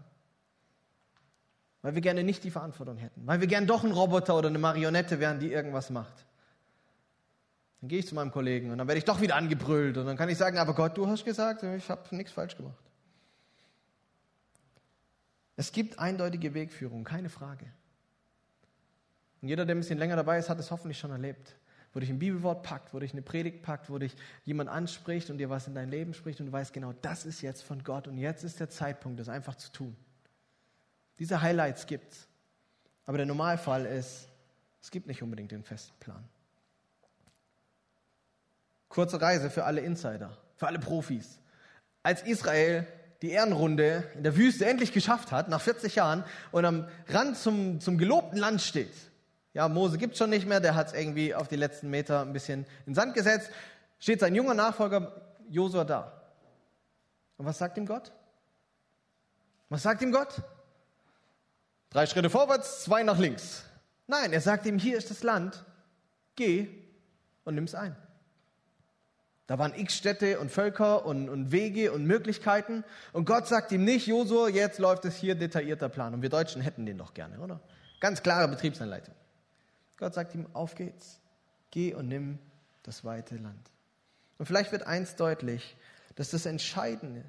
Weil 1.83 1.94
wir 1.94 2.03
gerne 2.03 2.25
nicht 2.25 2.42
die 2.42 2.51
Verantwortung 2.51 2.96
hätten. 2.96 3.25
Weil 3.29 3.40
wir 3.40 3.46
gerne 3.46 3.68
doch 3.68 3.85
ein 3.85 3.92
Roboter 3.92 4.35
oder 4.35 4.49
eine 4.49 4.59
Marionette 4.59 5.20
wären, 5.20 5.38
die 5.38 5.53
irgendwas 5.53 5.90
macht. 5.90 6.26
Dann 7.81 7.89
gehe 7.89 7.99
ich 7.99 8.07
zu 8.07 8.15
meinem 8.15 8.31
Kollegen 8.31 8.71
und 8.71 8.79
dann 8.79 8.89
werde 8.89 8.99
ich 8.99 9.05
doch 9.05 9.21
wieder 9.21 9.37
angebrüllt. 9.37 9.97
Und 9.99 10.07
dann 10.07 10.17
kann 10.17 10.29
ich 10.29 10.39
sagen, 10.39 10.59
aber 10.59 10.75
Gott, 10.75 10.97
du 10.97 11.07
hast 11.07 11.25
gesagt, 11.25 11.62
ich 11.62 11.89
habe 11.89 12.17
nichts 12.17 12.33
falsch 12.33 12.57
gemacht. 12.57 12.77
Es 15.57 15.73
gibt 15.73 15.99
eindeutige 15.99 16.55
Wegführung, 16.55 17.05
keine 17.05 17.29
Frage. 17.29 17.67
Und 19.41 19.49
jeder, 19.49 19.65
der 19.65 19.75
ein 19.75 19.79
bisschen 19.79 19.99
länger 19.99 20.17
dabei 20.17 20.39
ist, 20.39 20.49
hat 20.49 20.59
es 20.59 20.71
hoffentlich 20.71 20.99
schon 20.99 21.11
erlebt. 21.11 21.57
Wo 21.93 22.01
dich 22.01 22.11
ein 22.11 22.19
Bibelwort 22.19 22.62
packt, 22.62 22.93
wo 22.93 22.99
dich 22.99 23.12
eine 23.12 23.23
Predigt 23.23 23.62
packt, 23.62 23.89
wo 23.89 23.99
dich 23.99 24.15
jemand 24.45 24.69
anspricht 24.69 25.31
und 25.31 25.39
dir 25.39 25.49
was 25.49 25.67
in 25.67 25.75
dein 25.75 25.89
Leben 25.89 26.12
spricht 26.12 26.41
und 26.41 26.47
du 26.47 26.53
weißt 26.53 26.75
genau, 26.75 26.93
das 27.01 27.25
ist 27.25 27.41
jetzt 27.41 27.62
von 27.62 27.83
Gott 27.85 28.07
und 28.07 28.19
jetzt 28.19 28.45
ist 28.45 28.61
der 28.61 28.69
Zeitpunkt, 28.69 29.19
das 29.19 29.31
einfach 29.31 29.55
zu 29.55 29.73
tun. 29.73 29.97
Diese 31.19 31.41
Highlights 31.41 31.87
gibt's. 31.87 32.29
Aber 33.07 33.17
der 33.17 33.27
Normalfall 33.27 33.87
ist, 33.87 34.29
es 34.83 34.91
gibt 34.91 35.07
nicht 35.07 35.23
unbedingt 35.23 35.53
den 35.53 35.62
festen 35.62 35.99
Plan. 36.01 36.23
Kurze 38.88 39.20
Reise 39.20 39.51
für 39.51 39.64
alle 39.64 39.81
Insider, 39.81 40.37
für 40.57 40.66
alle 40.66 40.79
Profis. 40.79 41.38
Als 42.03 42.22
Israel 42.22 42.87
die 43.22 43.31
Ehrenrunde 43.31 44.05
in 44.14 44.22
der 44.22 44.37
Wüste 44.37 44.66
endlich 44.66 44.92
geschafft 44.92 45.33
hat, 45.33 45.49
nach 45.49 45.61
40 45.61 45.94
Jahren, 45.94 46.25
und 46.53 46.64
am 46.64 46.88
Rand 47.09 47.37
zum, 47.37 47.81
zum 47.81 47.99
gelobten 47.99 48.38
Land 48.38 48.61
steht. 48.62 48.92
Ja, 49.55 49.68
Mose 49.68 49.96
gibt 49.96 50.16
schon 50.16 50.31
nicht 50.31 50.46
mehr, 50.46 50.61
der 50.61 50.75
hat 50.75 50.88
es 50.88 50.92
irgendwie 50.92 51.35
auf 51.35 51.49
die 51.49 51.57
letzten 51.57 51.88
Meter 51.88 52.20
ein 52.20 52.33
bisschen 52.33 52.66
in 52.85 52.94
Sand 52.94 53.14
gesetzt. 53.14 53.51
Steht 53.99 54.20
sein 54.20 54.35
junger 54.35 54.55
Nachfolger 54.55 55.12
Josua 55.49 55.85
da. 55.85 56.12
Und 57.38 57.46
was 57.46 57.59
sagt 57.59 57.79
ihm 57.79 57.87
Gott? 57.87 58.12
Was 59.68 59.83
sagt 59.83 60.03
ihm 60.03 60.12
Gott? 60.12 60.42
Drei 61.90 62.07
Schritte 62.07 62.29
vorwärts, 62.29 62.85
zwei 62.85 63.03
nach 63.03 63.18
links. 63.18 63.64
Nein, 64.07 64.33
er 64.33 64.40
sagt 64.40 64.66
ihm, 64.66 64.79
hier 64.79 64.99
ist 64.99 65.11
das 65.11 65.22
Land, 65.22 65.64
geh 66.35 66.68
und 67.44 67.55
nimm 67.55 67.64
es 67.64 67.75
ein. 67.75 67.96
Da 69.46 69.59
waren 69.59 69.74
x 69.74 69.96
Städte 69.96 70.40
und 70.40 70.50
Völker 70.50 71.06
und, 71.06 71.28
und, 71.28 71.52
Wege 71.52 71.92
und 71.92 72.04
Möglichkeiten. 72.04 72.85
Und 73.12 73.26
Gott 73.26 73.46
sagt 73.46 73.70
ihm 73.70 73.85
nicht, 73.85 74.06
Josua, 74.06 74.48
jetzt 74.48 74.78
läuft 74.78 75.04
es 75.04 75.16
hier 75.16 75.37
detaillierter 75.37 75.88
Plan. 75.88 76.14
Und 76.14 76.22
wir 76.22 76.30
Deutschen 76.30 76.62
hätten 76.62 76.85
den 76.85 76.98
doch 76.98 77.14
gerne, 77.14 77.38
oder? 77.38 77.61
Ganz 78.00 78.22
klare 78.22 78.48
Betriebsanleitung. 78.48 79.14
Gott 79.98 80.14
sagt 80.14 80.35
ihm, 80.35 80.46
auf 80.52 80.74
geht's. 80.74 81.20
Geh 81.70 81.94
und 81.94 82.09
nimm 82.09 82.38
das 82.82 83.04
weite 83.04 83.37
Land. 83.37 83.70
Und 84.38 84.46
vielleicht 84.46 84.72
wird 84.72 84.87
eins 84.87 85.16
deutlich, 85.16 85.76
dass 86.16 86.30
das 86.30 86.44
Entscheidende, 86.46 87.24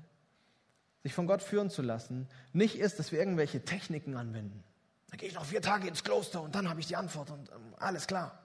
sich 1.03 1.13
von 1.13 1.27
Gott 1.27 1.41
führen 1.41 1.69
zu 1.69 1.81
lassen, 1.81 2.27
nicht 2.51 2.77
ist, 2.77 2.99
dass 2.99 3.11
wir 3.11 3.19
irgendwelche 3.19 3.63
Techniken 3.63 4.15
anwenden. 4.15 4.63
Da 5.09 5.17
gehe 5.17 5.29
ich 5.29 5.35
noch 5.35 5.45
vier 5.45 5.61
Tage 5.61 5.87
ins 5.87 6.03
Kloster 6.03 6.41
und 6.41 6.55
dann 6.55 6.69
habe 6.69 6.79
ich 6.79 6.87
die 6.87 6.95
Antwort 6.95 7.29
und 7.29 7.49
ähm, 7.49 7.73
alles 7.77 8.07
klar. 8.07 8.39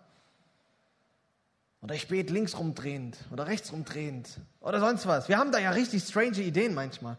Oder 1.83 1.97
ich 1.97 2.07
bete 2.07 2.33
links 2.33 2.57
rumdrehend 2.57 3.18
oder 3.33 3.47
rechts 3.49 3.73
rumdrehend 3.73 4.40
oder 4.61 4.79
sonst 4.79 5.07
was. 5.07 5.29
Wir 5.29 5.37
haben 5.37 5.51
da 5.51 5.59
ja 5.59 5.71
richtig 5.73 6.05
strange 6.05 6.38
Ideen 6.38 6.75
manchmal. 6.75 7.16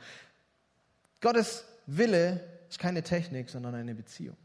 Gottes 1.19 1.65
Wille 1.85 2.41
ist 2.69 2.79
keine 2.79 3.03
Technik, 3.03 3.49
sondern 3.49 3.75
eine 3.75 3.93
Beziehung. 3.93 4.37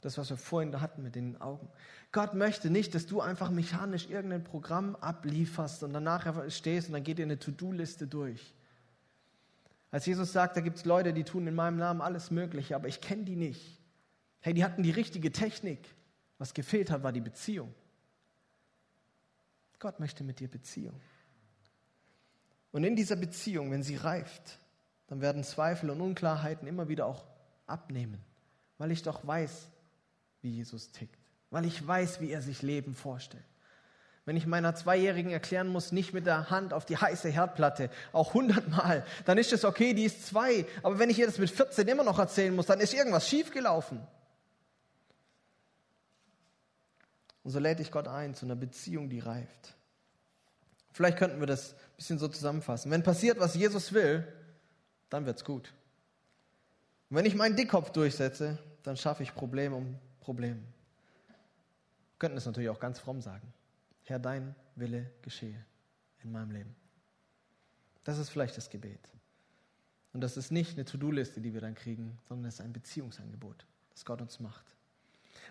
Das, 0.00 0.16
was 0.16 0.30
wir 0.30 0.36
vorhin 0.36 0.80
hatten 0.80 1.02
mit 1.02 1.16
den 1.16 1.40
Augen. 1.40 1.68
Gott 2.12 2.34
möchte 2.34 2.70
nicht, 2.70 2.94
dass 2.94 3.06
du 3.06 3.20
einfach 3.20 3.50
mechanisch 3.50 4.08
irgendein 4.08 4.44
Programm 4.44 4.94
ablieferst 4.96 5.82
und 5.82 5.92
danach 5.92 6.48
stehst 6.50 6.88
und 6.88 6.92
dann 6.92 7.02
geht 7.02 7.18
dir 7.18 7.24
eine 7.24 7.38
To-Do-Liste 7.38 8.06
durch. 8.06 8.54
Als 9.90 10.06
Jesus 10.06 10.32
sagt, 10.32 10.56
da 10.56 10.60
gibt 10.60 10.76
es 10.76 10.84
Leute, 10.84 11.12
die 11.12 11.24
tun 11.24 11.46
in 11.46 11.54
meinem 11.54 11.78
Namen 11.78 12.00
alles 12.00 12.30
Mögliche, 12.30 12.76
aber 12.76 12.86
ich 12.86 13.00
kenne 13.00 13.24
die 13.24 13.36
nicht. 13.36 13.80
Hey, 14.40 14.54
die 14.54 14.64
hatten 14.64 14.82
die 14.82 14.90
richtige 14.90 15.32
Technik. 15.32 15.80
Was 16.38 16.54
gefehlt 16.54 16.90
hat, 16.90 17.02
war 17.02 17.12
die 17.12 17.20
Beziehung. 17.20 17.74
Gott 19.84 20.00
möchte 20.00 20.24
mit 20.24 20.40
dir 20.40 20.48
Beziehung. 20.48 20.98
Und 22.72 22.84
in 22.84 22.96
dieser 22.96 23.16
Beziehung, 23.16 23.70
wenn 23.70 23.82
sie 23.82 23.96
reift, 23.96 24.58
dann 25.08 25.20
werden 25.20 25.44
Zweifel 25.44 25.90
und 25.90 26.00
Unklarheiten 26.00 26.66
immer 26.66 26.88
wieder 26.88 27.04
auch 27.04 27.22
abnehmen, 27.66 28.18
weil 28.78 28.90
ich 28.92 29.02
doch 29.02 29.26
weiß, 29.26 29.68
wie 30.40 30.52
Jesus 30.52 30.90
tickt, 30.92 31.18
weil 31.50 31.66
ich 31.66 31.86
weiß, 31.86 32.22
wie 32.22 32.30
er 32.30 32.40
sich 32.40 32.62
Leben 32.62 32.94
vorstellt. 32.94 33.44
Wenn 34.24 34.38
ich 34.38 34.46
meiner 34.46 34.74
Zweijährigen 34.74 35.32
erklären 35.32 35.68
muss, 35.68 35.92
nicht 35.92 36.14
mit 36.14 36.24
der 36.24 36.48
Hand 36.48 36.72
auf 36.72 36.86
die 36.86 36.96
heiße 36.96 37.28
Herdplatte, 37.28 37.90
auch 38.12 38.32
hundertmal, 38.32 39.04
dann 39.26 39.36
ist 39.36 39.52
es 39.52 39.66
okay, 39.66 39.92
die 39.92 40.04
ist 40.04 40.26
zwei. 40.26 40.64
Aber 40.82 40.98
wenn 40.98 41.10
ich 41.10 41.18
ihr 41.18 41.26
das 41.26 41.36
mit 41.36 41.50
14 41.50 41.86
immer 41.88 42.04
noch 42.04 42.18
erzählen 42.18 42.56
muss, 42.56 42.64
dann 42.64 42.80
ist 42.80 42.94
irgendwas 42.94 43.28
schiefgelaufen. 43.28 44.00
Und 47.44 47.50
so 47.50 47.58
lädt 47.58 47.78
ich 47.78 47.92
Gott 47.92 48.08
ein 48.08 48.34
zu 48.34 48.46
einer 48.46 48.56
Beziehung, 48.56 49.08
die 49.08 49.20
reift. 49.20 49.74
Vielleicht 50.92 51.18
könnten 51.18 51.40
wir 51.40 51.46
das 51.46 51.74
ein 51.74 51.96
bisschen 51.96 52.18
so 52.18 52.28
zusammenfassen. 52.28 52.90
Wenn 52.90 53.02
passiert, 53.02 53.38
was 53.38 53.54
Jesus 53.54 53.92
will, 53.92 54.26
dann 55.10 55.26
wird's 55.26 55.44
gut. 55.44 55.72
Und 57.10 57.18
wenn 57.18 57.26
ich 57.26 57.34
meinen 57.34 57.54
Dickkopf 57.54 57.90
durchsetze, 57.90 58.58
dann 58.82 58.96
schaffe 58.96 59.22
ich 59.22 59.34
Problem 59.34 59.72
um 59.74 59.98
Problem. 60.20 60.56
Wir 61.26 62.18
könnten 62.18 62.38
es 62.38 62.46
natürlich 62.46 62.70
auch 62.70 62.80
ganz 62.80 62.98
fromm 62.98 63.20
sagen. 63.20 63.52
Herr, 64.04 64.18
dein 64.18 64.54
Wille 64.76 65.10
geschehe 65.22 65.64
in 66.22 66.32
meinem 66.32 66.50
Leben. 66.50 66.74
Das 68.04 68.18
ist 68.18 68.30
vielleicht 68.30 68.56
das 68.56 68.70
Gebet. 68.70 69.00
Und 70.12 70.20
das 70.20 70.36
ist 70.36 70.50
nicht 70.50 70.74
eine 70.74 70.84
To-Do-Liste, 70.84 71.40
die 71.40 71.52
wir 71.52 71.60
dann 71.60 71.74
kriegen, 71.74 72.18
sondern 72.28 72.48
es 72.48 72.54
ist 72.54 72.60
ein 72.60 72.72
Beziehungsangebot, 72.72 73.66
das 73.90 74.04
Gott 74.04 74.20
uns 74.20 74.40
macht. 74.40 74.73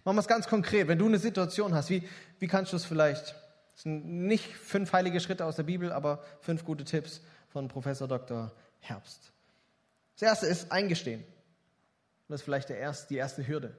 Machen 0.03 0.17
wir 0.17 0.21
es 0.21 0.27
ganz 0.27 0.47
konkret. 0.47 0.87
Wenn 0.87 0.99
du 0.99 1.05
eine 1.05 1.19
Situation 1.19 1.73
hast, 1.73 1.89
wie, 1.89 2.07
wie 2.39 2.47
kannst 2.47 2.73
du 2.73 2.77
es 2.77 2.85
vielleicht, 2.85 3.35
das 3.73 3.83
sind 3.83 4.05
nicht 4.05 4.45
fünf 4.55 4.91
heilige 4.91 5.19
Schritte 5.19 5.45
aus 5.45 5.55
der 5.55 5.63
Bibel, 5.63 5.91
aber 5.91 6.23
fünf 6.41 6.65
gute 6.65 6.83
Tipps 6.83 7.21
von 7.49 7.67
Professor 7.67 8.07
Dr. 8.07 8.51
Herbst. 8.79 9.31
Das 10.15 10.23
erste 10.23 10.45
ist 10.47 10.71
eingestehen. 10.71 11.23
Das 12.27 12.41
ist 12.41 12.45
vielleicht 12.45 12.69
erste, 12.69 13.07
die 13.09 13.17
erste 13.17 13.47
Hürde. 13.47 13.75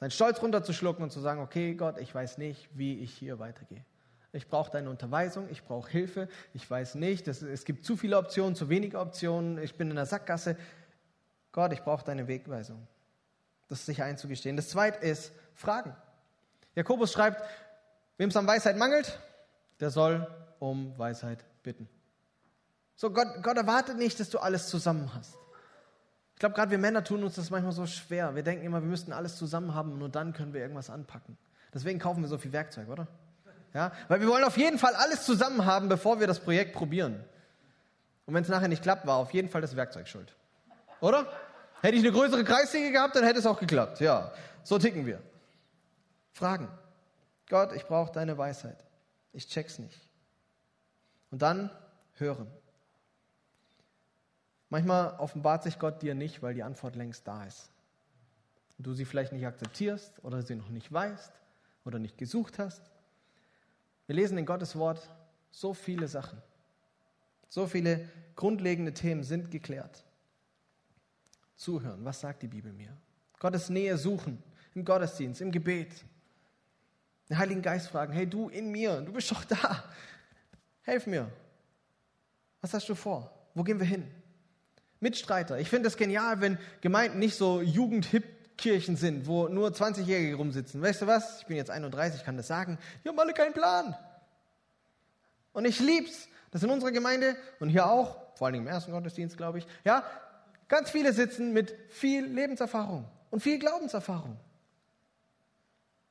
Seinen 0.00 0.10
Stolz 0.10 0.42
runterzuschlucken 0.42 1.04
und 1.04 1.10
zu 1.10 1.20
sagen, 1.20 1.40
okay 1.40 1.74
Gott, 1.74 1.98
ich 1.98 2.14
weiß 2.14 2.38
nicht, 2.38 2.68
wie 2.72 2.98
ich 3.00 3.12
hier 3.14 3.38
weitergehe. 3.38 3.84
Ich 4.32 4.48
brauche 4.48 4.70
deine 4.72 4.90
Unterweisung, 4.90 5.48
ich 5.50 5.62
brauche 5.62 5.88
Hilfe, 5.88 6.28
ich 6.52 6.68
weiß 6.68 6.96
nicht, 6.96 7.28
das, 7.28 7.42
es 7.42 7.64
gibt 7.64 7.84
zu 7.84 7.96
viele 7.96 8.18
Optionen, 8.18 8.56
zu 8.56 8.68
wenige 8.68 8.98
Optionen, 8.98 9.62
ich 9.62 9.76
bin 9.76 9.90
in 9.90 9.96
der 9.96 10.06
Sackgasse. 10.06 10.56
Gott, 11.52 11.72
ich 11.72 11.82
brauche 11.82 12.04
deine 12.04 12.26
Wegweisung. 12.26 12.88
Das 13.68 13.80
ist 13.80 13.86
sich 13.86 14.02
einzugestehen. 14.02 14.56
Das 14.56 14.68
zweite 14.68 14.98
ist 15.06 15.32
Fragen. 15.54 15.96
Jakobus 16.74 17.12
schreibt, 17.12 17.42
wem 18.18 18.28
es 18.28 18.36
an 18.36 18.46
Weisheit 18.46 18.76
mangelt, 18.76 19.18
der 19.80 19.90
soll 19.90 20.26
um 20.58 20.96
Weisheit 20.98 21.44
bitten. 21.62 21.88
So, 22.96 23.10
Gott, 23.10 23.28
Gott 23.42 23.56
erwartet 23.56 23.96
nicht, 23.98 24.20
dass 24.20 24.30
du 24.30 24.38
alles 24.38 24.68
zusammen 24.68 25.12
hast. 25.14 25.36
Ich 26.34 26.40
glaube, 26.40 26.54
gerade 26.54 26.70
wir 26.70 26.78
Männer 26.78 27.04
tun 27.04 27.22
uns 27.22 27.36
das 27.36 27.50
manchmal 27.50 27.72
so 27.72 27.86
schwer. 27.86 28.34
Wir 28.34 28.42
denken 28.42 28.64
immer, 28.64 28.80
wir 28.80 28.88
müssten 28.88 29.12
alles 29.12 29.36
zusammen 29.36 29.74
haben 29.74 29.92
und 29.92 29.98
nur 29.98 30.08
dann 30.08 30.32
können 30.32 30.52
wir 30.52 30.60
irgendwas 30.60 30.90
anpacken. 30.90 31.36
Deswegen 31.72 31.98
kaufen 31.98 32.22
wir 32.22 32.28
so 32.28 32.38
viel 32.38 32.52
Werkzeug, 32.52 32.88
oder? 32.88 33.06
Ja? 33.72 33.92
Weil 34.08 34.20
wir 34.20 34.28
wollen 34.28 34.44
auf 34.44 34.56
jeden 34.56 34.78
Fall 34.78 34.94
alles 34.94 35.24
zusammen 35.24 35.64
haben, 35.64 35.88
bevor 35.88 36.20
wir 36.20 36.26
das 36.26 36.40
Projekt 36.40 36.74
probieren. 36.74 37.24
Und 38.26 38.34
wenn 38.34 38.42
es 38.42 38.48
nachher 38.48 38.68
nicht 38.68 38.82
klappt, 38.82 39.06
war 39.06 39.16
auf 39.16 39.32
jeden 39.32 39.48
Fall 39.48 39.60
das 39.60 39.76
Werkzeug 39.76 40.08
schuld. 40.08 40.34
Oder? 41.00 41.26
Hätte 41.82 41.96
ich 41.96 42.02
eine 42.02 42.12
größere 42.12 42.44
Kreissäge 42.44 42.92
gehabt, 42.92 43.14
dann 43.14 43.24
hätte 43.24 43.38
es 43.38 43.46
auch 43.46 43.58
geklappt. 43.58 44.00
Ja, 44.00 44.32
so 44.62 44.78
ticken 44.78 45.04
wir. 45.04 45.20
Fragen. 46.34 46.68
Gott, 47.48 47.72
ich 47.72 47.86
brauche 47.86 48.12
deine 48.12 48.36
Weisheit. 48.36 48.84
Ich 49.32 49.48
check's 49.48 49.78
nicht. 49.78 50.00
Und 51.30 51.42
dann 51.42 51.70
hören. 52.14 52.50
Manchmal 54.68 55.14
offenbart 55.18 55.62
sich 55.62 55.78
Gott 55.78 56.02
dir 56.02 56.14
nicht, 56.14 56.42
weil 56.42 56.54
die 56.54 56.64
Antwort 56.64 56.96
längst 56.96 57.26
da 57.28 57.44
ist. 57.44 57.70
Und 58.76 58.86
du 58.86 58.94
sie 58.94 59.04
vielleicht 59.04 59.32
nicht 59.32 59.46
akzeptierst 59.46 60.24
oder 60.24 60.42
sie 60.42 60.56
noch 60.56 60.68
nicht 60.68 60.92
weißt 60.92 61.32
oder 61.84 62.00
nicht 62.00 62.18
gesucht 62.18 62.58
hast. 62.58 62.82
Wir 64.06 64.16
lesen 64.16 64.36
in 64.36 64.46
Gottes 64.46 64.76
Wort 64.76 65.08
so 65.52 65.72
viele 65.72 66.08
Sachen. 66.08 66.42
So 67.48 67.68
viele 67.68 68.08
grundlegende 68.34 68.92
Themen 68.92 69.22
sind 69.22 69.52
geklärt. 69.52 70.04
Zuhören, 71.54 72.04
was 72.04 72.20
sagt 72.20 72.42
die 72.42 72.48
Bibel 72.48 72.72
mir? 72.72 72.96
Gottes 73.38 73.70
Nähe 73.70 73.96
suchen, 73.96 74.42
im 74.74 74.84
Gottesdienst, 74.84 75.40
im 75.40 75.52
Gebet. 75.52 76.04
Den 77.28 77.38
Heiligen 77.38 77.62
Geist 77.62 77.88
fragen, 77.88 78.12
hey 78.12 78.26
du 78.26 78.48
in 78.48 78.70
mir, 78.70 79.00
du 79.00 79.12
bist 79.12 79.30
doch 79.30 79.44
da. 79.44 79.84
Helf 80.82 81.06
mir. 81.06 81.30
Was 82.60 82.74
hast 82.74 82.88
du 82.88 82.94
vor? 82.94 83.30
Wo 83.54 83.62
gehen 83.62 83.78
wir 83.78 83.86
hin? 83.86 84.10
Mitstreiter. 85.00 85.58
Ich 85.58 85.70
finde 85.70 85.88
es 85.88 85.96
genial, 85.96 86.40
wenn 86.40 86.58
Gemeinden 86.80 87.18
nicht 87.18 87.36
so 87.36 87.60
Jugend-Hip-Kirchen 87.60 88.96
sind, 88.96 89.26
wo 89.26 89.48
nur 89.48 89.70
20-Jährige 89.70 90.36
rumsitzen. 90.36 90.82
Weißt 90.82 91.02
du 91.02 91.06
was? 91.06 91.40
Ich 91.40 91.46
bin 91.46 91.56
jetzt 91.56 91.70
31, 91.70 92.24
kann 92.24 92.36
das 92.36 92.46
sagen. 92.46 92.78
Die 93.04 93.08
haben 93.08 93.18
alle 93.18 93.32
keinen 93.32 93.52
Plan. 93.52 93.96
Und 95.52 95.66
ich 95.66 95.78
lieb's, 95.78 96.28
dass 96.50 96.62
in 96.62 96.70
unserer 96.70 96.92
Gemeinde 96.92 97.36
und 97.60 97.68
hier 97.68 97.86
auch, 97.86 98.16
vor 98.36 98.46
allem 98.46 98.56
im 98.56 98.66
ersten 98.66 98.92
Gottesdienst, 98.92 99.36
glaube 99.36 99.58
ich, 99.58 99.66
ja, 99.84 100.04
ganz 100.68 100.90
viele 100.90 101.12
sitzen 101.12 101.52
mit 101.52 101.74
viel 101.88 102.24
Lebenserfahrung 102.24 103.06
und 103.30 103.40
viel 103.40 103.58
Glaubenserfahrung. 103.58 104.38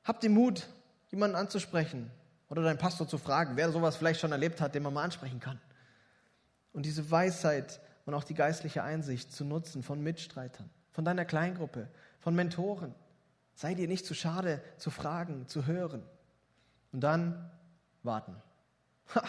Habt 0.04 0.23
den 0.23 0.34
Mut, 0.34 0.67
jemanden 1.13 1.36
anzusprechen 1.36 2.10
oder 2.49 2.63
deinen 2.63 2.80
Pastor 2.80 3.08
zu 3.08 3.19
fragen, 3.19 3.56
wer 3.56 3.71
sowas 3.71 3.95
vielleicht 3.95 4.19
schon 4.19 4.32
erlebt 4.32 4.60
hat, 4.60 4.73
den 4.73 4.82
man 4.82 4.95
mal 4.95 5.04
ansprechen 5.04 5.39
kann. 5.39 5.62
Und 6.73 6.88
diese 6.88 7.12
Weisheit 7.12 7.80
und 8.08 8.15
auch 8.15 8.23
die 8.23 8.34
geistliche 8.34 8.82
Einsicht 8.82 9.32
zu 9.32 9.45
nutzen 9.45 9.84
von 9.84 10.02
Mitstreitern, 10.02 10.71
von 10.91 11.06
deiner 11.06 11.23
Kleingruppe, 11.23 11.88
von 12.19 12.34
Mentoren. 12.34 12.95
Sei 13.54 13.76
dir 13.76 13.88
nicht 13.88 14.08
zu 14.08 14.15
schade 14.15 14.60
zu 14.78 14.89
fragen, 14.89 15.47
zu 15.47 15.67
hören. 15.67 16.02
Und 16.91 17.02
dann 17.02 17.52
warten. 18.02 18.36
Ha, 19.13 19.23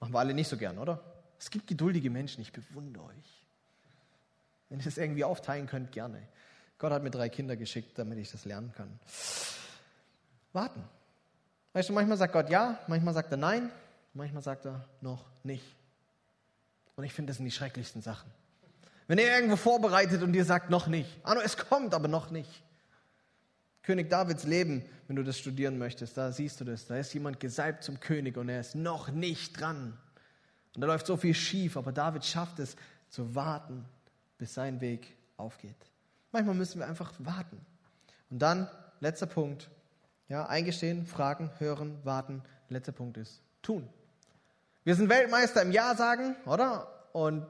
machen 0.00 0.12
wir 0.12 0.18
alle 0.18 0.34
nicht 0.34 0.48
so 0.48 0.58
gern, 0.58 0.76
oder? 0.76 1.02
Es 1.38 1.48
gibt 1.48 1.66
geduldige 1.66 2.10
Menschen, 2.10 2.42
ich 2.42 2.52
bewundere 2.52 3.04
euch. 3.04 3.46
Wenn 4.68 4.80
ihr 4.80 4.86
es 4.86 4.98
irgendwie 4.98 5.24
aufteilen 5.24 5.66
könnt, 5.66 5.92
gerne. 5.92 6.28
Gott 6.76 6.92
hat 6.92 7.02
mir 7.02 7.10
drei 7.10 7.30
Kinder 7.30 7.56
geschickt, 7.56 7.98
damit 7.98 8.18
ich 8.18 8.30
das 8.30 8.44
lernen 8.44 8.70
kann. 8.72 9.00
Warten. 10.52 10.82
Weißt 11.72 11.88
du, 11.88 11.92
manchmal 11.92 12.16
sagt 12.16 12.32
Gott 12.32 12.50
ja, 12.50 12.78
manchmal 12.86 13.14
sagt 13.14 13.30
er 13.30 13.36
nein, 13.36 13.70
manchmal 14.14 14.42
sagt 14.42 14.66
er 14.66 14.84
noch 15.00 15.24
nicht. 15.42 15.64
Und 16.96 17.04
ich 17.04 17.12
finde, 17.12 17.30
das 17.30 17.36
sind 17.36 17.46
die 17.46 17.52
schrecklichsten 17.52 18.02
Sachen. 18.02 18.30
Wenn 19.06 19.18
er 19.18 19.34
irgendwo 19.34 19.56
vorbereitet 19.56 20.22
und 20.22 20.32
dir 20.32 20.44
sagt, 20.44 20.70
noch 20.70 20.86
nicht. 20.86 21.08
Arno, 21.22 21.40
es 21.40 21.56
kommt, 21.56 21.94
aber 21.94 22.08
noch 22.08 22.30
nicht. 22.30 22.62
König 23.82 24.10
Davids 24.10 24.44
Leben, 24.44 24.84
wenn 25.06 25.16
du 25.16 25.24
das 25.24 25.38
studieren 25.38 25.78
möchtest, 25.78 26.16
da 26.16 26.30
siehst 26.30 26.60
du 26.60 26.64
das. 26.64 26.86
Da 26.86 26.96
ist 26.96 27.14
jemand 27.14 27.40
gesalbt 27.40 27.84
zum 27.84 28.00
König 28.00 28.36
und 28.36 28.50
er 28.50 28.60
ist 28.60 28.74
noch 28.74 29.08
nicht 29.08 29.58
dran. 29.58 29.96
Und 30.74 30.82
da 30.82 30.86
läuft 30.86 31.06
so 31.06 31.16
viel 31.16 31.34
schief, 31.34 31.76
aber 31.76 31.90
David 31.90 32.24
schafft 32.24 32.58
es 32.58 32.76
zu 33.08 33.34
warten, 33.34 33.86
bis 34.36 34.52
sein 34.52 34.80
Weg 34.82 35.16
aufgeht. 35.38 35.76
Manchmal 36.32 36.54
müssen 36.54 36.80
wir 36.80 36.86
einfach 36.86 37.12
warten. 37.18 37.64
Und 38.28 38.40
dann, 38.40 38.68
letzter 39.00 39.26
Punkt, 39.26 39.70
ja, 40.28 40.46
eingestehen, 40.46 41.06
fragen, 41.06 41.50
hören, 41.58 41.98
warten. 42.04 42.42
Letzter 42.68 42.92
Punkt 42.92 43.16
ist 43.16 43.40
tun. 43.62 43.88
Wir 44.84 44.94
sind 44.94 45.08
Weltmeister 45.08 45.62
im 45.62 45.72
Ja 45.72 45.94
sagen, 45.94 46.36
oder? 46.46 46.86
Und 47.12 47.46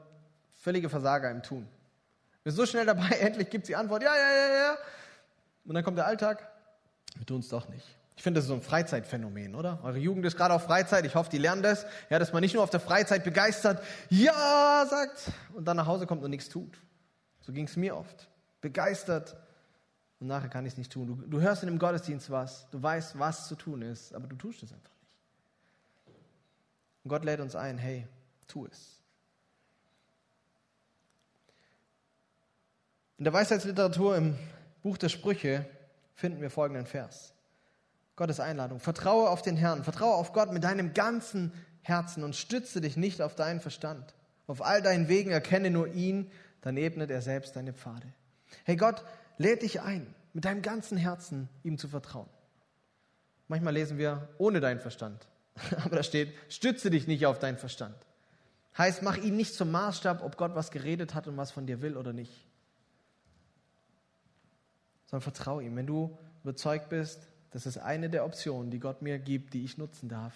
völlige 0.61 0.89
Versager 0.89 1.29
im 1.29 1.43
Tun. 1.43 1.67
Wir 2.43 2.51
sind 2.51 2.57
so 2.57 2.65
schnell 2.65 2.85
dabei, 2.85 3.09
endlich 3.19 3.49
gibt 3.49 3.63
es 3.63 3.67
die 3.67 3.75
Antwort, 3.75 4.03
ja, 4.03 4.15
ja, 4.15 4.31
ja, 4.31 4.53
ja. 4.53 4.77
Und 5.65 5.75
dann 5.75 5.83
kommt 5.83 5.97
der 5.97 6.05
Alltag. 6.05 6.49
Wir 7.15 7.25
tun 7.25 7.41
es 7.41 7.49
doch 7.49 7.67
nicht. 7.69 7.85
Ich 8.15 8.23
finde, 8.23 8.39
das 8.39 8.45
ist 8.45 8.49
so 8.49 8.55
ein 8.55 8.61
Freizeitphänomen, 8.61 9.55
oder? 9.55 9.79
Eure 9.83 9.97
Jugend 9.97 10.25
ist 10.25 10.35
gerade 10.35 10.53
auf 10.53 10.63
Freizeit. 10.63 11.05
Ich 11.05 11.15
hoffe, 11.15 11.29
die 11.29 11.37
lernen 11.37 11.63
das. 11.63 11.85
Ja, 12.09 12.19
dass 12.19 12.33
man 12.33 12.41
nicht 12.41 12.53
nur 12.53 12.63
auf 12.63 12.69
der 12.69 12.81
Freizeit 12.81 13.23
begeistert, 13.23 13.81
ja, 14.09 14.85
sagt, 14.89 15.31
und 15.53 15.65
dann 15.65 15.77
nach 15.77 15.87
Hause 15.87 16.05
kommt 16.05 16.23
und 16.23 16.29
nichts 16.29 16.49
tut. 16.49 16.77
So 17.39 17.53
ging 17.53 17.65
es 17.65 17.77
mir 17.77 17.95
oft. 17.95 18.27
Begeistert 18.59 19.37
und 20.19 20.27
nachher 20.27 20.49
kann 20.49 20.65
ich 20.65 20.73
es 20.73 20.77
nicht 20.77 20.91
tun. 20.91 21.07
Du, 21.07 21.15
du 21.15 21.41
hörst 21.41 21.63
in 21.63 21.67
dem 21.67 21.79
Gottesdienst 21.79 22.29
was, 22.29 22.69
du 22.71 22.81
weißt, 22.81 23.17
was 23.17 23.47
zu 23.47 23.55
tun 23.55 23.81
ist, 23.81 24.13
aber 24.13 24.27
du 24.27 24.35
tust 24.35 24.63
es 24.63 24.73
einfach 24.73 24.91
nicht. 25.01 26.15
Und 27.03 27.09
Gott 27.09 27.23
lädt 27.23 27.39
uns 27.39 27.55
ein, 27.55 27.77
hey, 27.77 28.07
tu 28.47 28.65
es. 28.65 28.99
In 33.17 33.23
der 33.25 33.33
Weisheitsliteratur 33.33 34.15
im 34.17 34.37
Buch 34.81 34.97
der 34.97 35.09
Sprüche 35.09 35.65
finden 36.13 36.41
wir 36.41 36.49
folgenden 36.49 36.85
Vers. 36.85 37.33
Gottes 38.15 38.39
Einladung. 38.41 38.79
Vertraue 38.79 39.29
auf 39.29 39.41
den 39.41 39.55
Herrn, 39.55 39.83
vertraue 39.83 40.15
auf 40.15 40.33
Gott 40.33 40.51
mit 40.51 40.63
deinem 40.65 40.93
ganzen 40.93 41.53
Herzen 41.81 42.23
und 42.23 42.35
stütze 42.35 42.81
dich 42.81 42.97
nicht 42.97 43.21
auf 43.21 43.35
deinen 43.35 43.61
Verstand. 43.61 44.13
Auf 44.47 44.61
all 44.61 44.81
deinen 44.81 45.07
Wegen 45.07 45.31
erkenne 45.31 45.69
nur 45.69 45.87
ihn, 45.93 46.29
dann 46.61 46.75
ebnet 46.75 47.11
er 47.11 47.21
selbst 47.21 47.55
deine 47.55 47.71
Pfade. 47.71 48.07
Hey 48.65 48.75
Gott, 48.75 49.03
lädt 49.39 49.63
dich 49.63 49.81
ein, 49.81 50.13
mit 50.33 50.45
deinem 50.45 50.61
ganzen 50.61 50.97
Herzen 50.97 51.49
ihm 51.63 51.79
zu 51.79 51.87
vertrauen. 51.87 52.29
Manchmal 53.47 53.73
lesen 53.73 53.97
wir 53.97 54.29
ohne 54.37 54.59
deinen 54.59 54.79
Verstand, 54.79 55.27
aber 55.83 55.95
da 55.95 56.03
steht, 56.03 56.31
stütze 56.49 56.91
dich 56.91 57.07
nicht 57.07 57.25
auf 57.25 57.39
deinen 57.39 57.57
Verstand. 57.57 57.95
Heißt, 58.77 59.01
mach 59.01 59.17
ihn 59.17 59.35
nicht 59.35 59.55
zum 59.55 59.71
Maßstab, 59.71 60.21
ob 60.23 60.37
Gott 60.37 60.53
was 60.53 60.69
geredet 60.69 61.15
hat 61.15 61.27
und 61.27 61.35
was 61.35 61.51
von 61.51 61.65
dir 61.65 61.81
will 61.81 61.97
oder 61.97 62.13
nicht. 62.13 62.45
Sondern 65.07 65.23
vertraue 65.23 65.63
ihm. 65.63 65.75
Wenn 65.75 65.87
du 65.87 66.15
überzeugt 66.43 66.89
bist, 66.89 67.19
das 67.51 67.65
ist 67.65 67.79
eine 67.79 68.09
der 68.09 68.25
Optionen, 68.25 68.69
die 68.69 68.79
Gott 68.79 69.01
mir 69.01 69.17
gibt, 69.17 69.55
die 69.55 69.63
ich 69.63 69.79
nutzen 69.79 70.07
darf, 70.07 70.33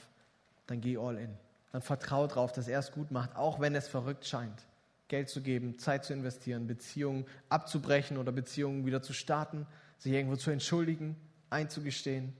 dann 0.65 0.81
geh 0.81 0.97
all 0.97 1.17
in. 1.17 1.37
Dann 1.71 1.81
vertraue 1.81 2.27
darauf, 2.27 2.51
dass 2.51 2.67
er 2.67 2.79
es 2.79 2.91
gut 2.91 3.11
macht, 3.11 3.35
auch 3.35 3.59
wenn 3.59 3.75
es 3.75 3.87
verrückt 3.87 4.25
scheint. 4.25 4.65
Geld 5.13 5.29
zu 5.29 5.43
geben, 5.43 5.77
Zeit 5.77 6.05
zu 6.05 6.13
investieren, 6.13 6.65
Beziehungen 6.65 7.27
abzubrechen 7.47 8.17
oder 8.17 8.31
Beziehungen 8.31 8.87
wieder 8.87 9.03
zu 9.03 9.13
starten, 9.13 9.67
sich 9.99 10.11
irgendwo 10.11 10.37
zu 10.37 10.49
entschuldigen, 10.49 11.15
einzugestehen. 11.51 12.33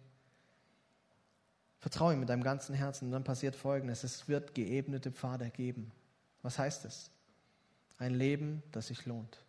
Vertraue 1.77 2.13
ihm 2.13 2.19
mit 2.21 2.29
deinem 2.29 2.41
ganzen 2.41 2.73
Herzen. 2.73 3.05
Und 3.05 3.11
dann 3.11 3.23
passiert 3.23 3.55
Folgendes. 3.55 4.03
Es 4.03 4.27
wird 4.27 4.55
geebnete 4.55 5.11
Pfade 5.11 5.51
geben. 5.51 5.91
Was 6.41 6.57
heißt 6.57 6.85
es? 6.85 7.11
Ein 7.99 8.15
Leben, 8.15 8.63
das 8.71 8.87
sich 8.87 9.05
lohnt. 9.05 9.45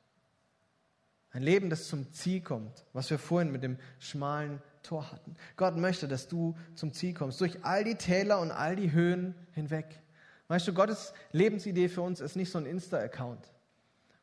Ein 1.30 1.42
Leben, 1.42 1.70
das 1.70 1.88
zum 1.88 2.12
Ziel 2.12 2.42
kommt, 2.42 2.84
was 2.92 3.08
wir 3.08 3.18
vorhin 3.18 3.52
mit 3.52 3.62
dem 3.62 3.78
schmalen 4.00 4.60
Tor 4.82 5.10
hatten. 5.10 5.34
Gott 5.56 5.78
möchte, 5.78 6.08
dass 6.08 6.28
du 6.28 6.58
zum 6.74 6.92
Ziel 6.92 7.14
kommst, 7.14 7.40
durch 7.40 7.64
all 7.64 7.84
die 7.84 7.94
Täler 7.94 8.38
und 8.42 8.50
all 8.50 8.76
die 8.76 8.92
Höhen 8.92 9.34
hinweg. 9.52 10.02
Weißt 10.48 10.68
du, 10.68 10.74
Gottes 10.74 11.14
Lebensidee 11.32 11.88
für 11.88 12.02
uns 12.02 12.20
ist 12.20 12.36
nicht 12.36 12.50
so 12.50 12.58
ein 12.58 12.66
Insta-Account, 12.66 13.50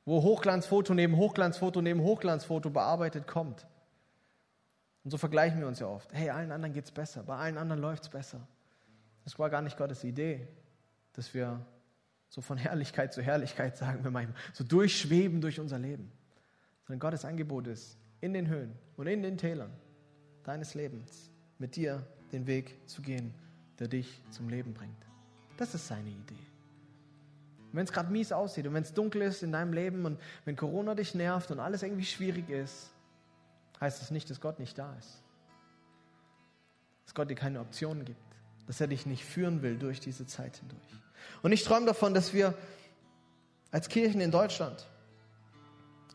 wo 0.06 0.22
Hochglanzfoto 0.22 0.94
neben 0.94 1.18
Hochglanzfoto 1.18 1.82
neben 1.82 2.02
Hochglanzfoto 2.02 2.70
bearbeitet 2.70 3.28
kommt. 3.28 3.66
Und 5.04 5.12
so 5.12 5.18
vergleichen 5.18 5.60
wir 5.60 5.68
uns 5.68 5.80
ja 5.80 5.88
oft. 5.88 6.14
Hey, 6.14 6.30
allen 6.30 6.52
anderen 6.52 6.74
geht 6.74 6.86
es 6.86 6.92
besser, 6.92 7.24
bei 7.24 7.36
allen 7.36 7.58
anderen 7.58 7.82
läuft 7.82 8.04
es 8.04 8.10
besser. 8.10 8.48
Das 9.24 9.38
war 9.40 9.50
gar 9.50 9.62
nicht 9.62 9.78
Gottes 9.78 10.04
Idee, 10.04 10.48
dass 11.14 11.34
wir 11.34 11.66
so 12.30 12.42
von 12.42 12.58
Herrlichkeit 12.58 13.14
zu 13.14 13.22
Herrlichkeit, 13.22 13.78
sagen 13.78 14.04
wir 14.04 14.12
manchmal, 14.12 14.38
so 14.54 14.64
durchschweben 14.64 15.42
durch 15.42 15.60
unser 15.60 15.80
Leben. 15.80 16.12
Sondern 16.86 17.00
Gottes 17.00 17.26
Angebot 17.26 17.68
ist, 17.68 17.98
in 18.22 18.34
den 18.34 18.48
Höhen 18.48 18.78
und 18.96 19.08
in 19.08 19.24
den 19.24 19.38
Tälern 19.38 19.72
deines 20.44 20.76
Lebens 20.76 21.32
mit 21.58 21.76
dir 21.76 22.06
den 22.32 22.48
Weg 22.48 22.78
zu 22.88 23.02
gehen, 23.02 23.34
der 23.80 23.88
dich 23.88 24.22
zum 24.30 24.50
Leben 24.50 24.74
bringt. 24.74 25.11
Das 25.62 25.76
ist 25.76 25.88
seine 25.88 26.10
Idee. 26.10 26.34
Wenn 27.72 27.84
es 27.84 27.92
gerade 27.92 28.12
mies 28.12 28.32
aussieht 28.32 28.66
und 28.66 28.74
wenn 28.74 28.82
es 28.82 28.96
dunkel 28.96 29.22
ist 29.22 29.44
in 29.44 29.52
deinem 29.52 29.74
Leben 29.74 30.06
und 30.06 30.20
wenn 30.44 30.56
Corona 30.56 30.96
dich 30.96 31.14
nervt 31.14 31.52
und 31.52 31.60
alles 31.60 31.84
irgendwie 31.84 32.04
schwierig 32.04 32.50
ist, 32.50 32.90
heißt 33.80 34.02
das 34.02 34.10
nicht, 34.10 34.28
dass 34.32 34.42
Gott 34.42 34.58
nicht 34.58 34.76
da 34.76 34.92
ist. 34.98 35.22
Dass 37.06 37.14
Gott 37.14 37.30
dir 37.30 37.36
keine 37.36 37.60
Optionen 37.60 38.06
gibt. 38.06 38.20
Dass 38.66 38.82
er 38.82 38.88
dich 38.88 39.06
nicht 39.06 39.24
führen 39.24 39.62
will 39.62 39.78
durch 39.78 40.00
diese 40.00 40.26
Zeit 40.26 40.58
hindurch. 40.58 40.82
Und 41.44 41.52
ich 41.52 41.64
träume 41.64 41.86
davon, 41.86 42.16
dass 42.16 42.34
wir 42.34 42.56
als 43.70 43.88
Kirchen 43.88 44.20
in 44.20 44.32
Deutschland, 44.32 44.88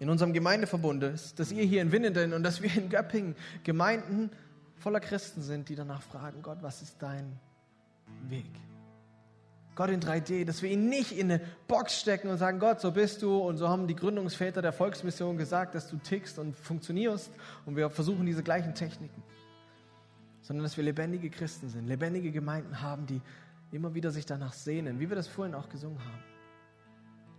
in 0.00 0.10
unserem 0.10 0.32
Gemeindeverbund, 0.32 1.04
dass 1.04 1.52
ihr 1.52 1.62
hier 1.62 1.82
in 1.82 1.92
Winnenden 1.92 2.32
und 2.32 2.42
dass 2.42 2.62
wir 2.62 2.74
in 2.74 2.88
Göppingen 2.88 3.36
Gemeinden 3.62 4.28
voller 4.76 4.98
Christen 4.98 5.40
sind, 5.40 5.68
die 5.68 5.76
danach 5.76 6.02
fragen, 6.02 6.42
Gott, 6.42 6.58
was 6.62 6.82
ist 6.82 6.96
dein 7.00 7.38
Weg? 8.28 8.50
Gott 9.76 9.90
in 9.90 10.00
3D, 10.00 10.46
dass 10.46 10.62
wir 10.62 10.70
ihn 10.70 10.88
nicht 10.88 11.12
in 11.12 11.30
eine 11.30 11.40
Box 11.68 12.00
stecken 12.00 12.28
und 12.30 12.38
sagen, 12.38 12.58
Gott, 12.58 12.80
so 12.80 12.92
bist 12.92 13.20
du. 13.20 13.38
Und 13.38 13.58
so 13.58 13.68
haben 13.68 13.86
die 13.86 13.94
Gründungsväter 13.94 14.62
der 14.62 14.72
Volksmission 14.72 15.36
gesagt, 15.36 15.74
dass 15.74 15.88
du 15.88 15.98
tickst 15.98 16.38
und 16.38 16.56
funktionierst. 16.56 17.30
Und 17.66 17.76
wir 17.76 17.90
versuchen 17.90 18.24
diese 18.24 18.42
gleichen 18.42 18.74
Techniken, 18.74 19.22
sondern 20.40 20.64
dass 20.64 20.78
wir 20.78 20.84
lebendige 20.84 21.28
Christen 21.28 21.68
sind, 21.68 21.86
lebendige 21.86 22.32
Gemeinden 22.32 22.80
haben, 22.80 23.06
die 23.06 23.20
immer 23.70 23.94
wieder 23.94 24.10
sich 24.10 24.24
danach 24.24 24.54
sehnen, 24.54 24.98
wie 24.98 25.10
wir 25.10 25.16
das 25.16 25.28
vorhin 25.28 25.54
auch 25.54 25.68
gesungen 25.68 25.98
haben. 25.98 26.24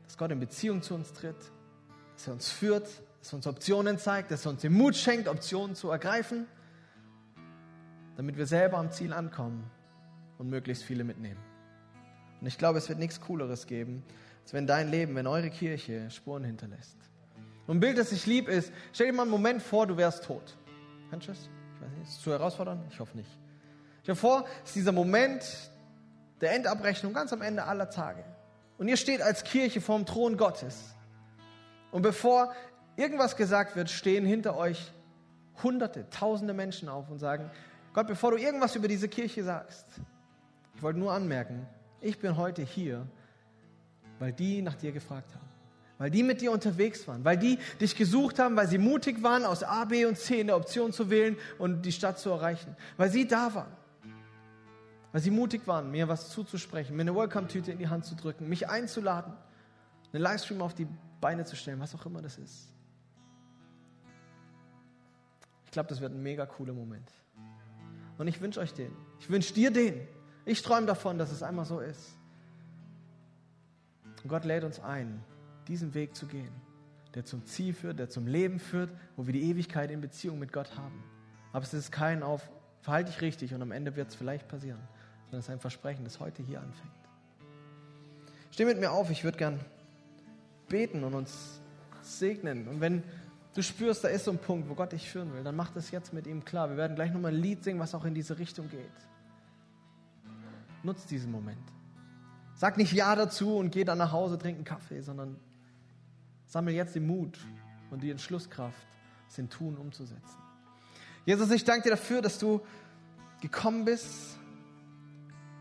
Dass 0.05 0.15
Gott 0.15 0.31
in 0.31 0.39
Beziehung 0.39 0.83
zu 0.83 0.93
uns 0.93 1.13
tritt, 1.13 1.51
dass 2.13 2.27
er 2.27 2.33
uns 2.33 2.51
führt, 2.51 2.87
dass 3.19 3.33
er 3.33 3.37
uns 3.37 3.47
Optionen 3.47 3.97
zeigt, 3.97 4.29
dass 4.29 4.45
er 4.45 4.51
uns 4.51 4.61
den 4.61 4.73
Mut 4.73 4.95
schenkt, 4.95 5.27
Optionen 5.27 5.75
zu 5.75 5.89
ergreifen, 5.89 6.45
damit 8.15 8.37
wir 8.37 8.45
selber 8.45 8.77
am 8.77 8.91
Ziel 8.91 9.11
ankommen 9.11 9.63
und 10.37 10.51
möglichst 10.51 10.83
viele 10.83 11.03
mitnehmen. 11.03 11.56
Und 12.41 12.47
ich 12.47 12.57
glaube, 12.57 12.77
es 12.77 12.89
wird 12.89 12.99
nichts 12.99 13.21
Cooleres 13.21 13.67
geben, 13.67 14.03
als 14.43 14.53
wenn 14.53 14.67
dein 14.67 14.89
Leben, 14.89 15.15
wenn 15.15 15.27
eure 15.27 15.49
Kirche 15.49 16.09
Spuren 16.09 16.43
hinterlässt. 16.43 16.97
Und 17.65 17.77
ein 17.77 17.79
Bild, 17.79 17.97
das 17.97 18.11
sich 18.11 18.25
lieb 18.25 18.47
ist, 18.47 18.71
stell 18.93 19.07
dir 19.07 19.13
mal 19.13 19.23
einen 19.23 19.31
Moment 19.31 19.61
vor, 19.61 19.87
du 19.87 19.97
wärst 19.97 20.23
tot. 20.23 20.57
Kannst 21.09 21.27
du 21.27 21.31
das? 21.31 21.49
Ich 21.75 21.81
weiß 21.81 21.91
nicht, 21.91 22.03
ist 22.03 22.17
es 22.17 22.21
zu 22.21 22.31
herausfordernd? 22.31 22.83
Ich 22.89 22.99
hoffe 22.99 23.17
nicht. 23.17 23.29
Stell 24.03 24.15
dir 24.15 24.19
vor, 24.19 24.45
es 24.63 24.69
ist 24.69 24.75
dieser 24.77 24.93
Moment 24.93 25.43
der 26.39 26.53
Endabrechnung 26.53 27.13
ganz 27.13 27.33
am 27.33 27.41
Ende 27.41 27.65
aller 27.65 27.89
Tage. 27.89 28.23
Und 28.77 28.87
ihr 28.87 28.97
steht 28.97 29.21
als 29.21 29.43
Kirche 29.43 29.81
vorm 29.81 30.05
Thron 30.05 30.37
Gottes. 30.37 30.95
Und 31.91 32.03
bevor 32.03 32.53
irgendwas 32.95 33.35
gesagt 33.35 33.75
wird, 33.75 33.89
stehen 33.89 34.25
hinter 34.25 34.55
euch 34.55 34.93
Hunderte, 35.63 36.09
Tausende 36.09 36.53
Menschen 36.53 36.87
auf 36.87 37.09
und 37.09 37.17
sagen, 37.19 37.49
Gott, 37.93 38.07
bevor 38.07 38.31
du 38.31 38.37
irgendwas 38.37 38.75
über 38.75 38.87
diese 38.87 39.07
Kirche 39.07 39.43
sagst, 39.43 39.85
ich 40.75 40.83
wollte 40.83 40.99
nur 40.99 41.11
anmerken, 41.11 41.65
ich 42.01 42.19
bin 42.19 42.37
heute 42.37 42.61
hier, 42.61 43.07
weil 44.19 44.33
die 44.33 44.61
nach 44.61 44.75
dir 44.75 44.91
gefragt 44.91 45.33
haben. 45.33 45.47
Weil 45.99 46.11
die 46.11 46.21
mit 46.21 46.41
dir 46.41 46.51
unterwegs 46.51 47.07
waren, 47.07 47.25
weil 47.25 47.37
die 47.37 47.57
dich 47.81 47.95
gesucht 47.95 48.37
haben, 48.37 48.55
weil 48.55 48.67
sie 48.67 48.77
mutig 48.77 49.23
waren, 49.23 49.43
aus 49.45 49.63
A, 49.63 49.85
B 49.85 50.05
und 50.05 50.17
C 50.17 50.41
eine 50.41 50.53
Option 50.53 50.93
zu 50.93 51.09
wählen 51.09 51.37
und 51.57 51.81
die 51.83 51.91
Stadt 51.91 52.19
zu 52.19 52.29
erreichen. 52.29 52.75
Weil 52.97 53.09
sie 53.09 53.27
da 53.27 53.53
waren. 53.55 53.71
Weil 55.11 55.21
sie 55.21 55.31
mutig 55.31 55.65
waren, 55.65 55.89
mir 55.89 56.07
was 56.07 56.29
zuzusprechen, 56.29 56.95
mir 56.95 57.01
eine 57.01 57.15
Welcome-Tüte 57.15 57.71
in 57.71 57.79
die 57.79 57.87
Hand 57.87 58.05
zu 58.05 58.15
drücken, 58.15 58.47
mich 58.47 58.69
einzuladen, 58.69 59.33
einen 60.13 60.21
Livestream 60.21 60.61
auf 60.61 60.75
die 60.75 60.87
Beine 61.19 61.45
zu 61.45 61.55
stellen, 61.55 61.79
was 61.79 61.95
auch 61.95 62.05
immer 62.05 62.21
das 62.21 62.37
ist. 62.37 62.67
Ich 65.65 65.71
glaube, 65.71 65.89
das 65.89 65.99
wird 65.99 66.13
ein 66.13 66.21
mega 66.21 66.45
cooler 66.45 66.73
Moment. 66.73 67.11
Und 68.17 68.27
ich 68.27 68.39
wünsche 68.39 68.59
euch 68.59 68.73
den. 68.73 68.91
Ich 69.19 69.29
wünsche 69.29 69.53
dir 69.53 69.71
den. 69.71 70.07
Ich 70.47 70.61
träume 70.61 70.87
davon, 70.87 71.17
dass 71.17 71.29
es 71.33 71.43
einmal 71.43 71.65
so 71.65 71.81
ist. 71.81 72.15
Und 74.23 74.29
Gott 74.29 74.45
lädt 74.45 74.63
uns 74.63 74.79
ein, 74.79 75.21
diesen 75.67 75.93
Weg 75.93 76.15
zu 76.15 76.25
gehen, 76.25 76.53
der 77.15 77.25
zum 77.25 77.45
Ziel 77.45 77.73
führt, 77.73 77.99
der 77.99 78.09
zum 78.09 78.27
Leben 78.27 78.57
führt, 78.57 78.89
wo 79.17 79.27
wir 79.27 79.33
die 79.33 79.43
Ewigkeit 79.43 79.91
in 79.91 79.99
Beziehung 79.99 80.39
mit 80.39 80.53
Gott 80.53 80.77
haben. 80.77 81.03
Aber 81.51 81.65
es 81.65 81.73
ist 81.73 81.91
kein 81.91 82.23
auf, 82.23 82.49
verhalte 82.79 83.11
dich 83.11 83.21
richtig 83.21 83.53
und 83.53 83.61
am 83.61 83.73
Ende 83.73 83.97
wird 83.97 84.07
es 84.07 84.15
vielleicht 84.15 84.47
passieren, 84.47 84.79
sondern 85.25 85.39
es 85.39 85.47
ist 85.47 85.49
ein 85.49 85.59
Versprechen, 85.59 86.05
das 86.05 86.21
heute 86.21 86.41
hier 86.41 86.61
anfängt. 86.61 86.93
Steh 88.51 88.63
mit 88.63 88.79
mir 88.79 88.91
auf, 88.91 89.11
ich 89.11 89.25
würde 89.25 89.37
gern 89.37 89.59
beten 90.69 91.03
und 91.03 91.13
uns 91.13 91.59
segnen. 92.01 92.69
Und 92.69 92.79
wenn 92.79 93.03
du 93.53 93.61
spürst, 93.61 94.01
da 94.05 94.07
ist 94.07 94.23
so 94.23 94.31
ein 94.31 94.37
Punkt, 94.39 94.69
wo 94.69 94.75
Gott 94.75 94.93
dich 94.93 95.09
führen 95.09 95.33
will, 95.33 95.43
dann 95.43 95.57
mach 95.57 95.71
das 95.71 95.91
jetzt 95.91 96.13
mit 96.13 96.25
ihm 96.25 96.45
klar. 96.45 96.69
Wir 96.69 96.77
werden 96.77 96.95
gleich 96.95 97.11
nochmal 97.11 97.33
ein 97.33 97.41
Lied 97.41 97.65
singen, 97.65 97.81
was 97.81 97.93
auch 97.93 98.05
in 98.05 98.13
diese 98.13 98.39
Richtung 98.39 98.69
geht. 98.69 98.89
Nutz 100.83 101.05
diesen 101.05 101.31
Moment. 101.31 101.57
Sag 102.55 102.77
nicht 102.77 102.91
Ja 102.91 103.15
dazu 103.15 103.57
und 103.57 103.71
geh 103.71 103.83
dann 103.83 103.99
nach 103.99 104.11
Hause, 104.11 104.37
trink 104.37 104.55
einen 104.55 104.65
Kaffee, 104.65 105.01
sondern 105.01 105.37
sammel 106.47 106.73
jetzt 106.73 106.95
den 106.95 107.05
Mut 107.05 107.37
und 107.91 108.01
die 108.01 108.09
Entschlusskraft, 108.09 108.87
es 109.29 109.37
in 109.37 109.49
Tun 109.49 109.77
umzusetzen. 109.77 110.37
Jesus, 111.25 111.51
ich 111.51 111.63
danke 111.63 111.83
dir 111.83 111.89
dafür, 111.91 112.21
dass 112.21 112.39
du 112.39 112.61
gekommen 113.41 113.85
bist, 113.85 114.39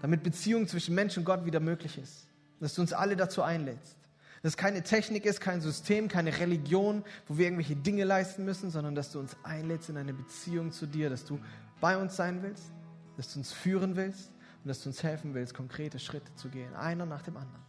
damit 0.01 0.23
Beziehung 0.23 0.67
zwischen 0.69 0.95
Mensch 0.95 1.19
und 1.19 1.25
Gott 1.25 1.45
wieder 1.45 1.61
möglich 1.61 1.99
ist. 1.99 2.29
Dass 2.61 2.75
du 2.75 2.81
uns 2.81 2.93
alle 2.93 3.17
dazu 3.17 3.43
einlädst. 3.43 3.97
Dass 4.43 4.53
es 4.53 4.57
keine 4.57 4.83
Technik 4.83 5.27
ist, 5.27 5.41
kein 5.41 5.61
System, 5.61 6.09
keine 6.09 6.39
Religion, 6.39 7.05
wo 7.27 7.37
wir 7.37 7.47
irgendwelche 7.47 7.77
Dinge 7.77 8.05
leisten 8.05 8.45
müssen, 8.45 8.71
sondern 8.71 8.95
dass 8.95 9.11
du 9.13 9.19
uns 9.19 9.37
einlädst 9.43 9.91
in 9.91 9.97
eine 9.97 10.15
Beziehung 10.15 10.73
zu 10.73 10.87
dir, 10.87 11.11
dass 11.11 11.25
du 11.25 11.41
bei 11.81 11.97
uns 11.99 12.17
sein 12.17 12.43
willst, 12.43 12.71
dass 13.17 13.33
du 13.33 13.41
uns 13.41 13.53
führen 13.53 13.97
willst 13.97 14.31
und 14.67 14.71
dass 14.71 14.83
du 14.83 14.89
uns 14.89 15.01
helfen 15.05 15.33
willst, 15.33 15.55
konkrete 15.55 16.01
Schritte 16.01 16.35
zu 16.35 16.49
gehen, 16.49 16.75
einer 16.75 17.07
nach 17.07 17.23
dem 17.23 17.37
anderen. 17.37 17.63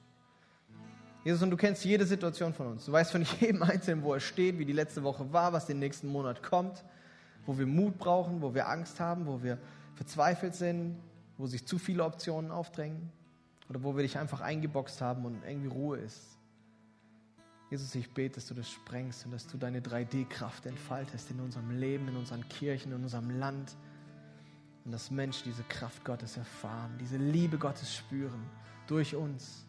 Jesus, 1.24 1.44
und 1.44 1.52
du 1.52 1.56
kennst 1.56 1.86
jede 1.86 2.08
Situation 2.08 2.56
von 2.56 2.66
uns. 2.66 2.86
Du 2.86 2.92
weißt 2.92 3.12
von 3.12 3.22
jedem 3.40 3.62
Einzelnen, 3.62 4.02
wo 4.02 4.16
er 4.16 4.20
steht, 4.20 4.58
wie 4.58 4.66
die 4.66 4.74
letzte 4.74 5.04
Woche 5.04 5.32
war, 5.32 5.54
was 5.54 5.68
den 5.68 5.78
nächsten 5.78 6.08
Monat 6.08 6.42
kommt, 6.42 6.84
wo 7.46 7.56
wir 7.56 7.68
Mut 7.68 8.00
brauchen, 8.00 8.42
wo 8.42 8.56
wir 8.56 8.68
Angst 8.68 9.00
haben, 9.00 9.28
wo 9.28 9.44
wir 9.44 9.60
verzweifelt 9.94 10.56
sind, 10.56 10.98
wo 11.38 11.46
sich 11.46 11.68
zu 11.68 11.78
viele 11.78 12.04
Optionen 12.04 12.50
aufdrängen 12.50 13.12
oder 13.70 13.84
wo 13.84 13.96
wir 13.96 14.02
dich 14.02 14.18
einfach 14.18 14.42
eingeboxt 14.42 15.00
haben 15.00 15.24
und 15.26 15.44
irgendwie 15.46 15.68
Ruhe 15.68 16.00
ist. 16.00 16.40
Jesus, 17.70 17.94
ich 17.94 18.12
bete, 18.12 18.36
dass 18.36 18.48
du 18.48 18.56
das 18.56 18.72
sprengst 18.72 19.24
und 19.24 19.34
dass 19.34 19.46
du 19.46 19.60
deine 19.60 19.82
3D-Kraft 19.82 20.66
entfaltest 20.66 21.30
in 21.30 21.42
unserem 21.42 21.78
Leben, 21.78 22.08
in 22.08 22.16
unseren 22.16 22.50
Kirchen, 22.50 22.92
in 22.92 23.04
unserem 23.04 23.38
Land. 23.38 23.78
Und 24.88 24.94
dass 24.94 25.12
Menschen 25.12 25.44
diese 25.44 25.64
Kraft 25.64 26.06
Gottes 26.06 26.38
erfahren, 26.38 26.98
diese 26.98 27.18
Liebe 27.18 27.58
Gottes 27.58 27.94
spüren, 27.94 28.42
durch 28.88 29.14
uns, 29.14 29.68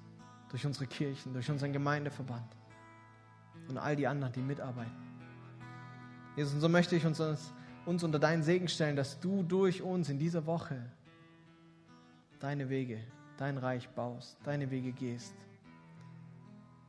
durch 0.49 0.65
unsere 0.65 0.87
Kirchen, 0.87 1.33
durch 1.33 1.51
unseren 1.51 1.73
Gemeindeverband 1.73 2.47
und 3.67 3.79
all 3.79 3.97
die 3.97 4.07
anderen, 4.07 4.33
die 4.33 4.43
mitarbeiten. 4.43 4.95
Jesus, 6.37 6.55
und 6.55 6.61
so 6.61 6.69
möchte 6.69 6.95
ich 6.95 7.05
uns, 7.05 7.21
uns 7.85 8.05
unter 8.05 8.21
deinen 8.21 8.45
Segen 8.45 8.69
stellen, 8.69 8.95
dass 8.95 9.19
du 9.19 9.43
durch 9.43 9.83
uns 9.83 10.09
in 10.09 10.21
dieser 10.21 10.47
Woche 10.47 10.89
deine 12.39 12.69
Wege, 12.69 13.01
dein 13.39 13.59
Reich 13.59 13.89
baust, 13.89 14.39
deine 14.45 14.71
Wege 14.71 14.93
gehst 14.93 15.35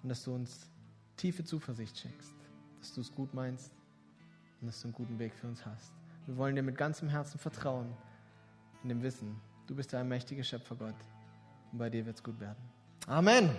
und 0.03 0.09
dass 0.09 0.23
du 0.23 0.36
uns 0.36 0.69
tiefe 1.17 1.43
Zuversicht 1.43 1.97
schenkst, 1.97 2.36
dass 2.80 2.93
du 2.93 3.01
es 3.01 3.11
gut 3.11 3.34
meinst 3.34 3.73
und 4.61 4.67
dass 4.67 4.80
du 4.82 4.89
einen 4.89 4.93
guten 4.93 5.17
Weg 5.17 5.34
für 5.34 5.47
uns 5.47 5.65
hast. 5.65 5.95
Wir 6.27 6.38
wollen 6.38 6.55
dir 6.55 6.61
mit 6.61 6.77
ganzem 6.77 7.09
Herzen 7.09 7.39
vertrauen, 7.39 7.91
in 8.84 8.89
dem 8.89 9.01
Wissen, 9.01 9.39
du 9.67 9.75
bist 9.75 9.91
der 9.91 9.99
allmächtige 9.99 10.43
Schöpfer 10.43 10.75
Gott 10.75 10.95
und 11.71 11.77
bei 11.77 11.89
dir 11.89 12.05
wird 12.05 12.15
es 12.15 12.23
gut 12.23 12.39
werden. 12.39 12.57
Amen. 13.07 13.49